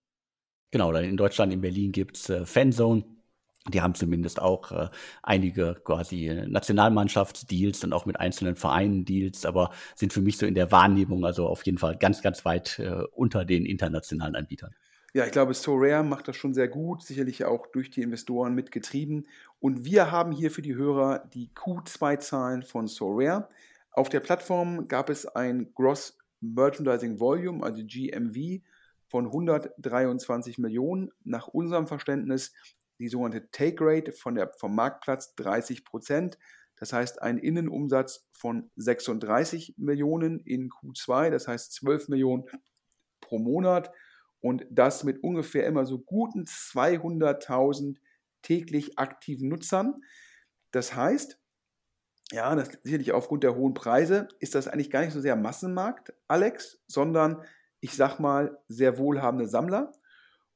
Genau, 0.73 0.93
in 0.93 1.17
Deutschland, 1.17 1.55
in 1.55 1.63
Berlin 1.63 1.91
gibt 1.91 2.19
es 2.19 2.29
äh, 2.29 2.45
Fanzone. 2.45 3.05
Die 3.73 3.81
haben 3.81 3.95
zumindest 3.95 4.43
auch 4.43 4.73
äh, 4.73 4.91
einige 5.23 5.81
quasi 5.85 6.31
Nationalmannschaftsdeals 6.49 7.83
und 7.83 7.95
auch 7.95 8.05
mit 8.05 8.21
einzelnen 8.21 8.57
Vereinen 8.57 9.07
Deals, 9.07 9.47
aber 9.47 9.71
sind 9.95 10.13
für 10.13 10.21
mich 10.21 10.37
so 10.37 10.45
in 10.45 10.55
der 10.55 10.71
Wahrnehmung 10.71 11.25
also 11.25 11.47
auf 11.47 11.65
jeden 11.65 11.79
Fall 11.79 11.97
ganz, 11.97 12.21
ganz 12.21 12.45
weit 12.45 12.79
äh, 12.79 13.05
unter 13.13 13.47
den 13.47 13.65
internationalen 13.65 14.37
Anbietern. 14.37 14.75
Ja, 15.15 15.25
ich 15.25 15.33
glaube, 15.33 15.55
So 15.55 15.77
Rare 15.77 16.05
macht 16.05 16.29
das 16.29 16.37
schon 16.37 16.53
sehr 16.53 16.69
gut, 16.69 17.03
sicherlich 17.03 17.45
auch 17.45 17.67
durch 17.69 17.91
die 17.91 18.03
Investoren 18.03 18.55
mitgetrieben. 18.55 19.27
Und 19.61 19.85
wir 19.85 20.11
haben 20.11 20.33
hier 20.33 20.51
für 20.51 20.63
die 20.63 20.75
Hörer 20.75 21.29
die 21.33 21.51
Q2-Zahlen 21.55 22.63
von 22.63 22.87
So 22.87 23.13
Rare. 23.13 23.49
Auf 23.93 24.09
der 24.11 24.21
Plattform 24.21 24.89
gab 24.89 25.09
es 25.09 25.27
ein 25.27 25.73
Gross 25.75 26.19
Merchandising 26.41 27.19
Volume, 27.19 27.65
also 27.65 27.83
GMV, 27.83 28.63
von 29.09 29.27
123 29.27 30.59
Millionen. 30.59 31.11
Nach 31.25 31.49
unserem 31.49 31.87
Verständnis 31.87 32.53
die 32.99 33.09
sogenannte 33.09 33.51
Take 33.51 33.79
Rate 33.81 34.13
von 34.13 34.35
der, 34.35 34.53
vom 34.59 34.75
Marktplatz 34.75 35.35
30 35.37 35.85
Prozent. 35.85 36.39
Das 36.79 36.93
heißt, 36.93 37.23
ein 37.23 37.39
Innenumsatz 37.39 38.27
von 38.33 38.71
36 38.77 39.75
Millionen 39.79 40.41
in 40.41 40.69
Q2, 40.69 41.31
das 41.31 41.49
heißt 41.49 41.73
12 41.73 42.09
Millionen 42.09 42.45
pro 43.21 43.39
Monat 43.39 43.91
und 44.47 44.65
das 44.71 45.03
mit 45.03 45.25
ungefähr 45.25 45.67
immer 45.67 45.85
so 45.87 45.99
guten 45.99 46.45
200.000 46.45 47.97
täglich 48.43 48.97
aktiven 48.97 49.49
Nutzern. 49.49 50.05
Das 50.71 50.95
heißt, 50.95 51.41
ja, 52.31 52.55
das 52.55 52.71
sicherlich 52.85 53.11
aufgrund 53.11 53.43
der 53.43 53.57
hohen 53.57 53.75
Preise 53.75 54.29
ist 54.39 54.55
das 54.55 54.69
eigentlich 54.69 54.91
gar 54.91 55.01
nicht 55.01 55.13
so 55.13 55.21
sehr 55.21 55.35
Massenmarkt, 55.35 56.15
Alex, 56.29 56.81
sondern 56.87 57.43
ich 57.81 57.97
sag 57.97 58.21
mal 58.21 58.57
sehr 58.69 58.99
wohlhabende 58.99 59.49
Sammler. 59.49 59.91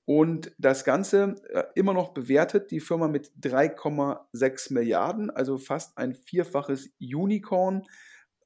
Und 0.05 0.53
das 0.57 0.85
Ganze 0.85 1.35
äh, 1.49 1.65
immer 1.75 1.93
noch 1.93 2.15
bewertet 2.15 2.71
die 2.71 2.81
Firma 2.81 3.09
mit 3.09 3.33
3,6 3.41 4.73
Milliarden, 4.73 5.31
also 5.31 5.59
fast 5.59 5.99
ein 5.99 6.15
vierfaches 6.15 6.91
Unicorn. 7.01 7.83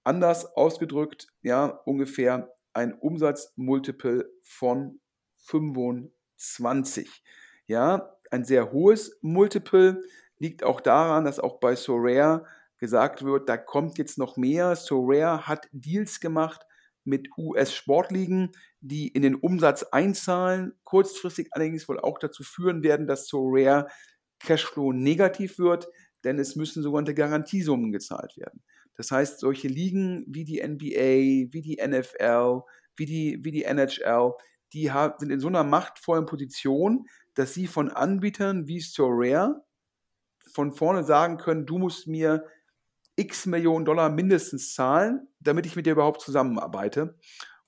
Anders 0.04 0.56
ausgedrückt, 0.56 1.28
ja, 1.42 1.66
ungefähr 1.66 2.50
ein 2.72 2.94
Umsatzmultiple 2.94 4.30
von 4.42 5.00
25. 5.44 7.22
Ja, 7.66 8.16
ein 8.30 8.44
sehr 8.44 8.72
hohes 8.72 9.18
Multiple 9.22 10.02
liegt 10.38 10.64
auch 10.64 10.80
daran, 10.80 11.24
dass 11.24 11.38
auch 11.38 11.60
bei 11.60 11.76
Sorare 11.76 12.46
gesagt 12.78 13.24
wird, 13.24 13.48
da 13.48 13.56
kommt 13.56 13.98
jetzt 13.98 14.18
noch 14.18 14.36
mehr. 14.36 14.76
Sorare 14.76 15.46
hat 15.46 15.68
Deals 15.72 16.20
gemacht 16.20 16.66
mit 17.04 17.28
US-Sportligen, 17.38 18.52
die 18.80 19.08
in 19.08 19.22
den 19.22 19.36
Umsatz 19.36 19.84
einzahlen, 19.84 20.72
kurzfristig 20.84 21.48
allerdings 21.52 21.88
wohl 21.88 22.00
auch 22.00 22.18
dazu 22.18 22.42
führen 22.42 22.82
werden, 22.82 23.06
dass 23.06 23.28
Sorare 23.28 23.88
Cashflow 24.40 24.92
negativ 24.92 25.58
wird, 25.58 25.86
denn 26.24 26.38
es 26.38 26.56
müssen 26.56 26.82
sogenannte 26.82 27.14
Garantiesummen 27.14 27.92
gezahlt 27.92 28.36
werden. 28.36 28.62
Das 28.96 29.10
heißt, 29.10 29.40
solche 29.40 29.68
Ligen 29.68 30.24
wie 30.28 30.44
die 30.44 30.62
NBA, 30.62 31.52
wie 31.52 31.62
die 31.62 31.80
NFL, 31.84 32.62
wie 32.96 33.06
die, 33.06 33.38
wie 33.42 33.50
die 33.50 33.64
NHL, 33.64 34.32
die 34.74 34.90
sind 35.18 35.30
in 35.30 35.40
so 35.40 35.48
einer 35.48 35.64
machtvollen 35.64 36.26
Position, 36.26 37.06
dass 37.34 37.54
sie 37.54 37.66
von 37.66 37.90
Anbietern 37.90 38.66
wie 38.66 38.80
Sorare 38.80 39.64
von 40.52 40.72
vorne 40.72 41.04
sagen 41.04 41.38
können, 41.38 41.66
du 41.66 41.78
musst 41.78 42.06
mir 42.06 42.44
x 43.16 43.46
Millionen 43.46 43.84
Dollar 43.84 44.10
mindestens 44.10 44.74
zahlen, 44.74 45.28
damit 45.40 45.66
ich 45.66 45.76
mit 45.76 45.86
dir 45.86 45.92
überhaupt 45.92 46.20
zusammenarbeite. 46.20 47.18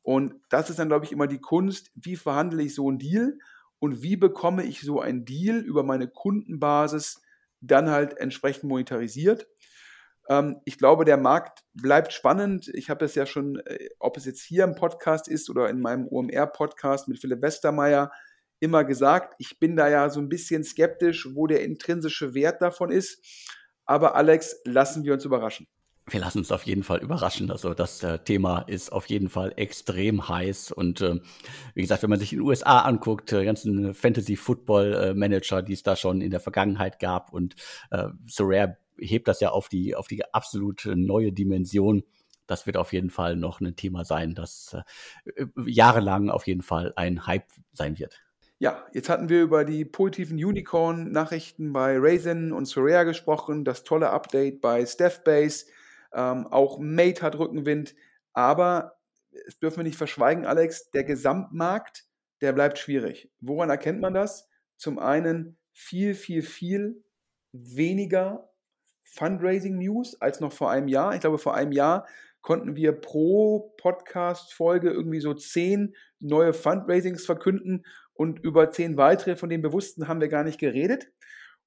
Und 0.02 0.34
das 0.50 0.70
ist 0.70 0.78
dann, 0.78 0.88
glaube 0.88 1.04
ich, 1.04 1.12
immer 1.12 1.26
die 1.26 1.40
Kunst, 1.40 1.90
wie 1.94 2.16
verhandle 2.16 2.62
ich 2.62 2.74
so 2.74 2.88
einen 2.88 2.98
Deal 2.98 3.38
und 3.78 4.02
wie 4.02 4.16
bekomme 4.16 4.64
ich 4.64 4.80
so 4.80 5.00
einen 5.00 5.24
Deal 5.24 5.58
über 5.58 5.82
meine 5.82 6.08
Kundenbasis 6.08 7.22
dann 7.60 7.90
halt 7.90 8.16
entsprechend 8.18 8.64
monetarisiert. 8.64 9.48
Ähm, 10.28 10.60
ich 10.64 10.78
glaube, 10.78 11.04
der 11.04 11.16
Markt 11.16 11.64
bleibt 11.74 12.12
spannend. 12.12 12.68
Ich 12.74 12.90
habe 12.90 13.04
es 13.04 13.14
ja 13.14 13.26
schon, 13.26 13.56
äh, 13.66 13.88
ob 13.98 14.16
es 14.16 14.24
jetzt 14.24 14.42
hier 14.42 14.64
im 14.64 14.74
Podcast 14.74 15.28
ist 15.28 15.50
oder 15.50 15.68
in 15.68 15.80
meinem 15.80 16.08
OMR-Podcast 16.08 17.08
mit 17.08 17.18
Philipp 17.20 17.42
Westermeier, 17.42 18.10
immer 18.60 18.84
gesagt, 18.84 19.34
ich 19.38 19.58
bin 19.58 19.76
da 19.76 19.88
ja 19.88 20.08
so 20.10 20.20
ein 20.20 20.28
bisschen 20.28 20.64
skeptisch, 20.64 21.28
wo 21.34 21.46
der 21.46 21.62
intrinsische 21.62 22.34
Wert 22.34 22.62
davon 22.62 22.90
ist. 22.90 23.22
Aber 23.84 24.16
Alex, 24.16 24.60
lassen 24.64 25.04
wir 25.04 25.12
uns 25.12 25.24
überraschen. 25.24 25.66
Wir 26.08 26.20
lassen 26.20 26.38
uns 26.38 26.52
auf 26.52 26.62
jeden 26.62 26.84
Fall 26.84 27.00
überraschen. 27.00 27.50
Also 27.50 27.74
das 27.74 28.02
äh, 28.04 28.20
Thema 28.20 28.60
ist 28.60 28.92
auf 28.92 29.06
jeden 29.06 29.28
Fall 29.28 29.52
extrem 29.56 30.28
heiß. 30.28 30.70
Und 30.70 31.00
äh, 31.00 31.18
wie 31.74 31.82
gesagt, 31.82 32.04
wenn 32.04 32.10
man 32.10 32.20
sich 32.20 32.32
in 32.32 32.38
den 32.38 32.46
USA 32.46 32.80
anguckt, 32.80 33.32
äh, 33.32 33.44
ganzen 33.44 33.92
Fantasy-Football-Manager, 33.92 35.62
die 35.62 35.72
es 35.72 35.82
da 35.82 35.96
schon 35.96 36.20
in 36.20 36.30
der 36.30 36.38
Vergangenheit 36.38 37.00
gab 37.00 37.32
und 37.32 37.56
äh, 37.90 38.08
Sorare 38.26 38.78
hebt 38.98 39.28
das 39.28 39.40
ja 39.40 39.50
auf 39.50 39.68
die, 39.68 39.94
auf 39.94 40.08
die 40.08 40.24
absolute 40.32 40.96
neue 40.96 41.32
Dimension. 41.32 42.02
Das 42.46 42.66
wird 42.66 42.76
auf 42.76 42.92
jeden 42.92 43.10
Fall 43.10 43.36
noch 43.36 43.60
ein 43.60 43.76
Thema 43.76 44.04
sein, 44.04 44.34
das 44.34 44.76
äh, 45.24 45.46
jahrelang 45.66 46.30
auf 46.30 46.46
jeden 46.46 46.62
Fall 46.62 46.92
ein 46.96 47.26
Hype 47.26 47.50
sein 47.72 47.98
wird. 47.98 48.22
Ja, 48.58 48.86
jetzt 48.94 49.10
hatten 49.10 49.28
wir 49.28 49.42
über 49.42 49.64
die 49.64 49.84
positiven 49.84 50.42
Unicorn-Nachrichten 50.42 51.74
bei 51.74 51.96
Raisin 51.98 52.52
und 52.52 52.64
Soraya 52.64 53.02
gesprochen, 53.02 53.64
das 53.64 53.84
tolle 53.84 54.10
Update 54.10 54.62
bei 54.62 54.86
Staffbase, 54.86 55.66
ähm, 56.14 56.46
auch 56.46 56.78
Mate 56.78 57.20
hat 57.20 57.38
Rückenwind, 57.38 57.94
aber 58.32 58.98
es 59.46 59.58
dürfen 59.58 59.78
wir 59.78 59.84
nicht 59.84 59.98
verschweigen, 59.98 60.46
Alex, 60.46 60.90
der 60.90 61.04
Gesamtmarkt, 61.04 62.06
der 62.40 62.54
bleibt 62.54 62.78
schwierig. 62.78 63.30
Woran 63.40 63.68
erkennt 63.68 64.00
man 64.00 64.14
das? 64.14 64.48
Zum 64.78 64.98
einen 64.98 65.58
viel, 65.72 66.14
viel, 66.14 66.40
viel 66.40 67.04
weniger 67.52 68.48
Fundraising-News 69.12 70.20
als 70.20 70.40
noch 70.40 70.52
vor 70.52 70.70
einem 70.70 70.88
Jahr. 70.88 71.14
Ich 71.14 71.20
glaube, 71.20 71.38
vor 71.38 71.54
einem 71.54 71.72
Jahr 71.72 72.06
konnten 72.42 72.76
wir 72.76 72.92
pro 72.92 73.74
Podcast-Folge 73.78 74.90
irgendwie 74.90 75.20
so 75.20 75.34
zehn 75.34 75.94
neue 76.20 76.52
Fundraisings 76.52 77.26
verkünden 77.26 77.84
und 78.14 78.38
über 78.38 78.70
zehn 78.70 78.96
weitere 78.96 79.36
von 79.36 79.48
den 79.48 79.62
Bewussten 79.62 80.08
haben 80.08 80.20
wir 80.20 80.28
gar 80.28 80.44
nicht 80.44 80.60
geredet. 80.60 81.08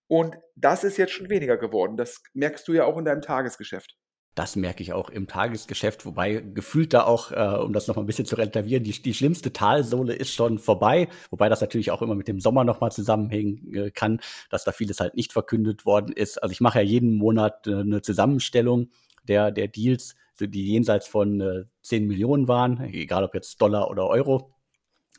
Und 0.07 0.37
das 0.55 0.83
ist 0.83 0.97
jetzt 0.97 1.11
schon 1.11 1.29
weniger 1.29 1.57
geworden. 1.57 1.97
Das 1.97 2.23
merkst 2.33 2.67
du 2.67 2.73
ja 2.73 2.85
auch 2.85 2.97
in 2.97 3.05
deinem 3.05 3.21
Tagesgeschäft. 3.21 3.95
Das 4.39 4.55
merke 4.55 4.81
ich 4.81 4.93
auch 4.93 5.09
im 5.09 5.27
Tagesgeschäft, 5.27 6.05
wobei 6.05 6.41
gefühlt 6.53 6.93
da 6.93 7.03
auch, 7.03 7.33
äh, 7.33 7.61
um 7.61 7.73
das 7.73 7.89
noch 7.89 7.97
mal 7.97 8.03
ein 8.03 8.05
bisschen 8.05 8.25
zu 8.25 8.37
relativieren, 8.37 8.85
die, 8.85 8.93
die 8.93 9.13
schlimmste 9.13 9.51
Talsohle 9.51 10.15
ist 10.15 10.33
schon 10.33 10.59
vorbei, 10.59 11.09
wobei 11.29 11.49
das 11.49 11.59
natürlich 11.59 11.91
auch 11.91 12.01
immer 12.01 12.15
mit 12.15 12.29
dem 12.29 12.39
Sommer 12.39 12.63
noch 12.63 12.79
mal 12.79 12.89
zusammenhängen 12.89 13.75
äh, 13.75 13.91
kann, 13.91 14.21
dass 14.49 14.63
da 14.63 14.71
vieles 14.71 15.01
halt 15.01 15.17
nicht 15.17 15.33
verkündet 15.33 15.85
worden 15.85 16.13
ist. 16.13 16.41
Also 16.41 16.53
ich 16.53 16.61
mache 16.61 16.79
ja 16.79 16.85
jeden 16.85 17.15
Monat 17.15 17.67
äh, 17.67 17.81
eine 17.81 18.01
Zusammenstellung 18.01 18.91
der, 19.27 19.51
der 19.51 19.67
Deals, 19.67 20.15
die 20.39 20.71
jenseits 20.71 21.05
von 21.05 21.41
äh, 21.41 21.65
10 21.81 22.07
Millionen 22.07 22.47
waren, 22.47 22.79
egal 22.93 23.25
ob 23.25 23.33
jetzt 23.33 23.61
Dollar 23.61 23.91
oder 23.91 24.07
Euro. 24.07 24.53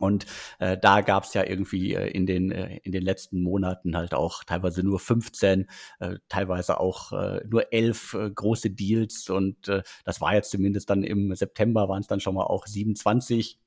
Und 0.00 0.26
äh, 0.58 0.76
da 0.78 1.02
gab 1.02 1.24
es 1.24 1.34
ja 1.34 1.44
irgendwie 1.44 1.94
äh, 1.94 2.08
in, 2.08 2.26
den, 2.26 2.50
äh, 2.50 2.78
in 2.82 2.92
den 2.92 3.02
letzten 3.02 3.42
Monaten 3.42 3.96
halt 3.96 4.14
auch 4.14 4.44
teilweise 4.44 4.82
nur 4.82 4.98
15, 4.98 5.66
äh, 6.00 6.16
teilweise 6.28 6.80
auch 6.80 7.12
äh, 7.12 7.42
nur 7.48 7.72
11 7.72 8.14
äh, 8.14 8.30
große 8.30 8.70
Deals. 8.70 9.28
Und 9.28 9.68
äh, 9.68 9.82
das 10.04 10.20
war 10.20 10.34
jetzt 10.34 10.50
zumindest 10.50 10.90
dann 10.90 11.02
im 11.02 11.34
September, 11.34 11.88
waren 11.88 12.00
es 12.00 12.06
dann 12.06 12.20
schon 12.20 12.34
mal 12.34 12.44
auch 12.44 12.66
27. 12.66 13.58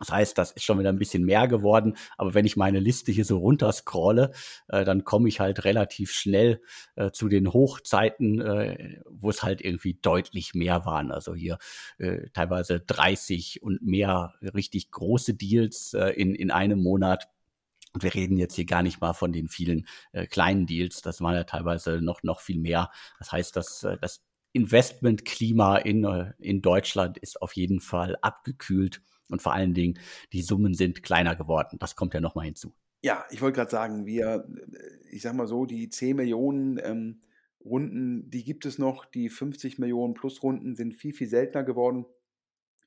Das 0.00 0.10
heißt, 0.10 0.38
das 0.38 0.50
ist 0.52 0.64
schon 0.64 0.78
wieder 0.78 0.88
ein 0.88 0.98
bisschen 0.98 1.24
mehr 1.24 1.46
geworden. 1.46 1.96
Aber 2.16 2.34
wenn 2.34 2.46
ich 2.46 2.56
meine 2.56 2.80
Liste 2.80 3.12
hier 3.12 3.26
so 3.26 3.38
runterscrolle, 3.38 4.32
äh, 4.68 4.84
dann 4.84 5.04
komme 5.04 5.28
ich 5.28 5.40
halt 5.40 5.64
relativ 5.64 6.10
schnell 6.12 6.62
äh, 6.96 7.10
zu 7.10 7.28
den 7.28 7.52
Hochzeiten, 7.52 8.40
äh, 8.40 9.00
wo 9.08 9.28
es 9.28 9.42
halt 9.42 9.60
irgendwie 9.60 9.98
deutlich 10.00 10.54
mehr 10.54 10.86
waren. 10.86 11.12
Also 11.12 11.34
hier 11.34 11.58
äh, 11.98 12.30
teilweise 12.32 12.80
30 12.80 13.62
und 13.62 13.82
mehr 13.82 14.34
richtig 14.54 14.90
große 14.90 15.34
Deals 15.34 15.92
äh, 15.92 16.08
in, 16.10 16.34
in 16.34 16.50
einem 16.50 16.82
Monat. 16.82 17.28
Und 17.92 18.02
wir 18.02 18.14
reden 18.14 18.38
jetzt 18.38 18.54
hier 18.54 18.66
gar 18.66 18.82
nicht 18.82 19.02
mal 19.02 19.12
von 19.12 19.32
den 19.32 19.48
vielen 19.48 19.86
äh, 20.12 20.26
kleinen 20.26 20.66
Deals. 20.66 21.02
Das 21.02 21.20
waren 21.20 21.34
ja 21.34 21.44
teilweise 21.44 22.00
noch, 22.00 22.22
noch 22.22 22.40
viel 22.40 22.58
mehr. 22.58 22.90
Das 23.18 23.32
heißt, 23.32 23.54
dass 23.54 23.82
äh, 23.82 23.98
das 24.00 24.22
Investmentklima 24.52 25.76
in, 25.76 26.04
äh, 26.04 26.32
in 26.38 26.62
Deutschland 26.62 27.18
ist 27.18 27.42
auf 27.42 27.54
jeden 27.54 27.80
Fall 27.80 28.16
abgekühlt 28.22 29.02
und 29.30 29.42
vor 29.42 29.54
allen 29.54 29.74
Dingen, 29.74 29.98
die 30.32 30.42
Summen 30.42 30.74
sind 30.74 31.02
kleiner 31.02 31.36
geworden. 31.36 31.78
Das 31.78 31.96
kommt 31.96 32.14
ja 32.14 32.20
nochmal 32.20 32.46
hinzu. 32.46 32.72
Ja, 33.02 33.24
ich 33.30 33.40
wollte 33.40 33.56
gerade 33.56 33.70
sagen, 33.70 34.04
wir, 34.04 34.46
ich 35.10 35.22
sag 35.22 35.34
mal 35.34 35.46
so, 35.46 35.64
die 35.64 35.88
10 35.88 36.16
Millionen 36.16 36.78
ähm, 36.82 37.20
Runden, 37.64 38.30
die 38.30 38.44
gibt 38.44 38.66
es 38.66 38.78
noch. 38.78 39.04
Die 39.06 39.28
50 39.28 39.78
Millionen 39.78 40.14
plus 40.14 40.42
Runden 40.42 40.76
sind 40.76 40.94
viel, 40.94 41.12
viel 41.12 41.28
seltener 41.28 41.64
geworden. 41.64 42.04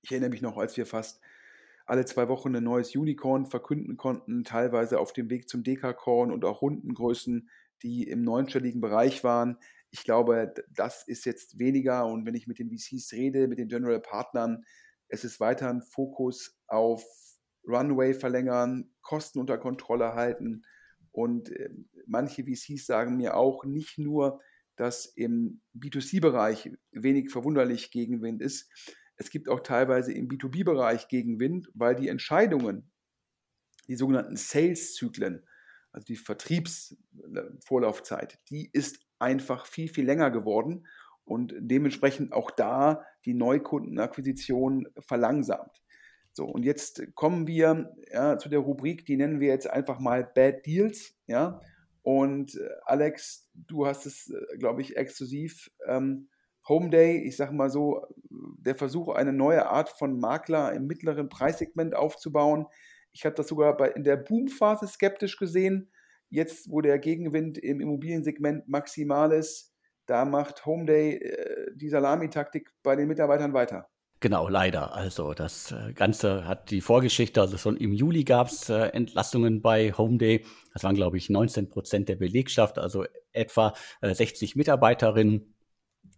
Ich 0.01 0.11
erinnere 0.11 0.29
mich 0.29 0.41
noch, 0.41 0.57
als 0.57 0.77
wir 0.77 0.85
fast 0.85 1.21
alle 1.85 2.05
zwei 2.05 2.27
Wochen 2.27 2.55
ein 2.55 2.63
neues 2.63 2.95
Unicorn 2.95 3.45
verkünden 3.45 3.97
konnten, 3.97 4.43
teilweise 4.43 4.99
auf 4.99 5.13
dem 5.13 5.29
Weg 5.29 5.49
zum 5.49 5.63
Dekakorn 5.63 6.31
und 6.31 6.45
auch 6.45 6.61
Rundengrößen, 6.61 7.49
die 7.81 8.03
im 8.03 8.21
neunstelligen 8.21 8.81
Bereich 8.81 9.23
waren. 9.23 9.57
Ich 9.91 10.03
glaube, 10.03 10.53
das 10.73 11.07
ist 11.07 11.25
jetzt 11.25 11.59
weniger 11.59 12.05
und 12.05 12.25
wenn 12.25 12.35
ich 12.35 12.47
mit 12.47 12.57
den 12.57 12.69
VCs 12.69 13.13
rede, 13.13 13.47
mit 13.47 13.59
den 13.59 13.67
General 13.67 13.99
Partnern, 13.99 14.63
es 15.13 15.23
ist 15.23 15.39
weiter 15.39 15.69
ein 15.69 15.81
Fokus 15.83 16.57
auf 16.65 17.05
Runway 17.67 18.15
verlängern, 18.15 18.89
Kosten 19.03 19.37
unter 19.39 19.59
Kontrolle 19.59 20.15
halten. 20.15 20.63
Und 21.11 21.51
äh, 21.51 21.69
manche 22.07 22.45
VCs 22.45 22.87
sagen 22.87 23.17
mir 23.17 23.37
auch 23.37 23.63
nicht 23.63 23.99
nur, 23.99 24.41
dass 24.75 25.05
im 25.05 25.61
B2C-Bereich 25.77 26.71
wenig 26.91 27.29
verwunderlich 27.29 27.91
Gegenwind 27.91 28.41
ist. 28.41 28.71
Es 29.15 29.29
gibt 29.29 29.49
auch 29.49 29.59
teilweise 29.59 30.11
im 30.11 30.27
B2B-Bereich 30.27 31.09
Gegenwind, 31.09 31.69
weil 31.75 31.95
die 31.95 32.07
Entscheidungen, 32.07 32.91
die 33.87 33.95
sogenannten 33.95 34.35
Sales-Zyklen, 34.35 35.45
also 35.91 36.05
die 36.05 36.15
Vertriebsvorlaufzeit, 36.15 38.39
die 38.49 38.71
ist 38.73 38.97
einfach 39.19 39.67
viel, 39.67 39.89
viel 39.89 40.05
länger 40.05 40.31
geworden 40.31 40.87
und 41.25 41.53
dementsprechend 41.57 42.33
auch 42.33 42.51
da 42.51 43.05
die 43.25 43.33
Neukundenakquisition 43.33 44.87
verlangsamt. 44.99 45.81
So, 46.33 46.45
und 46.45 46.63
jetzt 46.63 47.15
kommen 47.15 47.45
wir 47.45 47.93
ja, 48.11 48.37
zu 48.39 48.49
der 48.49 48.59
Rubrik, 48.59 49.05
die 49.05 49.17
nennen 49.17 49.39
wir 49.39 49.49
jetzt 49.49 49.69
einfach 49.69 49.99
mal 49.99 50.23
Bad 50.23 50.65
Deals. 50.65 51.15
Ja? 51.27 51.61
Und 52.01 52.55
äh, 52.55 52.69
Alex, 52.85 53.49
du 53.53 53.85
hast 53.85 54.05
es, 54.05 54.29
äh, 54.29 54.57
glaube 54.57 54.81
ich, 54.81 54.97
exklusiv. 54.97 55.69
Ähm, 55.87 56.29
Home 56.67 56.89
Day, 56.89 57.17
ich 57.17 57.35
sage 57.35 57.53
mal 57.53 57.69
so, 57.69 58.07
der 58.29 58.75
Versuch, 58.75 59.09
eine 59.09 59.33
neue 59.33 59.67
Art 59.67 59.89
von 59.89 60.19
Makler 60.19 60.73
im 60.73 60.87
mittleren 60.87 61.29
Preissegment 61.29 61.93
aufzubauen. 61.95 62.67
Ich 63.11 63.25
habe 63.25 63.35
das 63.35 63.47
sogar 63.47 63.75
bei, 63.77 63.89
in 63.89 64.03
der 64.03 64.17
Boomphase 64.17 64.87
skeptisch 64.87 65.37
gesehen. 65.37 65.91
Jetzt, 66.29 66.71
wo 66.71 66.81
der 66.81 66.97
Gegenwind 66.99 67.57
im 67.57 67.79
Immobiliensegment 67.79 68.67
maximal 68.67 69.31
ist, 69.33 69.72
da 70.05 70.25
macht 70.25 70.65
Homeday 70.65 71.15
äh, 71.15 71.71
die 71.75 71.89
Salamitaktik 71.89 72.71
bei 72.83 72.95
den 72.95 73.07
Mitarbeitern 73.07 73.53
weiter. 73.53 73.87
Genau, 74.23 74.47
leider. 74.47 74.93
Also 74.95 75.33
das 75.33 75.73
äh, 75.73 75.91
Ganze 75.91 76.47
hat 76.47 76.71
die 76.71 76.79
Vorgeschichte, 76.79 77.41
also 77.41 77.57
schon 77.57 77.75
im 77.75 77.91
Juli 77.91 78.23
gab 78.23 78.47
es 78.47 78.69
äh, 78.69 78.85
Entlassungen 78.87 79.61
bei 79.61 79.91
Home 79.91 80.17
Day. 80.17 80.45
Das 80.71 80.85
waren, 80.85 80.95
glaube 80.95 81.17
ich, 81.17 81.29
19 81.29 81.69
Prozent 81.69 82.07
der 82.07 82.15
Belegschaft, 82.15 82.79
also 82.79 83.03
etwa 83.33 83.73
äh, 83.99 84.15
60 84.15 84.55
Mitarbeiterinnen. 84.55 85.52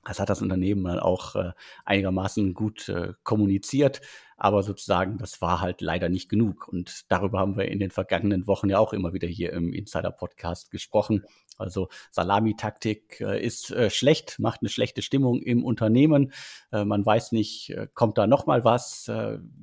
Das 0.06 0.20
hat 0.20 0.30
das 0.30 0.42
Unternehmen 0.42 0.84
dann 0.84 1.00
auch 1.00 1.36
äh, 1.36 1.52
einigermaßen 1.84 2.54
gut 2.54 2.90
äh, 2.90 3.14
kommuniziert. 3.24 4.02
Aber 4.38 4.64
sozusagen, 4.64 5.18
das 5.18 5.42
war 5.42 5.62
halt 5.62 5.82
leider 5.82 6.10
nicht 6.10 6.30
genug. 6.30 6.68
Und 6.68 7.06
darüber 7.10 7.40
haben 7.40 7.58
wir 7.58 7.66
in 7.70 7.80
den 7.80 7.90
vergangenen 7.92 8.48
Wochen 8.48 8.70
ja 8.70 8.80
auch 8.80 8.94
immer 8.94 9.14
wieder 9.14 9.28
hier 9.28 9.52
im 9.54 9.74
Insider-Podcast 9.74 10.72
gesprochen. 10.72 11.26
Also 11.58 11.88
Salamitaktik 12.12 13.22
äh, 13.22 13.44
ist 13.44 13.74
schlecht, 13.90 14.40
macht 14.40 14.62
eine 14.62 14.70
schlechte 14.70 15.02
Stimmung 15.02 15.42
im 15.42 15.64
Unternehmen. 15.64 16.34
Man 16.72 17.06
weiß 17.06 17.32
nicht, 17.32 17.74
kommt 17.94 18.18
da 18.18 18.28
noch 18.28 18.46
mal 18.46 18.66
was? 18.66 19.10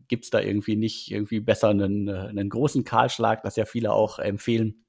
Gibt 0.09 0.25
es 0.25 0.31
da 0.31 0.41
irgendwie 0.41 0.77
nicht 0.77 1.11
irgendwie 1.11 1.41
besser 1.41 1.69
einen, 1.69 2.09
einen 2.09 2.49
großen 2.49 2.85
Kahlschlag, 2.85 3.43
das 3.43 3.57
ja 3.57 3.67
viele 3.67 3.93
auch 3.93 4.19
empfehlen? 4.19 4.83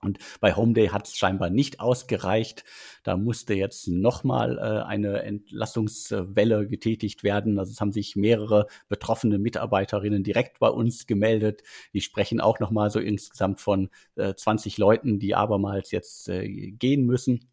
Und 0.00 0.18
bei 0.40 0.54
Homeday 0.54 0.88
hat 0.88 1.08
es 1.08 1.16
scheinbar 1.16 1.50
nicht 1.50 1.80
ausgereicht. 1.80 2.64
Da 3.02 3.16
musste 3.16 3.54
jetzt 3.54 3.88
nochmal 3.88 4.58
äh, 4.58 4.86
eine 4.86 5.22
Entlassungswelle 5.22 6.68
getätigt 6.68 7.24
werden. 7.24 7.58
Also 7.58 7.72
es 7.72 7.80
haben 7.80 7.92
sich 7.92 8.14
mehrere 8.14 8.66
betroffene 8.88 9.38
Mitarbeiterinnen 9.38 10.22
direkt 10.22 10.60
bei 10.60 10.68
uns 10.68 11.06
gemeldet. 11.06 11.62
Die 11.94 12.00
sprechen 12.00 12.40
auch 12.40 12.60
nochmal 12.60 12.90
so 12.90 13.00
insgesamt 13.00 13.60
von 13.60 13.90
äh, 14.14 14.34
20 14.34 14.78
Leuten, 14.78 15.18
die 15.18 15.34
abermals 15.34 15.90
jetzt 15.90 16.28
äh, 16.28 16.48
gehen 16.48 17.04
müssen. 17.04 17.50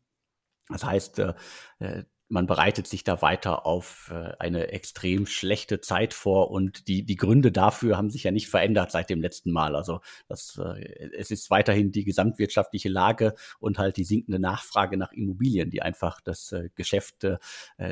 Das 0.70 0.84
heißt, 0.84 1.20
äh, 1.20 1.34
äh 1.80 2.04
man 2.36 2.48
bereitet 2.48 2.86
sich 2.86 3.06
da 3.06 3.22
weiter 3.22 3.66
auf 3.66 4.12
äh, 4.14 4.34
eine 4.40 4.68
extrem 4.68 5.26
schlechte 5.26 5.80
Zeit 5.80 6.14
vor 6.14 6.52
und 6.52 6.90
die, 6.90 7.04
die 7.04 7.16
Gründe 7.16 7.50
dafür 7.50 7.96
haben 7.98 8.10
sich 8.10 8.26
ja 8.26 8.32
nicht 8.32 8.50
verändert 8.50 8.92
seit 8.92 9.10
dem 9.10 9.22
letzten 9.22 9.52
Mal. 9.52 9.74
Also 9.74 10.02
das, 10.28 10.62
äh, 10.64 11.10
es 11.18 11.32
ist 11.32 11.50
weiterhin 11.50 11.94
die 11.94 12.04
gesamtwirtschaftliche 12.04 12.90
Lage 12.90 13.36
und 13.60 13.80
halt 13.80 13.96
die 13.96 14.04
sinkende 14.04 14.38
Nachfrage 14.38 14.98
nach 14.98 15.14
Immobilien, 15.14 15.70
die 15.70 15.82
einfach 15.82 16.20
das 16.20 16.52
äh, 16.52 16.70
Geschäft 16.76 17.26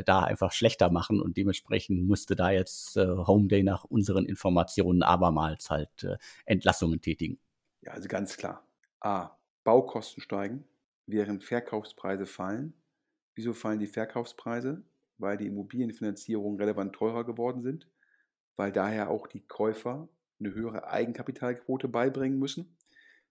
da 0.06 0.24
einfach 0.24 0.52
schlechter 0.52 0.91
machen 0.91 1.22
und 1.22 1.38
dementsprechend 1.38 2.06
musste 2.06 2.36
da 2.36 2.52
jetzt 2.52 2.98
Home 2.98 3.48
Day 3.48 3.64
nach 3.64 3.86
unseren 3.86 4.26
Informationen 4.26 5.04
abermals 5.04 5.70
halt 5.70 6.06
Entlassungen 6.46 7.00
tätigen. 7.00 7.39
Ja, 7.82 7.94
also 7.94 8.10
ganz 8.10 8.36
klar. 8.36 8.68
A. 9.00 9.38
Baukosten 9.64 10.22
steigen, 10.22 10.66
während 11.06 11.44
Verkaufspreise 11.44 12.26
fallen 12.26 12.74
Wieso 13.36 13.54
fallen 13.54 13.80
die 13.80 13.88
Verkaufspreise? 13.88 14.84
Weil 15.18 15.38
die 15.38 15.48
Immobilienfinanzierungen 15.48 16.60
relevant 16.60 16.94
teurer 16.94 17.24
geworden 17.24 17.62
sind, 17.62 17.88
weil 18.56 18.72
daher 18.72 19.10
auch 19.10 19.28
die 19.28 19.46
Käufer 19.46 20.10
eine 20.40 20.54
höhere 20.54 20.88
Eigenkapitalquote 20.88 21.88
beibringen 21.88 22.40
müssen. 22.40 22.78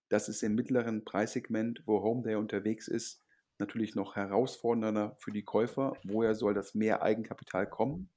Das 0.08 0.28
ist 0.28 0.42
im 0.42 0.54
mittleren 0.54 1.04
Preissegment, 1.04 1.82
wo 1.86 2.02
Homeday 2.02 2.36
unterwegs 2.36 2.88
ist, 2.88 3.22
natürlich 3.58 3.94
noch 3.94 4.16
herausfordernder 4.16 5.16
für 5.18 5.30
die 5.30 5.44
Käufer. 5.44 5.94
Woher 6.04 6.34
soll 6.34 6.54
das 6.54 6.74
mehr 6.74 7.02
Eigenkapital 7.02 7.68
kommen? 7.68 8.10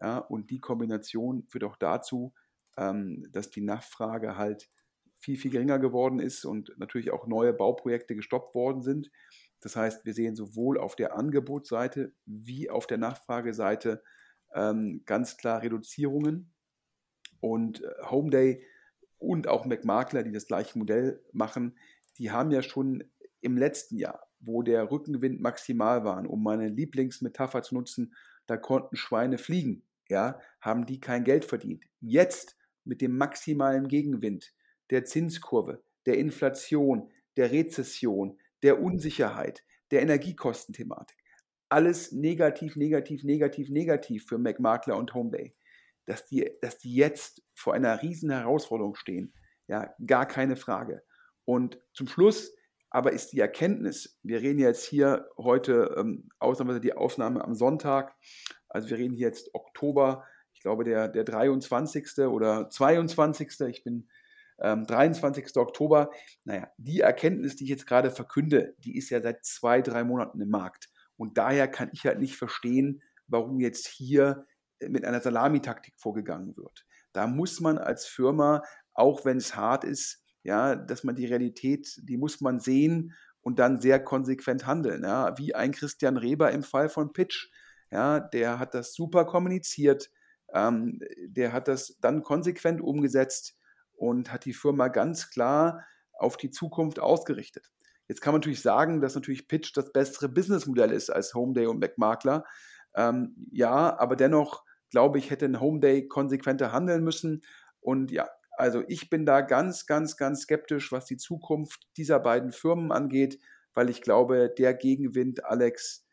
Ja, 0.00 0.18
und 0.18 0.50
die 0.50 0.60
Kombination 0.60 1.44
führt 1.48 1.64
auch 1.64 1.76
dazu, 1.76 2.32
ähm, 2.76 3.26
dass 3.32 3.50
die 3.50 3.60
Nachfrage 3.60 4.36
halt 4.36 4.70
viel, 5.18 5.36
viel 5.36 5.50
geringer 5.50 5.78
geworden 5.78 6.20
ist 6.20 6.44
und 6.44 6.72
natürlich 6.78 7.10
auch 7.10 7.26
neue 7.26 7.52
Bauprojekte 7.52 8.14
gestoppt 8.14 8.54
worden 8.54 8.82
sind. 8.82 9.10
Das 9.60 9.76
heißt, 9.76 10.04
wir 10.04 10.14
sehen 10.14 10.36
sowohl 10.36 10.78
auf 10.78 10.96
der 10.96 11.16
Angebotsseite 11.16 12.12
wie 12.26 12.70
auf 12.70 12.86
der 12.86 12.98
Nachfrageseite 12.98 14.02
ähm, 14.54 15.02
ganz 15.04 15.36
klar 15.36 15.62
Reduzierungen. 15.62 16.52
Und 17.40 17.82
äh, 17.82 17.88
Homeday 18.10 18.64
und 19.18 19.48
auch 19.48 19.64
McMakler, 19.64 20.22
die 20.22 20.32
das 20.32 20.46
gleiche 20.46 20.78
Modell 20.78 21.22
machen, 21.32 21.76
die 22.18 22.30
haben 22.30 22.50
ja 22.50 22.62
schon 22.62 23.04
im 23.40 23.56
letzten 23.56 23.96
Jahr, 23.96 24.28
wo 24.40 24.62
der 24.62 24.90
Rückenwind 24.90 25.40
maximal 25.40 26.04
war, 26.04 26.28
um 26.28 26.42
meine 26.42 26.68
Lieblingsmetapher 26.68 27.62
zu 27.62 27.74
nutzen, 27.74 28.14
da 28.46 28.56
konnten 28.56 28.96
Schweine 28.96 29.38
fliegen, 29.38 29.82
ja, 30.08 30.40
haben 30.60 30.86
die 30.86 31.00
kein 31.00 31.24
Geld 31.24 31.44
verdient. 31.44 31.84
Jetzt 32.00 32.56
mit 32.84 33.00
dem 33.00 33.16
maximalen 33.16 33.88
Gegenwind 33.88 34.52
der 34.90 35.04
Zinskurve, 35.04 35.82
der 36.06 36.16
Inflation, 36.18 37.10
der 37.36 37.52
Rezession, 37.52 38.38
der 38.62 38.80
Unsicherheit, 38.82 39.64
der 39.90 40.02
Energiekostenthematik. 40.02 41.16
Alles 41.68 42.12
negativ, 42.12 42.76
negativ, 42.76 43.24
negativ, 43.24 43.68
negativ 43.68 44.26
für 44.26 44.38
McMakler 44.38 44.96
und 44.96 45.14
Homebay. 45.14 45.54
Dass 46.06 46.24
die, 46.24 46.50
dass 46.62 46.78
die 46.78 46.94
jetzt 46.94 47.42
vor 47.54 47.74
einer 47.74 48.02
riesen 48.02 48.30
Herausforderung 48.30 48.94
stehen, 48.94 49.34
ja, 49.66 49.94
gar 50.06 50.26
keine 50.26 50.56
Frage. 50.56 51.02
Und 51.44 51.78
zum 51.92 52.08
Schluss 52.08 52.54
aber 52.90 53.12
ist 53.12 53.32
die 53.32 53.40
Erkenntnis, 53.40 54.18
wir 54.22 54.40
reden 54.40 54.58
jetzt 54.58 54.84
hier 54.86 55.28
heute, 55.36 55.94
ähm, 55.98 56.30
ausnahmsweise 56.38 56.80
die 56.80 56.94
Aufnahme 56.94 57.44
am 57.44 57.54
Sonntag, 57.54 58.16
also 58.68 58.88
wir 58.88 58.96
reden 58.96 59.14
hier 59.14 59.26
jetzt 59.26 59.54
Oktober, 59.54 60.24
ich 60.54 60.60
glaube 60.60 60.84
der, 60.84 61.08
der 61.08 61.24
23. 61.24 62.26
oder 62.26 62.68
22. 62.70 63.60
Ich 63.68 63.84
bin 63.84 64.08
ähm, 64.60 64.86
23. 64.86 65.56
Oktober. 65.56 66.10
Naja, 66.44 66.68
die 66.76 67.00
Erkenntnis, 67.00 67.56
die 67.56 67.64
ich 67.64 67.70
jetzt 67.70 67.86
gerade 67.86 68.10
verkünde, 68.10 68.74
die 68.78 68.96
ist 68.96 69.10
ja 69.10 69.20
seit 69.20 69.44
zwei, 69.44 69.82
drei 69.82 70.04
Monaten 70.04 70.40
im 70.40 70.50
Markt. 70.50 70.88
Und 71.16 71.38
daher 71.38 71.68
kann 71.68 71.90
ich 71.92 72.06
halt 72.06 72.20
nicht 72.20 72.36
verstehen, 72.36 73.02
warum 73.26 73.60
jetzt 73.60 73.86
hier 73.86 74.46
äh, 74.80 74.88
mit 74.88 75.04
einer 75.04 75.20
Salamitaktik 75.20 75.94
vorgegangen 75.98 76.56
wird. 76.56 76.86
Da 77.12 77.26
muss 77.26 77.60
man 77.60 77.78
als 77.78 78.06
Firma, 78.06 78.62
auch 78.92 79.24
wenn 79.24 79.38
es 79.38 79.56
hart 79.56 79.84
ist, 79.84 80.22
ja, 80.42 80.76
dass 80.76 81.04
man 81.04 81.14
die 81.14 81.26
Realität, 81.26 82.00
die 82.02 82.16
muss 82.16 82.40
man 82.40 82.60
sehen 82.60 83.14
und 83.40 83.58
dann 83.58 83.80
sehr 83.80 84.02
konsequent 84.02 84.66
handeln. 84.66 85.02
Ja, 85.02 85.36
wie 85.38 85.54
ein 85.54 85.72
Christian 85.72 86.16
Reber 86.16 86.52
im 86.52 86.62
Fall 86.62 86.88
von 86.88 87.12
Pitch. 87.12 87.50
Ja, 87.90 88.20
der 88.20 88.58
hat 88.58 88.74
das 88.74 88.92
super 88.92 89.24
kommuniziert, 89.24 90.10
ähm, 90.52 91.00
der 91.26 91.52
hat 91.52 91.68
das 91.68 91.96
dann 92.00 92.22
konsequent 92.22 92.80
umgesetzt 92.80 93.57
und 93.98 94.32
hat 94.32 94.44
die 94.44 94.52
Firma 94.52 94.88
ganz 94.88 95.30
klar 95.30 95.84
auf 96.12 96.36
die 96.36 96.50
Zukunft 96.50 97.00
ausgerichtet. 97.00 97.70
Jetzt 98.06 98.22
kann 98.22 98.32
man 98.32 98.40
natürlich 98.40 98.62
sagen, 98.62 99.00
dass 99.00 99.14
natürlich 99.14 99.48
Pitch 99.48 99.76
das 99.76 99.92
bessere 99.92 100.28
Businessmodell 100.28 100.92
ist 100.92 101.10
als 101.10 101.34
Homeday 101.34 101.66
und 101.66 101.78
McMakler. 101.78 102.44
Ähm, 102.94 103.34
ja, 103.52 103.98
aber 103.98 104.16
dennoch 104.16 104.64
glaube 104.90 105.18
ich, 105.18 105.30
hätte 105.30 105.44
ein 105.44 105.60
Homeday 105.60 106.08
konsequenter 106.08 106.72
handeln 106.72 107.04
müssen. 107.04 107.42
Und 107.80 108.10
ja, 108.10 108.28
also 108.52 108.82
ich 108.88 109.10
bin 109.10 109.26
da 109.26 109.40
ganz, 109.40 109.86
ganz, 109.86 110.16
ganz 110.16 110.42
skeptisch, 110.42 110.92
was 110.92 111.04
die 111.04 111.16
Zukunft 111.16 111.86
dieser 111.96 112.18
beiden 112.18 112.52
Firmen 112.52 112.92
angeht, 112.92 113.38
weil 113.74 113.90
ich 113.90 114.00
glaube, 114.00 114.52
der 114.56 114.74
Gegenwind, 114.74 115.44
Alex, 115.44 116.06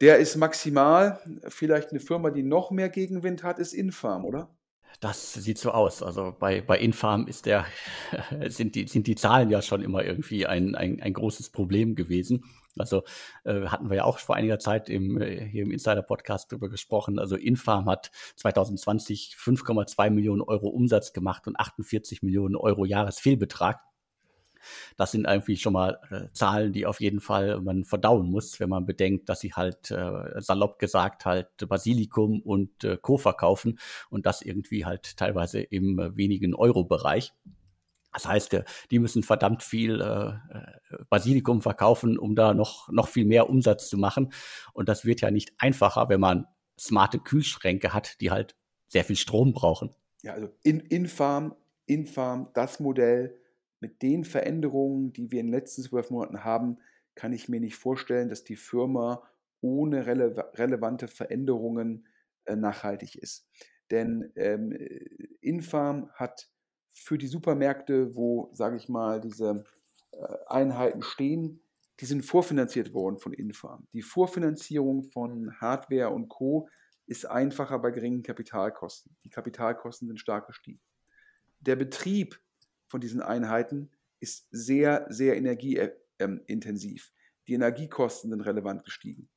der 0.00 0.18
ist 0.18 0.36
maximal. 0.36 1.20
Vielleicht 1.48 1.90
eine 1.90 2.00
Firma, 2.00 2.30
die 2.30 2.42
noch 2.42 2.70
mehr 2.70 2.88
Gegenwind 2.88 3.44
hat, 3.44 3.58
ist 3.58 3.72
Infarm, 3.72 4.24
oder? 4.24 4.54
Das 5.00 5.34
sieht 5.34 5.58
so 5.58 5.72
aus. 5.72 6.02
Also 6.02 6.34
bei, 6.38 6.60
bei 6.60 6.78
Infarm 6.78 7.26
ist 7.26 7.46
der, 7.46 7.66
sind, 8.48 8.74
die, 8.74 8.86
sind 8.86 9.06
die 9.06 9.16
Zahlen 9.16 9.50
ja 9.50 9.62
schon 9.62 9.82
immer 9.82 10.04
irgendwie 10.04 10.46
ein, 10.46 10.74
ein, 10.74 11.00
ein 11.00 11.12
großes 11.12 11.50
Problem 11.50 11.94
gewesen. 11.94 12.44
Also 12.76 13.04
äh, 13.44 13.66
hatten 13.66 13.88
wir 13.88 13.98
ja 13.98 14.04
auch 14.04 14.18
vor 14.18 14.34
einiger 14.34 14.58
Zeit 14.58 14.88
im, 14.88 15.20
äh, 15.20 15.44
hier 15.46 15.62
im 15.62 15.70
Insider-Podcast 15.70 16.50
darüber 16.50 16.68
gesprochen. 16.68 17.18
Also 17.18 17.36
Infarm 17.36 17.88
hat 17.88 18.10
2020 18.36 19.36
5,2 19.38 20.10
Millionen 20.10 20.42
Euro 20.42 20.68
Umsatz 20.68 21.12
gemacht 21.12 21.46
und 21.46 21.56
48 21.56 22.22
Millionen 22.22 22.56
Euro 22.56 22.84
Jahresfehlbetrag. 22.84 23.80
Das 24.96 25.12
sind 25.12 25.26
irgendwie 25.26 25.56
schon 25.56 25.72
mal 25.72 25.98
äh, 26.10 26.32
Zahlen, 26.32 26.72
die 26.72 26.86
auf 26.86 27.00
jeden 27.00 27.20
Fall 27.20 27.60
man 27.60 27.84
verdauen 27.84 28.30
muss, 28.30 28.60
wenn 28.60 28.68
man 28.68 28.86
bedenkt, 28.86 29.28
dass 29.28 29.40
sie 29.40 29.52
halt 29.52 29.90
äh, 29.90 30.40
salopp 30.40 30.78
gesagt 30.78 31.24
halt 31.24 31.48
Basilikum 31.68 32.40
und 32.40 32.84
äh, 32.84 32.96
Co. 32.96 33.16
verkaufen 33.16 33.78
und 34.10 34.26
das 34.26 34.42
irgendwie 34.42 34.84
halt 34.84 35.16
teilweise 35.16 35.60
im 35.60 35.98
wenigen 36.16 36.54
Euro-Bereich. 36.54 37.32
Das 38.12 38.28
heißt, 38.28 38.62
die 38.92 38.98
müssen 39.00 39.24
verdammt 39.24 39.64
viel 39.64 39.98
Basilikum 41.10 41.62
verkaufen, 41.62 42.16
um 42.16 42.36
da 42.36 42.54
noch, 42.54 42.88
noch 42.90 43.08
viel 43.08 43.24
mehr 43.24 43.50
Umsatz 43.50 43.88
zu 43.88 43.98
machen. 43.98 44.32
Und 44.72 44.88
das 44.88 45.04
wird 45.04 45.20
ja 45.20 45.32
nicht 45.32 45.52
einfacher, 45.58 46.08
wenn 46.08 46.20
man 46.20 46.46
smarte 46.78 47.18
Kühlschränke 47.18 47.92
hat, 47.92 48.20
die 48.20 48.30
halt 48.30 48.54
sehr 48.86 49.04
viel 49.04 49.16
Strom 49.16 49.52
brauchen. 49.52 49.94
Ja, 50.22 50.32
also 50.32 50.48
in, 50.62 50.80
Infarm, 50.80 51.54
Infarm, 51.86 52.48
das 52.54 52.80
Modell, 52.80 53.38
mit 53.84 54.00
den 54.00 54.24
Veränderungen, 54.24 55.12
die 55.12 55.30
wir 55.30 55.40
in 55.40 55.48
den 55.48 55.52
letzten 55.52 55.82
zwölf 55.82 56.08
Monaten 56.08 56.42
haben, 56.42 56.78
kann 57.14 57.34
ich 57.34 57.50
mir 57.50 57.60
nicht 57.60 57.76
vorstellen, 57.76 58.30
dass 58.30 58.42
die 58.42 58.56
Firma 58.56 59.22
ohne 59.60 60.06
rele 60.06 60.34
relevante 60.54 61.06
Veränderungen 61.06 62.08
äh, 62.46 62.56
nachhaltig 62.56 63.16
ist. 63.16 63.46
Denn 63.90 64.32
ähm, 64.36 64.72
Infarm 65.42 66.08
hat 66.14 66.48
für 66.92 67.18
die 67.18 67.26
Supermärkte, 67.26 68.16
wo, 68.16 68.48
sage 68.54 68.76
ich 68.78 68.88
mal, 68.88 69.20
diese 69.20 69.64
äh, 70.12 70.16
Einheiten 70.46 71.02
stehen, 71.02 71.60
die 72.00 72.06
sind 72.06 72.22
vorfinanziert 72.22 72.94
worden 72.94 73.18
von 73.18 73.34
Infarm. 73.34 73.86
Die 73.92 74.00
Vorfinanzierung 74.00 75.04
von 75.04 75.60
Hardware 75.60 76.08
und 76.08 76.28
Co. 76.30 76.70
ist 77.06 77.26
einfacher 77.26 77.78
bei 77.80 77.90
geringen 77.90 78.22
Kapitalkosten. 78.22 79.14
Die 79.24 79.30
Kapitalkosten 79.30 80.08
sind 80.08 80.20
stark 80.20 80.46
gestiegen. 80.46 80.80
Der 81.60 81.76
Betrieb 81.76 82.40
von 82.94 83.00
diesen 83.00 83.22
Einheiten 83.22 83.90
ist 84.20 84.46
sehr, 84.52 85.06
sehr 85.08 85.36
energieintensiv. 85.36 87.10
Die 87.48 87.54
Energiekosten 87.54 88.30
sind 88.30 88.42
relevant 88.42 88.84
gestiegen. 88.84 89.28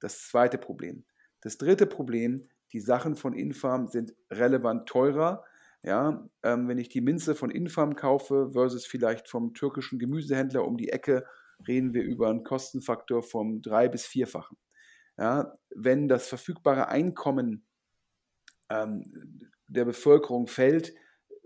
Das 0.00 0.28
zweite 0.28 0.58
Problem. 0.58 1.06
Das 1.40 1.56
dritte 1.56 1.86
Problem, 1.86 2.46
die 2.74 2.80
Sachen 2.80 3.16
von 3.16 3.32
Infarm 3.32 3.88
sind 3.88 4.14
relevant 4.30 4.86
teurer. 4.86 5.46
Ja, 5.82 6.28
ähm, 6.42 6.68
wenn 6.68 6.76
ich 6.76 6.90
die 6.90 7.00
Minze 7.00 7.34
von 7.34 7.50
Infarm 7.50 7.96
kaufe 7.96 8.50
versus 8.50 8.84
vielleicht 8.84 9.30
vom 9.30 9.54
türkischen 9.54 9.98
Gemüsehändler 9.98 10.66
um 10.66 10.76
die 10.76 10.90
Ecke, 10.90 11.24
reden 11.66 11.94
wir 11.94 12.02
über 12.02 12.28
einen 12.28 12.44
Kostenfaktor 12.44 13.22
vom 13.22 13.62
drei- 13.62 13.88
bis 13.88 14.04
vierfachen. 14.04 14.58
Ja, 15.16 15.56
wenn 15.70 16.06
das 16.06 16.28
verfügbare 16.28 16.88
Einkommen 16.88 17.66
ähm, 18.68 19.40
der 19.68 19.86
Bevölkerung 19.86 20.48
fällt, 20.48 20.92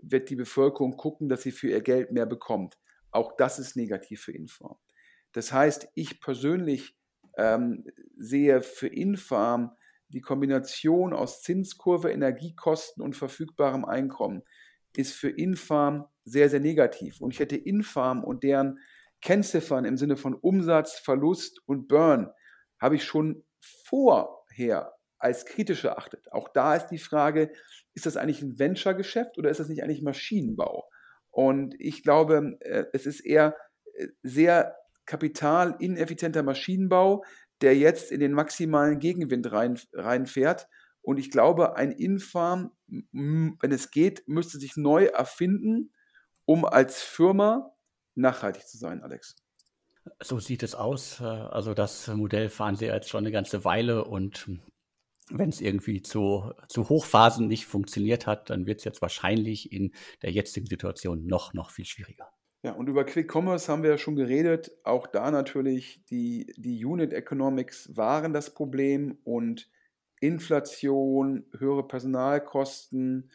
wird 0.01 0.29
die 0.29 0.35
Bevölkerung 0.35 0.97
gucken, 0.97 1.29
dass 1.29 1.43
sie 1.43 1.51
für 1.51 1.69
ihr 1.69 1.81
Geld 1.81 2.11
mehr 2.11 2.25
bekommt. 2.25 2.77
Auch 3.11 3.35
das 3.37 3.59
ist 3.59 3.75
negativ 3.75 4.21
für 4.21 4.31
Infarm. 4.31 4.77
Das 5.33 5.51
heißt, 5.51 5.89
ich 5.95 6.19
persönlich 6.19 6.97
ähm, 7.37 7.85
sehe 8.17 8.61
für 8.61 8.87
Infarm 8.87 9.75
die 10.09 10.21
Kombination 10.21 11.13
aus 11.13 11.41
Zinskurve, 11.41 12.11
Energiekosten 12.11 13.03
und 13.03 13.15
verfügbarem 13.15 13.85
Einkommen 13.85 14.43
ist 14.97 15.13
für 15.13 15.29
Infarm 15.29 16.05
sehr, 16.25 16.49
sehr 16.49 16.59
negativ. 16.59 17.21
Und 17.21 17.33
ich 17.33 17.39
hätte 17.39 17.55
Infarm 17.55 18.23
und 18.23 18.43
deren 18.43 18.79
Kennziffern 19.21 19.85
im 19.85 19.97
Sinne 19.97 20.17
von 20.17 20.33
Umsatz, 20.33 20.99
Verlust 20.99 21.61
und 21.65 21.87
Burn 21.87 22.29
habe 22.79 22.95
ich 22.95 23.03
schon 23.03 23.43
vorher 23.85 24.93
als 25.17 25.45
kritisch 25.45 25.85
erachtet. 25.85 26.31
Auch 26.31 26.49
da 26.49 26.75
ist 26.75 26.87
die 26.87 26.97
Frage, 26.97 27.51
ist 27.93 28.05
das 28.05 28.17
eigentlich 28.17 28.41
ein 28.41 28.57
Venture-Geschäft 28.59 29.37
oder 29.37 29.49
ist 29.49 29.59
das 29.59 29.69
nicht 29.69 29.83
eigentlich 29.83 30.01
Maschinenbau? 30.01 30.89
Und 31.29 31.75
ich 31.79 32.03
glaube, 32.03 32.57
äh, 32.61 32.85
es 32.93 33.05
ist 33.05 33.21
eher 33.21 33.55
äh, 33.93 34.07
sehr 34.23 34.75
kapitalineffizienter 35.05 36.43
Maschinenbau, 36.43 37.23
der 37.61 37.77
jetzt 37.77 38.11
in 38.11 38.19
den 38.19 38.33
maximalen 38.33 38.99
Gegenwind 38.99 39.51
rein, 39.51 39.79
reinfährt. 39.93 40.67
Und 41.01 41.17
ich 41.17 41.31
glaube, 41.31 41.75
ein 41.75 41.91
Infarm, 41.91 42.71
wenn 42.87 43.71
es 43.71 43.91
geht, 43.91 44.27
müsste 44.27 44.59
sich 44.59 44.77
neu 44.77 45.05
erfinden, 45.05 45.91
um 46.45 46.65
als 46.65 47.01
Firma 47.01 47.71
nachhaltig 48.15 48.67
zu 48.67 48.77
sein, 48.77 49.01
Alex. 49.01 49.35
So 50.21 50.39
sieht 50.39 50.63
es 50.63 50.75
aus. 50.75 51.21
Also 51.21 51.73
das 51.73 52.07
Modell 52.07 52.49
fahren 52.49 52.75
sie 52.75 52.85
jetzt 52.85 53.09
schon 53.09 53.23
eine 53.23 53.31
ganze 53.31 53.63
Weile 53.63 54.05
und 54.05 54.47
wenn 55.31 55.49
es 55.49 55.61
irgendwie 55.61 56.01
zu, 56.01 56.51
zu 56.67 56.89
Hochphasen 56.89 57.47
nicht 57.47 57.65
funktioniert 57.65 58.27
hat, 58.27 58.49
dann 58.49 58.65
wird 58.65 58.79
es 58.79 58.85
jetzt 58.85 59.01
wahrscheinlich 59.01 59.71
in 59.71 59.93
der 60.21 60.31
jetzigen 60.31 60.67
Situation 60.67 61.25
noch, 61.25 61.53
noch 61.53 61.71
viel 61.71 61.85
schwieriger. 61.85 62.31
Ja, 62.63 62.73
und 62.73 62.87
über 62.87 63.03
Quick 63.05 63.33
Commerce 63.33 63.71
haben 63.71 63.81
wir 63.81 63.89
ja 63.91 63.97
schon 63.97 64.15
geredet. 64.15 64.71
Auch 64.83 65.07
da 65.07 65.31
natürlich 65.31 66.05
die, 66.09 66.53
die 66.57 66.85
Unit 66.85 67.11
Economics 67.11 67.89
waren 67.95 68.33
das 68.33 68.53
Problem 68.53 69.17
und 69.23 69.67
Inflation, 70.19 71.45
höhere 71.57 71.87
Personalkosten, 71.87 73.31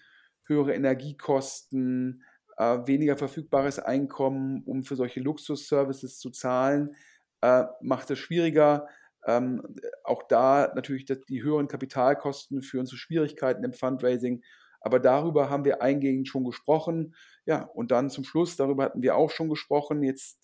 höhere 0.46 0.74
Energiekosten, 0.74 2.22
äh, 2.56 2.78
weniger 2.86 3.16
verfügbares 3.16 3.80
Einkommen, 3.80 4.62
um 4.64 4.84
für 4.84 4.94
solche 4.94 5.20
Luxusservices 5.20 6.20
zu 6.20 6.30
zahlen, 6.30 6.94
äh, 7.40 7.64
macht 7.80 8.10
es 8.10 8.20
schwieriger. 8.20 8.86
Ähm, 9.26 9.62
auch 10.04 10.22
da 10.22 10.72
natürlich 10.74 11.04
die 11.04 11.42
höheren 11.42 11.68
Kapitalkosten 11.68 12.62
führen 12.62 12.86
zu 12.86 12.96
Schwierigkeiten 12.96 13.64
im 13.64 13.72
Fundraising. 13.72 14.42
Aber 14.80 15.00
darüber 15.00 15.50
haben 15.50 15.64
wir 15.64 15.82
eingehend 15.82 16.28
schon 16.28 16.44
gesprochen. 16.44 17.14
Ja, 17.44 17.64
und 17.64 17.90
dann 17.90 18.08
zum 18.10 18.24
Schluss, 18.24 18.56
darüber 18.56 18.84
hatten 18.84 19.02
wir 19.02 19.16
auch 19.16 19.30
schon 19.30 19.48
gesprochen. 19.48 20.02
Jetzt 20.02 20.38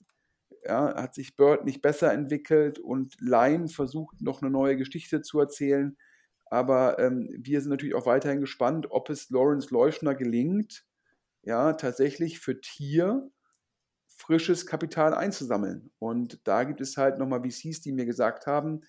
ja, 0.64 0.94
hat 0.94 1.14
sich 1.14 1.36
Bird 1.36 1.64
nicht 1.64 1.82
besser 1.82 2.12
entwickelt 2.12 2.78
und 2.78 3.16
Lime 3.20 3.68
versucht 3.68 4.20
noch 4.20 4.42
eine 4.42 4.50
neue 4.50 4.76
Geschichte 4.76 5.22
zu 5.22 5.40
erzählen. 5.40 5.96
Aber 6.46 6.98
ähm, 6.98 7.30
wir 7.38 7.60
sind 7.60 7.70
natürlich 7.70 7.94
auch 7.94 8.06
weiterhin 8.06 8.40
gespannt, 8.40 8.88
ob 8.90 9.10
es 9.10 9.30
Lawrence 9.30 9.72
Leuschner 9.72 10.14
gelingt, 10.14 10.84
ja, 11.42 11.72
tatsächlich 11.72 12.40
für 12.40 12.60
Tier 12.60 13.30
frisches 14.22 14.66
Kapital 14.66 15.14
einzusammeln. 15.14 15.90
Und 15.98 16.46
da 16.46 16.64
gibt 16.64 16.80
es 16.80 16.96
halt 16.96 17.18
nochmal 17.18 17.42
VCs, 17.42 17.80
die 17.80 17.92
mir 17.92 18.06
gesagt 18.06 18.46
haben, 18.46 18.82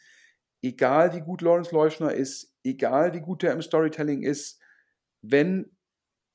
egal 0.61 1.13
wie 1.13 1.21
gut 1.21 1.41
Lawrence 1.41 1.73
Leuschner 1.73 2.13
ist, 2.13 2.55
egal 2.63 3.13
wie 3.13 3.21
gut 3.21 3.43
er 3.43 3.53
im 3.53 3.61
Storytelling 3.61 4.21
ist, 4.21 4.61
wenn 5.21 5.75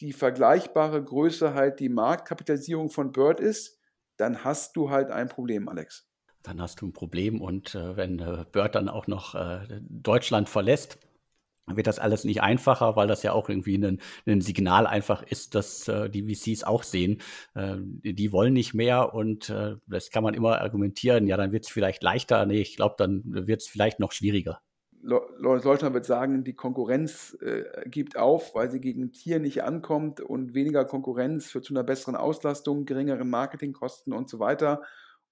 die 0.00 0.12
vergleichbare 0.12 1.02
Größe 1.02 1.54
halt 1.54 1.80
die 1.80 1.88
Marktkapitalisierung 1.88 2.90
von 2.90 3.12
Bird 3.12 3.40
ist, 3.40 3.80
dann 4.16 4.44
hast 4.44 4.76
du 4.76 4.90
halt 4.90 5.10
ein 5.10 5.28
Problem, 5.28 5.68
Alex. 5.68 6.08
Dann 6.42 6.60
hast 6.60 6.80
du 6.80 6.86
ein 6.86 6.92
Problem 6.92 7.40
und 7.40 7.74
äh, 7.74 7.96
wenn 7.96 8.18
äh, 8.18 8.44
Bird 8.50 8.74
dann 8.74 8.88
auch 8.88 9.06
noch 9.06 9.34
äh, 9.34 9.80
Deutschland 9.82 10.48
verlässt, 10.48 10.98
wird 11.74 11.86
das 11.86 11.98
alles 11.98 12.24
nicht 12.24 12.42
einfacher, 12.42 12.96
weil 12.96 13.08
das 13.08 13.22
ja 13.22 13.32
auch 13.32 13.48
irgendwie 13.48 13.76
ein, 13.76 14.00
ein 14.26 14.40
Signal 14.40 14.86
einfach 14.86 15.22
ist, 15.22 15.54
dass 15.54 15.88
äh, 15.88 16.08
die 16.10 16.22
VCs 16.22 16.64
auch 16.64 16.82
sehen, 16.82 17.20
äh, 17.54 17.76
die 17.78 18.32
wollen 18.32 18.52
nicht 18.52 18.74
mehr 18.74 19.14
und 19.14 19.50
äh, 19.50 19.76
das 19.86 20.10
kann 20.10 20.22
man 20.22 20.34
immer 20.34 20.60
argumentieren, 20.60 21.26
ja, 21.26 21.36
dann 21.36 21.52
wird 21.52 21.64
es 21.64 21.70
vielleicht 21.70 22.02
leichter. 22.02 22.44
Nee, 22.46 22.60
ich 22.60 22.76
glaube, 22.76 22.94
dann 22.98 23.22
wird 23.24 23.60
es 23.60 23.68
vielleicht 23.68 24.00
noch 24.00 24.12
schwieriger. 24.12 24.60
Deutschland 25.00 25.94
wird 25.94 26.04
sagen, 26.04 26.44
die 26.44 26.54
Konkurrenz 26.54 27.36
äh, 27.40 27.64
gibt 27.88 28.16
auf, 28.16 28.54
weil 28.54 28.70
sie 28.70 28.80
gegen 28.80 29.12
Tier 29.12 29.38
nicht 29.38 29.62
ankommt 29.62 30.20
und 30.20 30.54
weniger 30.54 30.84
Konkurrenz 30.84 31.50
führt 31.50 31.64
zu 31.64 31.72
einer 31.72 31.84
besseren 31.84 32.16
Auslastung, 32.16 32.84
geringeren 32.84 33.30
Marketingkosten 33.30 34.12
und 34.12 34.28
so 34.28 34.40
weiter. 34.40 34.82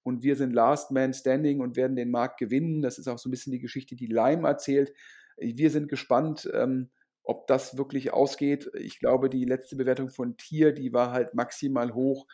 Und 0.03 0.23
wir 0.23 0.37
sind 0.37 0.53
Last 0.53 0.91
Man 0.91 1.13
Standing 1.13 1.59
und 1.59 1.75
werden 1.75 1.97
den 1.97 2.11
Markt 2.11 2.39
gewinnen. 2.39 2.81
Das 2.81 2.97
ist 2.97 3.09
auch 3.09 3.17
so 3.17 3.27
ein 3.27 3.31
bisschen 3.31 3.51
die 3.51 3.59
Geschichte, 3.59 3.95
die 3.95 4.07
Lime 4.07 4.47
erzählt. 4.47 4.93
Wir 5.37 5.69
sind 5.69 5.87
gespannt, 5.89 6.49
ähm, 6.53 6.89
ob 7.23 7.47
das 7.47 7.77
wirklich 7.77 8.13
ausgeht. 8.13 8.71
Ich 8.73 8.99
glaube, 8.99 9.29
die 9.29 9.45
letzte 9.45 9.75
Bewertung 9.75 10.09
von 10.09 10.37
Tier, 10.37 10.71
die 10.71 10.93
war 10.93 11.11
halt 11.11 11.33
maximal 11.33 11.93
hoch. 11.93 12.25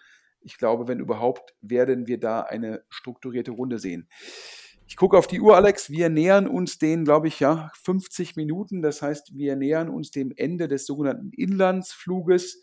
Ich 0.41 0.58
glaube, 0.58 0.88
wenn 0.88 0.99
überhaupt, 0.99 1.56
werden 1.62 2.08
wir 2.08 2.20
da 2.20 2.41
eine 2.41 2.84
strukturierte 2.89 3.51
Runde 3.51 3.80
sehen. 3.80 4.08
Ich 4.86 4.97
gucke 4.97 5.18
auf 5.18 5.28
die 5.28 5.39
Uhr, 5.39 5.56
Alex. 5.56 5.89
Wir 5.89 6.10
nähern 6.10 6.47
uns 6.47 6.78
den, 6.78 7.06
glaube 7.06 7.28
ich, 7.28 7.39
ja, 7.39 7.72
50 7.82 8.36
Minuten. 8.36 8.82
Das 8.82 9.01
heißt, 9.01 9.36
wir 9.36 9.56
nähern 9.56 9.89
uns 9.89 10.12
dem 10.12 10.32
Ende 10.36 10.68
des 10.68 10.86
sogenannten 10.86 11.32
Inlandsfluges. 11.32 12.62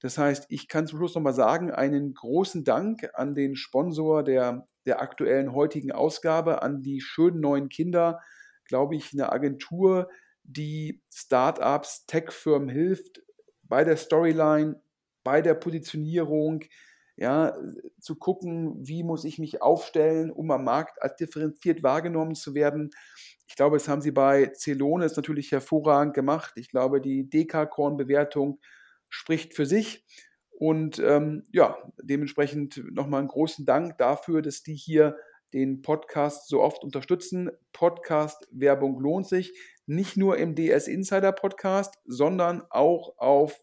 Das 0.00 0.16
heißt, 0.16 0.46
ich 0.48 0.68
kann 0.68 0.86
zum 0.86 0.98
Schluss 0.98 1.14
nochmal 1.14 1.34
sagen, 1.34 1.70
einen 1.70 2.14
großen 2.14 2.64
Dank 2.64 3.10
an 3.14 3.34
den 3.34 3.56
Sponsor 3.56 4.22
der, 4.22 4.66
der 4.86 5.02
aktuellen 5.02 5.52
heutigen 5.52 5.92
Ausgabe, 5.92 6.62
an 6.62 6.82
die 6.82 7.00
schönen 7.00 7.40
neuen 7.40 7.68
Kinder. 7.68 8.20
Glaube 8.68 8.96
ich, 8.96 9.12
eine 9.12 9.32
Agentur, 9.32 10.08
die 10.44 11.02
Startups, 11.12 12.06
Tech-Firmen 12.06 12.68
hilft 12.68 13.22
bei 13.62 13.84
der 13.84 13.96
Storyline, 13.96 14.80
bei 15.24 15.42
der 15.42 15.54
Positionierung, 15.54 16.64
ja, 17.16 17.56
zu 17.98 18.14
gucken, 18.16 18.86
wie 18.86 19.02
muss 19.02 19.24
ich 19.24 19.38
mich 19.38 19.62
aufstellen, 19.62 20.30
um 20.30 20.50
am 20.50 20.64
Markt 20.64 21.02
als 21.02 21.16
differenziert 21.16 21.82
wahrgenommen 21.82 22.34
zu 22.34 22.54
werden. 22.54 22.90
Ich 23.48 23.56
glaube, 23.56 23.78
das 23.78 23.88
haben 23.88 24.02
sie 24.02 24.10
bei 24.10 24.52
Celones 24.54 25.16
natürlich 25.16 25.50
hervorragend 25.50 26.14
gemacht. 26.14 26.52
Ich 26.56 26.68
glaube, 26.68 27.00
die 27.00 27.28
Dekakorn-Bewertung 27.28 28.60
spricht 29.08 29.54
für 29.54 29.66
sich. 29.66 30.04
Und 30.58 30.98
ähm, 30.98 31.44
ja, 31.52 31.78
dementsprechend 32.02 32.82
nochmal 32.92 33.20
einen 33.20 33.28
großen 33.28 33.66
Dank 33.66 33.98
dafür, 33.98 34.42
dass 34.42 34.62
die 34.62 34.74
hier 34.74 35.16
den 35.52 35.82
Podcast 35.82 36.48
so 36.48 36.62
oft 36.62 36.82
unterstützen. 36.82 37.50
Podcast-Werbung 37.72 39.00
lohnt 39.00 39.26
sich. 39.26 39.52
Nicht 39.86 40.16
nur 40.16 40.36
im 40.38 40.54
DS 40.54 40.88
Insider 40.88 41.32
Podcast, 41.32 41.94
sondern 42.04 42.62
auch 42.70 43.18
auf 43.18 43.58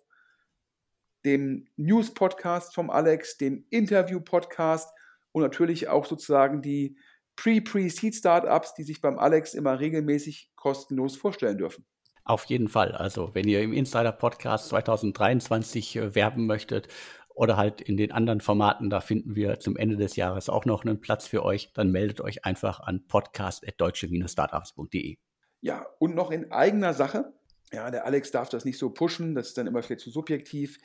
dem 1.26 1.68
News-Podcast 1.78 2.74
vom 2.74 2.90
Alex, 2.90 3.38
dem 3.38 3.66
Interview-Podcast 3.70 4.90
und 5.32 5.42
natürlich 5.42 5.88
auch 5.88 6.06
sozusagen 6.06 6.62
die 6.62 6.98
Pre-Pre-Seed-Startups, 7.36 8.74
die 8.76 8.84
sich 8.84 9.02
beim 9.02 9.18
Alex 9.18 9.54
immer 9.54 9.80
regelmäßig 9.80 10.52
kostenlos 10.56 11.16
vorstellen 11.16 11.58
dürfen. 11.58 11.86
Auf 12.26 12.46
jeden 12.46 12.70
Fall. 12.70 12.94
Also, 12.94 13.32
wenn 13.34 13.48
ihr 13.50 13.62
im 13.62 13.74
Insider-Podcast 13.74 14.70
2023 14.70 15.96
äh, 15.98 16.16
werben 16.16 16.46
möchtet 16.46 16.88
oder 17.36 17.58
halt 17.58 17.82
in 17.82 17.98
den 17.98 18.12
anderen 18.12 18.42
Formaten, 18.42 18.90
da 18.90 19.02
finden 19.02 19.36
wir 19.36 19.60
zum 19.60 19.78
Ende 19.78 19.98
des 19.98 20.16
Jahres 20.16 20.50
auch 20.50 20.66
noch 20.66 20.86
einen 20.86 21.02
Platz 21.02 21.28
für 21.28 21.44
euch, 21.44 21.72
dann 21.74 21.92
meldet 21.92 22.22
euch 22.22 22.46
einfach 22.46 22.80
an 22.80 23.06
podcast.deutsche-startups.de. 23.08 25.18
Ja, 25.62 25.86
und 26.00 26.16
noch 26.16 26.32
in 26.32 26.52
eigener 26.52 26.94
Sache. 26.94 27.34
Ja, 27.72 27.90
der 27.90 28.06
Alex 28.06 28.32
darf 28.32 28.50
das 28.50 28.66
nicht 28.66 28.78
so 28.78 28.90
pushen, 28.90 29.36
das 29.36 29.48
ist 29.48 29.58
dann 29.58 29.68
immer 29.68 29.82
vielleicht 29.82 30.02
zu 30.02 30.12
subjektiv. 30.12 30.80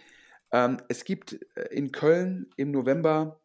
Ähm, 0.53 0.79
es 0.89 1.05
gibt 1.05 1.41
äh, 1.55 1.65
in 1.71 1.93
Köln 1.93 2.47
im 2.57 2.71
November 2.71 3.41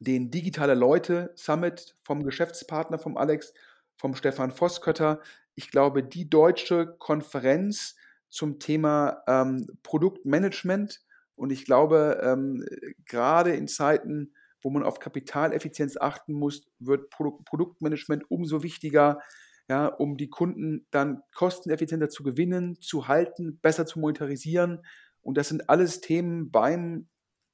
den 0.00 0.30
Digitale 0.30 0.74
Leute 0.74 1.32
Summit 1.36 1.96
vom 2.02 2.24
Geschäftspartner 2.24 2.98
vom 2.98 3.16
Alex, 3.16 3.54
vom 3.96 4.14
Stefan 4.14 4.50
Voskötter. 4.50 5.20
ich 5.54 5.70
glaube, 5.70 6.02
die 6.02 6.28
deutsche 6.28 6.96
Konferenz 6.98 7.96
zum 8.30 8.58
Thema 8.58 9.22
ähm, 9.26 9.66
Produktmanagement. 9.82 11.02
Und 11.40 11.52
ich 11.52 11.64
glaube, 11.64 12.20
ähm, 12.22 12.66
gerade 13.06 13.54
in 13.54 13.66
Zeiten, 13.66 14.34
wo 14.60 14.68
man 14.68 14.82
auf 14.82 14.98
Kapitaleffizienz 14.98 15.96
achten 15.96 16.34
muss, 16.34 16.68
wird 16.80 17.08
Produkt 17.08 17.46
Produktmanagement 17.46 18.30
umso 18.30 18.62
wichtiger, 18.62 19.20
ja, 19.66 19.86
um 19.86 20.18
die 20.18 20.28
Kunden 20.28 20.86
dann 20.90 21.22
kosteneffizienter 21.34 22.10
zu 22.10 22.24
gewinnen, 22.24 22.78
zu 22.82 23.08
halten, 23.08 23.58
besser 23.62 23.86
zu 23.86 24.00
monetarisieren. 24.00 24.84
Und 25.22 25.38
das 25.38 25.48
sind 25.48 25.70
alles 25.70 26.02
Themen 26.02 26.50
beim 26.50 27.08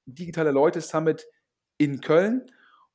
Digitale 0.04 0.50
Leute 0.50 0.80
Summit 0.80 1.28
in 1.78 2.00
Köln. 2.00 2.50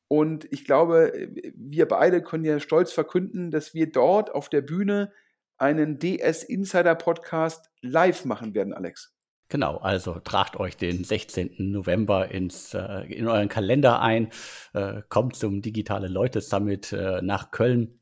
Und 0.09 0.45
ich 0.51 0.65
glaube, 0.65 1.13
wir 1.55 1.87
beide 1.87 2.21
können 2.21 2.43
ja 2.43 2.59
stolz 2.59 2.91
verkünden, 2.91 3.49
dass 3.49 3.73
wir 3.73 3.89
dort 3.89 4.35
auf 4.35 4.49
der 4.49 4.61
Bühne 4.61 5.13
einen 5.57 5.99
DS 5.99 6.43
Insider 6.43 6.95
Podcast 6.95 7.69
live 7.79 8.25
machen 8.25 8.53
werden, 8.53 8.73
Alex. 8.73 9.15
Genau, 9.51 9.75
also 9.79 10.17
tragt 10.19 10.55
euch 10.55 10.77
den 10.77 11.03
16. 11.03 11.55
November 11.57 12.31
ins, 12.31 12.73
äh, 12.73 13.01
in 13.13 13.27
euren 13.27 13.49
Kalender 13.49 14.01
ein, 14.01 14.29
äh, 14.73 15.01
kommt 15.09 15.35
zum 15.35 15.61
Digitale 15.61 16.07
Leute 16.07 16.39
Summit 16.39 16.93
äh, 16.93 17.21
nach 17.21 17.51
Köln 17.51 17.99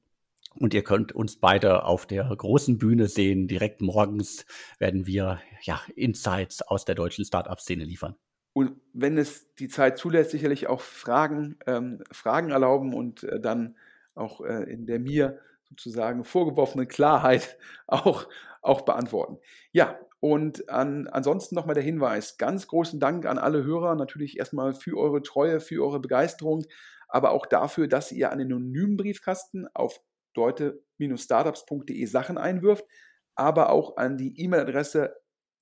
und 0.60 0.76
ihr 0.76 0.84
könnt 0.84 1.12
uns 1.12 1.38
beide 1.38 1.86
auf 1.86 2.06
der 2.06 2.26
großen 2.26 2.78
Bühne 2.78 3.08
sehen. 3.08 3.48
Direkt 3.48 3.82
morgens 3.82 4.46
werden 4.78 5.08
wir 5.08 5.42
ja, 5.64 5.82
Insights 5.96 6.62
aus 6.62 6.86
der 6.86 6.94
deutschen 6.94 7.26
Startup-Szene 7.26 7.84
liefern. 7.84 8.16
Und 8.54 8.80
wenn 8.94 9.18
es 9.18 9.52
die 9.56 9.70
Zeit 9.70 9.98
zulässt, 9.98 10.30
sicherlich 10.30 10.68
auch 10.68 10.82
Fragen, 10.82 11.58
ähm, 11.66 12.04
Fragen 12.12 12.52
erlauben 12.52 12.94
und 12.94 13.24
äh, 13.24 13.40
dann 13.40 13.76
auch 14.14 14.42
äh, 14.42 14.72
in 14.72 14.86
der 14.86 15.00
mir 15.00 15.40
sozusagen 15.68 16.24
vorgeworfenen 16.24 16.88
Klarheit 16.88 17.58
auch, 17.88 18.28
auch 18.62 18.82
beantworten. 18.82 19.40
Ja, 19.72 19.98
und 20.20 20.68
an, 20.70 21.08
ansonsten 21.08 21.56
nochmal 21.56 21.76
der 21.76 21.84
Hinweis, 21.84 22.38
ganz 22.38 22.68
großen 22.68 23.00
Dank 23.00 23.26
an 23.26 23.38
alle 23.38 23.64
Hörer, 23.64 23.96
natürlich 23.96 24.38
erstmal 24.38 24.74
für 24.74 24.98
eure 24.98 25.22
Treue, 25.22 25.62
für 25.62 25.84
eure 25.84 26.00
Begeisterung, 26.00 26.66
aber 27.08 27.32
auch 27.32 27.46
dafür, 27.46 27.88
dass 27.88 28.12
ihr 28.12 28.32
an 28.32 28.40
den 28.40 28.52
anonymen 28.52 28.98
Briefkasten 28.98 29.68
auf 29.74 30.02
deute-startups.de 30.36 32.06
Sachen 32.06 32.38
einwirft, 32.38 32.86
aber 33.36 33.70
auch 33.70 33.96
an 33.98 34.18
die 34.18 34.42
E-Mail-Adresse 34.42 35.16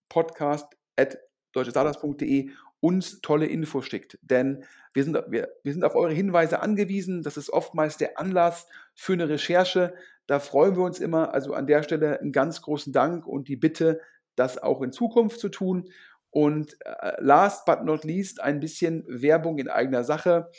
podcast.deutschestartups.de 0.09 2.51
uns 2.79 3.21
tolle 3.21 3.47
Infos 3.47 3.85
schickt. 3.85 4.19
Denn 4.21 4.63
wir 4.93 5.03
sind, 5.03 5.17
wir, 5.29 5.49
wir 5.63 5.73
sind 5.73 5.83
auf 5.83 5.95
eure 5.95 6.13
Hinweise 6.13 6.61
angewiesen. 6.61 7.23
Das 7.23 7.37
ist 7.37 7.49
oftmals 7.49 7.97
der 7.97 8.19
Anlass 8.19 8.67
für 8.93 9.13
eine 9.13 9.29
Recherche. 9.29 9.95
Da 10.27 10.39
freuen 10.39 10.75
wir 10.75 10.83
uns 10.83 10.99
immer. 10.99 11.33
Also 11.33 11.53
an 11.53 11.67
der 11.67 11.83
Stelle 11.83 12.19
einen 12.19 12.31
ganz 12.31 12.61
großen 12.61 12.93
Dank 12.93 13.25
und 13.25 13.47
die 13.47 13.55
Bitte, 13.55 14.01
das 14.37 14.57
auch 14.57 14.81
in 14.81 14.91
Zukunft 14.91 15.39
zu 15.39 15.49
tun. 15.49 15.89
Und 16.29 16.77
äh, 16.85 17.13
last 17.19 17.65
but 17.65 17.83
not 17.83 18.03
least 18.03 18.41
ein 18.41 18.59
bisschen 18.59 19.03
Werbung 19.07 19.57
in 19.57 19.69
eigener 19.69 20.03
Sache. 20.03 20.49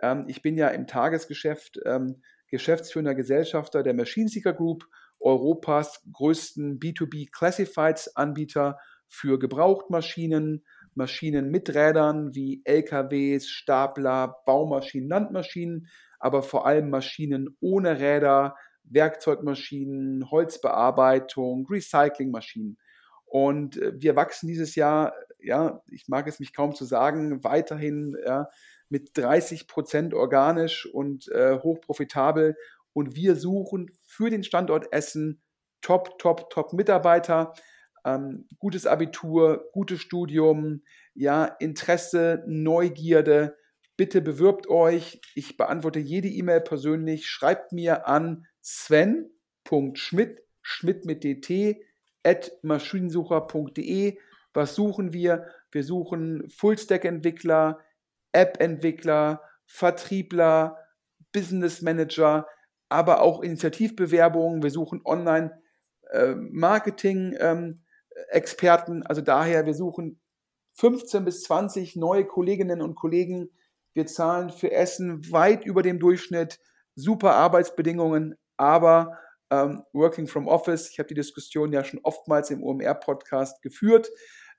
Ähm, 0.00 0.24
ich 0.28 0.42
bin 0.42 0.56
ja 0.56 0.68
im 0.68 0.86
Tagesgeschäft 0.86 1.78
ähm, 1.84 2.22
geschäftsführender 2.48 3.14
Gesellschafter 3.14 3.82
der 3.82 3.94
Machine 3.94 4.28
Seeker 4.28 4.52
Group, 4.52 4.86
Europas 5.20 6.02
größten 6.12 6.78
B2B 6.78 7.30
Classifieds 7.32 8.16
Anbieter 8.16 8.78
für 9.08 9.38
Gebrauchtmaschinen, 9.38 10.64
Maschinen 10.94 11.50
mit 11.50 11.74
Rädern 11.74 12.34
wie 12.34 12.62
LKWs, 12.64 13.48
Stapler, 13.48 14.36
Baumaschinen, 14.46 15.08
Landmaschinen, 15.08 15.88
aber 16.18 16.42
vor 16.42 16.66
allem 16.66 16.90
Maschinen 16.90 17.56
ohne 17.60 18.00
Räder, 18.00 18.56
Werkzeugmaschinen, 18.84 20.30
Holzbearbeitung, 20.30 21.66
Recyclingmaschinen. 21.68 22.78
Und 23.26 23.76
äh, 23.76 23.92
wir 24.00 24.16
wachsen 24.16 24.48
dieses 24.48 24.74
Jahr, 24.74 25.14
ja, 25.38 25.82
ich 25.90 26.08
mag 26.08 26.26
es 26.26 26.40
mich 26.40 26.52
kaum 26.54 26.74
zu 26.74 26.84
sagen, 26.84 27.44
weiterhin 27.44 28.16
ja, 28.24 28.48
mit 28.88 29.10
30 29.18 29.68
Prozent 29.68 30.14
organisch 30.14 30.86
und 30.86 31.28
äh, 31.28 31.58
hochprofitabel. 31.58 32.56
Und 32.92 33.14
wir 33.14 33.36
suchen 33.36 33.90
für 34.06 34.30
den 34.30 34.42
Standort 34.42 34.92
Essen 34.92 35.42
Top, 35.82 36.18
Top, 36.18 36.50
Top 36.50 36.72
Mitarbeiter 36.72 37.52
ähm, 38.06 38.46
gutes 38.58 38.86
Abitur, 38.86 39.68
gutes 39.72 40.00
Studium, 40.00 40.82
ja, 41.14 41.44
Interesse, 41.44 42.44
Neugierde. 42.46 43.56
Bitte 43.96 44.20
bewirbt 44.20 44.68
euch. 44.68 45.20
Ich 45.34 45.56
beantworte 45.56 45.98
jede 45.98 46.28
E-Mail 46.28 46.60
persönlich. 46.60 47.26
Schreibt 47.26 47.72
mir 47.72 48.06
an 48.06 48.46
sven.schmidt, 48.62 50.40
schmidt 50.62 51.04
mit 51.04 51.24
dt, 51.24 51.76
maschinensucher.de. 52.62 54.18
Was 54.52 54.74
suchen 54.74 55.12
wir? 55.12 55.46
Wir 55.70 55.84
suchen 55.84 56.48
Full-Stack-Entwickler, 56.48 57.78
App-Entwickler, 58.32 59.42
Vertriebler, 59.66 60.78
Business 61.32 61.82
Manager, 61.82 62.48
aber 62.88 63.20
auch 63.20 63.42
Initiativbewerbungen. 63.42 64.62
Wir 64.62 64.70
suchen 64.70 65.02
Online-Marketing. 65.04 67.32
Äh, 67.32 67.50
ähm, 67.50 67.82
Experten. 68.28 69.02
Also 69.04 69.22
daher, 69.22 69.66
wir 69.66 69.74
suchen 69.74 70.20
15 70.74 71.24
bis 71.24 71.42
20 71.42 71.96
neue 71.96 72.24
Kolleginnen 72.24 72.82
und 72.82 72.94
Kollegen. 72.94 73.50
Wir 73.94 74.06
zahlen 74.06 74.50
für 74.50 74.72
Essen 74.72 75.30
weit 75.30 75.64
über 75.64 75.82
dem 75.82 75.98
Durchschnitt, 75.98 76.58
super 76.94 77.34
Arbeitsbedingungen, 77.34 78.36
aber 78.56 79.18
ähm, 79.50 79.82
Working 79.92 80.26
from 80.26 80.48
Office. 80.48 80.90
Ich 80.90 80.98
habe 80.98 81.08
die 81.08 81.14
Diskussion 81.14 81.72
ja 81.72 81.84
schon 81.84 82.00
oftmals 82.02 82.50
im 82.50 82.62
OMR-Podcast 82.62 83.62
geführt. 83.62 84.10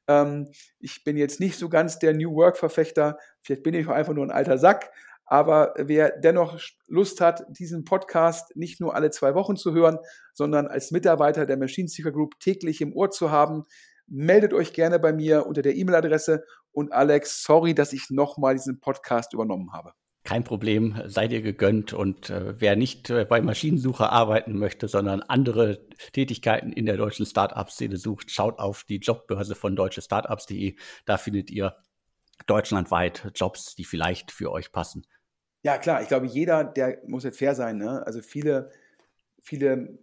Ähm, 0.08 0.50
ich 0.80 1.04
bin 1.04 1.18
jetzt 1.18 1.40
nicht 1.40 1.58
so 1.58 1.70
ganz 1.70 2.00
der 2.00 2.14
New 2.14 2.34
Work-Verfechter. 2.36 3.18
Vielleicht 3.42 3.64
bin 3.64 3.74
ich 3.74 3.88
auch 3.88 3.94
einfach 3.94 4.14
nur 4.14 4.26
ein 4.26 4.32
alter 4.32 4.58
Sack. 4.58 4.92
Aber 5.26 5.74
wer 5.78 6.18
dennoch 6.18 6.58
Lust 6.88 7.20
hat, 7.20 7.44
diesen 7.50 7.84
Podcast 7.84 8.56
nicht 8.56 8.80
nur 8.80 8.96
alle 8.96 9.12
zwei 9.12 9.36
Wochen 9.36 9.58
zu 9.58 9.74
hören, 9.74 10.00
sondern 10.34 10.68
als 10.68 10.92
Mitarbeiter 10.92 11.46
der 11.46 11.58
Machine 11.58 11.90
Seeker 11.90 12.14
Group 12.14 12.40
täglich 12.40 12.80
im 12.80 12.94
Ohr 12.94 13.12
zu 13.12 13.30
haben, 13.30 13.66
meldet 14.08 14.54
euch 14.54 14.72
gerne 14.72 15.00
bei 15.00 15.12
mir 15.12 15.46
unter 15.46 15.62
der 15.62 15.76
E-Mail-Adresse. 15.76 16.46
Und 16.72 16.94
Alex, 16.94 17.44
sorry, 17.44 17.76
dass 17.76 17.92
ich 17.92 18.10
nochmal 18.10 18.56
diesen 18.56 18.80
Podcast 18.80 19.34
übernommen 19.34 19.74
habe. 19.74 19.92
Kein 20.28 20.44
Problem, 20.44 21.02
seid 21.06 21.32
ihr 21.32 21.42
gegönnt. 21.42 21.94
Und 21.94 22.30
äh, 22.30 22.60
wer 22.60 22.76
nicht 22.76 23.10
äh, 23.10 23.24
bei 23.24 23.40
Maschinensucher 23.40 24.12
arbeiten 24.12 24.60
möchte, 24.60 24.90
sondern 24.90 25.22
andere 25.22 25.88
Tätigkeiten 26.12 26.74
in 26.74 26.86
der 26.86 26.98
deutschen 26.98 27.26
Startup-Szene 27.26 27.96
sucht, 27.96 28.30
schaut 28.30 28.60
auf 28.60 28.84
die 28.84 28.98
Jobbörse 28.98 29.56
von 29.56 29.78
deutschestartups.de. 29.78 30.76
Da 31.06 31.18
findet 31.18 31.50
ihr 31.50 31.78
deutschlandweit 32.46 33.32
Jobs, 33.36 33.76
die 33.76 33.86
vielleicht 33.86 34.34
für 34.34 34.52
euch 34.52 34.74
passen. 34.74 35.08
Ja, 35.64 35.78
klar, 35.78 36.02
ich 36.02 36.10
glaube, 36.10 36.26
jeder, 36.26 36.66
der 36.66 37.02
muss 37.08 37.24
jetzt 37.24 37.40
fair 37.40 37.56
sein. 37.56 37.78
Ne? 37.78 38.06
Also 38.06 38.22
viele, 38.22 38.70
viele, 39.42 39.98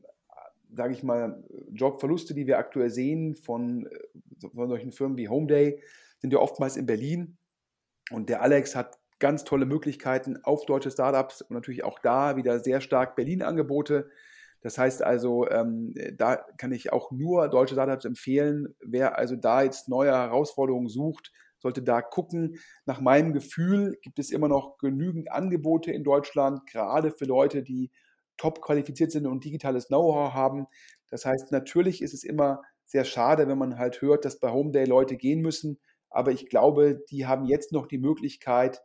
sage 0.75 0.95
ich 0.95 1.03
mal, 1.03 1.45
Jobverluste, 1.71 2.33
die 2.33 2.47
wir 2.47 2.57
aktuell 2.57 2.89
sehen 2.89 3.35
von, 3.35 3.91
von 4.55 4.71
solchen 4.71 4.91
Firmen 4.91 5.19
wie 5.19 5.29
Homeday, 5.29 5.83
sind 6.21 6.33
ja 6.33 6.39
oftmals 6.39 6.79
in 6.79 6.87
Berlin. 6.87 7.37
Und 8.11 8.31
der 8.31 8.41
Alex 8.41 8.75
hat 8.75 9.04
ganz 9.19 9.45
tolle 9.45 9.67
Möglichkeiten 9.67 10.39
auf 10.43 10.67
deutsche 10.67 10.91
Startups 10.91 11.43
und 11.43 11.53
natürlich 11.53 11.85
auch 11.85 11.99
da 12.01 12.37
wieder 12.37 12.59
sehr 12.61 12.81
stark 12.81 13.17
Berlin-Angebote. 13.17 14.11
Das 14.61 14.79
heißt 14.79 15.03
also, 15.03 15.49
ähm, 15.51 15.95
da 16.17 16.37
kann 16.57 16.73
ich 16.73 16.93
auch 16.93 17.11
nur 17.11 17.49
deutsche 17.49 17.75
Startups 17.75 18.05
empfehlen. 18.05 18.75
Wer 18.81 19.19
also 19.19 19.37
da 19.37 19.63
jetzt 19.63 19.89
neue 19.89 20.11
Herausforderungen 20.11 20.89
sucht, 20.89 21.33
sollte 21.59 21.83
da 21.83 22.03
gucken. 22.03 22.59
Nach 22.87 23.01
meinem 23.01 23.33
Gefühl 23.33 23.99
gibt 24.03 24.19
es 24.19 24.31
immer 24.31 24.49
noch 24.49 24.79
genügend 24.79 25.31
Angebote 25.31 25.93
in 25.93 26.05
Deutschland, 26.05 26.67
gerade 26.67 27.11
für 27.11 27.25
Leute, 27.25 27.63
die 27.63 27.91
top 28.37 28.61
qualifiziert 28.63 29.13
sind 29.13 29.27
und 29.27 29.45
digitales 29.45 29.89
Know-how 29.89 30.33
haben. 30.33 30.67
Das 31.11 31.25
heißt, 31.25 31.53
natürlich 31.53 32.03
ist 32.03 32.15
es 32.15 32.25
immer 32.25 32.63
sehr 32.85 33.05
schade, 33.05 33.49
wenn 33.49 33.59
man 33.59 33.79
halt 33.79 34.03
hört, 34.03 34.25
dass 34.25 34.41
bei 34.41 34.51
Home 34.51 34.73
Day 34.73 34.85
Leute 34.85 35.17
gehen 35.17 35.41
müssen. 35.41 35.79
Aber 36.11 36.33
ich 36.33 36.49
glaube, 36.49 37.03
die 37.11 37.27
haben 37.27 37.45
jetzt 37.45 37.73
noch 37.73 37.87
die 37.87 37.99
Möglichkeit, 37.99 38.83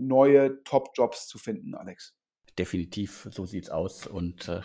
neue 0.00 0.62
Top-Jobs 0.64 1.28
zu 1.28 1.38
finden, 1.38 1.74
Alex. 1.74 2.14
Definitiv, 2.58 3.28
so 3.30 3.46
sieht 3.46 3.64
es 3.64 3.70
aus. 3.70 4.06
Und 4.06 4.48
äh, 4.48 4.60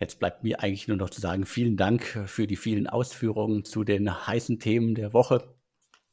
jetzt 0.00 0.18
bleibt 0.18 0.42
mir 0.42 0.60
eigentlich 0.62 0.88
nur 0.88 0.96
noch 0.96 1.10
zu 1.10 1.20
sagen, 1.20 1.46
vielen 1.46 1.76
Dank 1.76 2.04
für 2.26 2.46
die 2.46 2.56
vielen 2.56 2.86
Ausführungen 2.86 3.64
zu 3.64 3.84
den 3.84 4.26
heißen 4.26 4.58
Themen 4.58 4.94
der 4.94 5.12
Woche. 5.12 5.54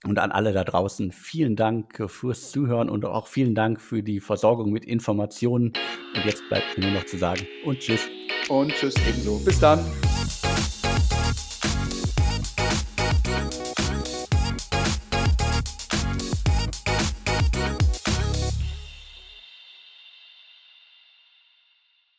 Und 0.05 0.19
an 0.19 0.31
alle 0.31 0.51
da 0.51 0.65
draußen 0.65 1.13
vielen 1.13 1.55
Dank 1.55 2.11
fürs 2.11 2.51
Zuhören 2.51 2.89
und 2.89 3.05
auch 3.05 3.27
vielen 3.27 3.55
Dank 3.55 3.79
für 3.79 4.03
die 4.03 4.19
Versorgung 4.19 4.71
mit 4.71 4.83
Informationen. 4.83 5.73
Und 6.15 6.25
jetzt 6.25 6.47
bleibt 6.49 6.77
mir 6.77 6.85
nur 6.85 6.99
noch 6.99 7.05
zu 7.05 7.17
sagen 7.17 7.47
und 7.65 7.79
tschüss. 7.79 8.09
Und 8.49 8.73
tschüss 8.73 8.95
ebenso. 9.07 9.39
Bis 9.39 9.59
dann. 9.61 9.79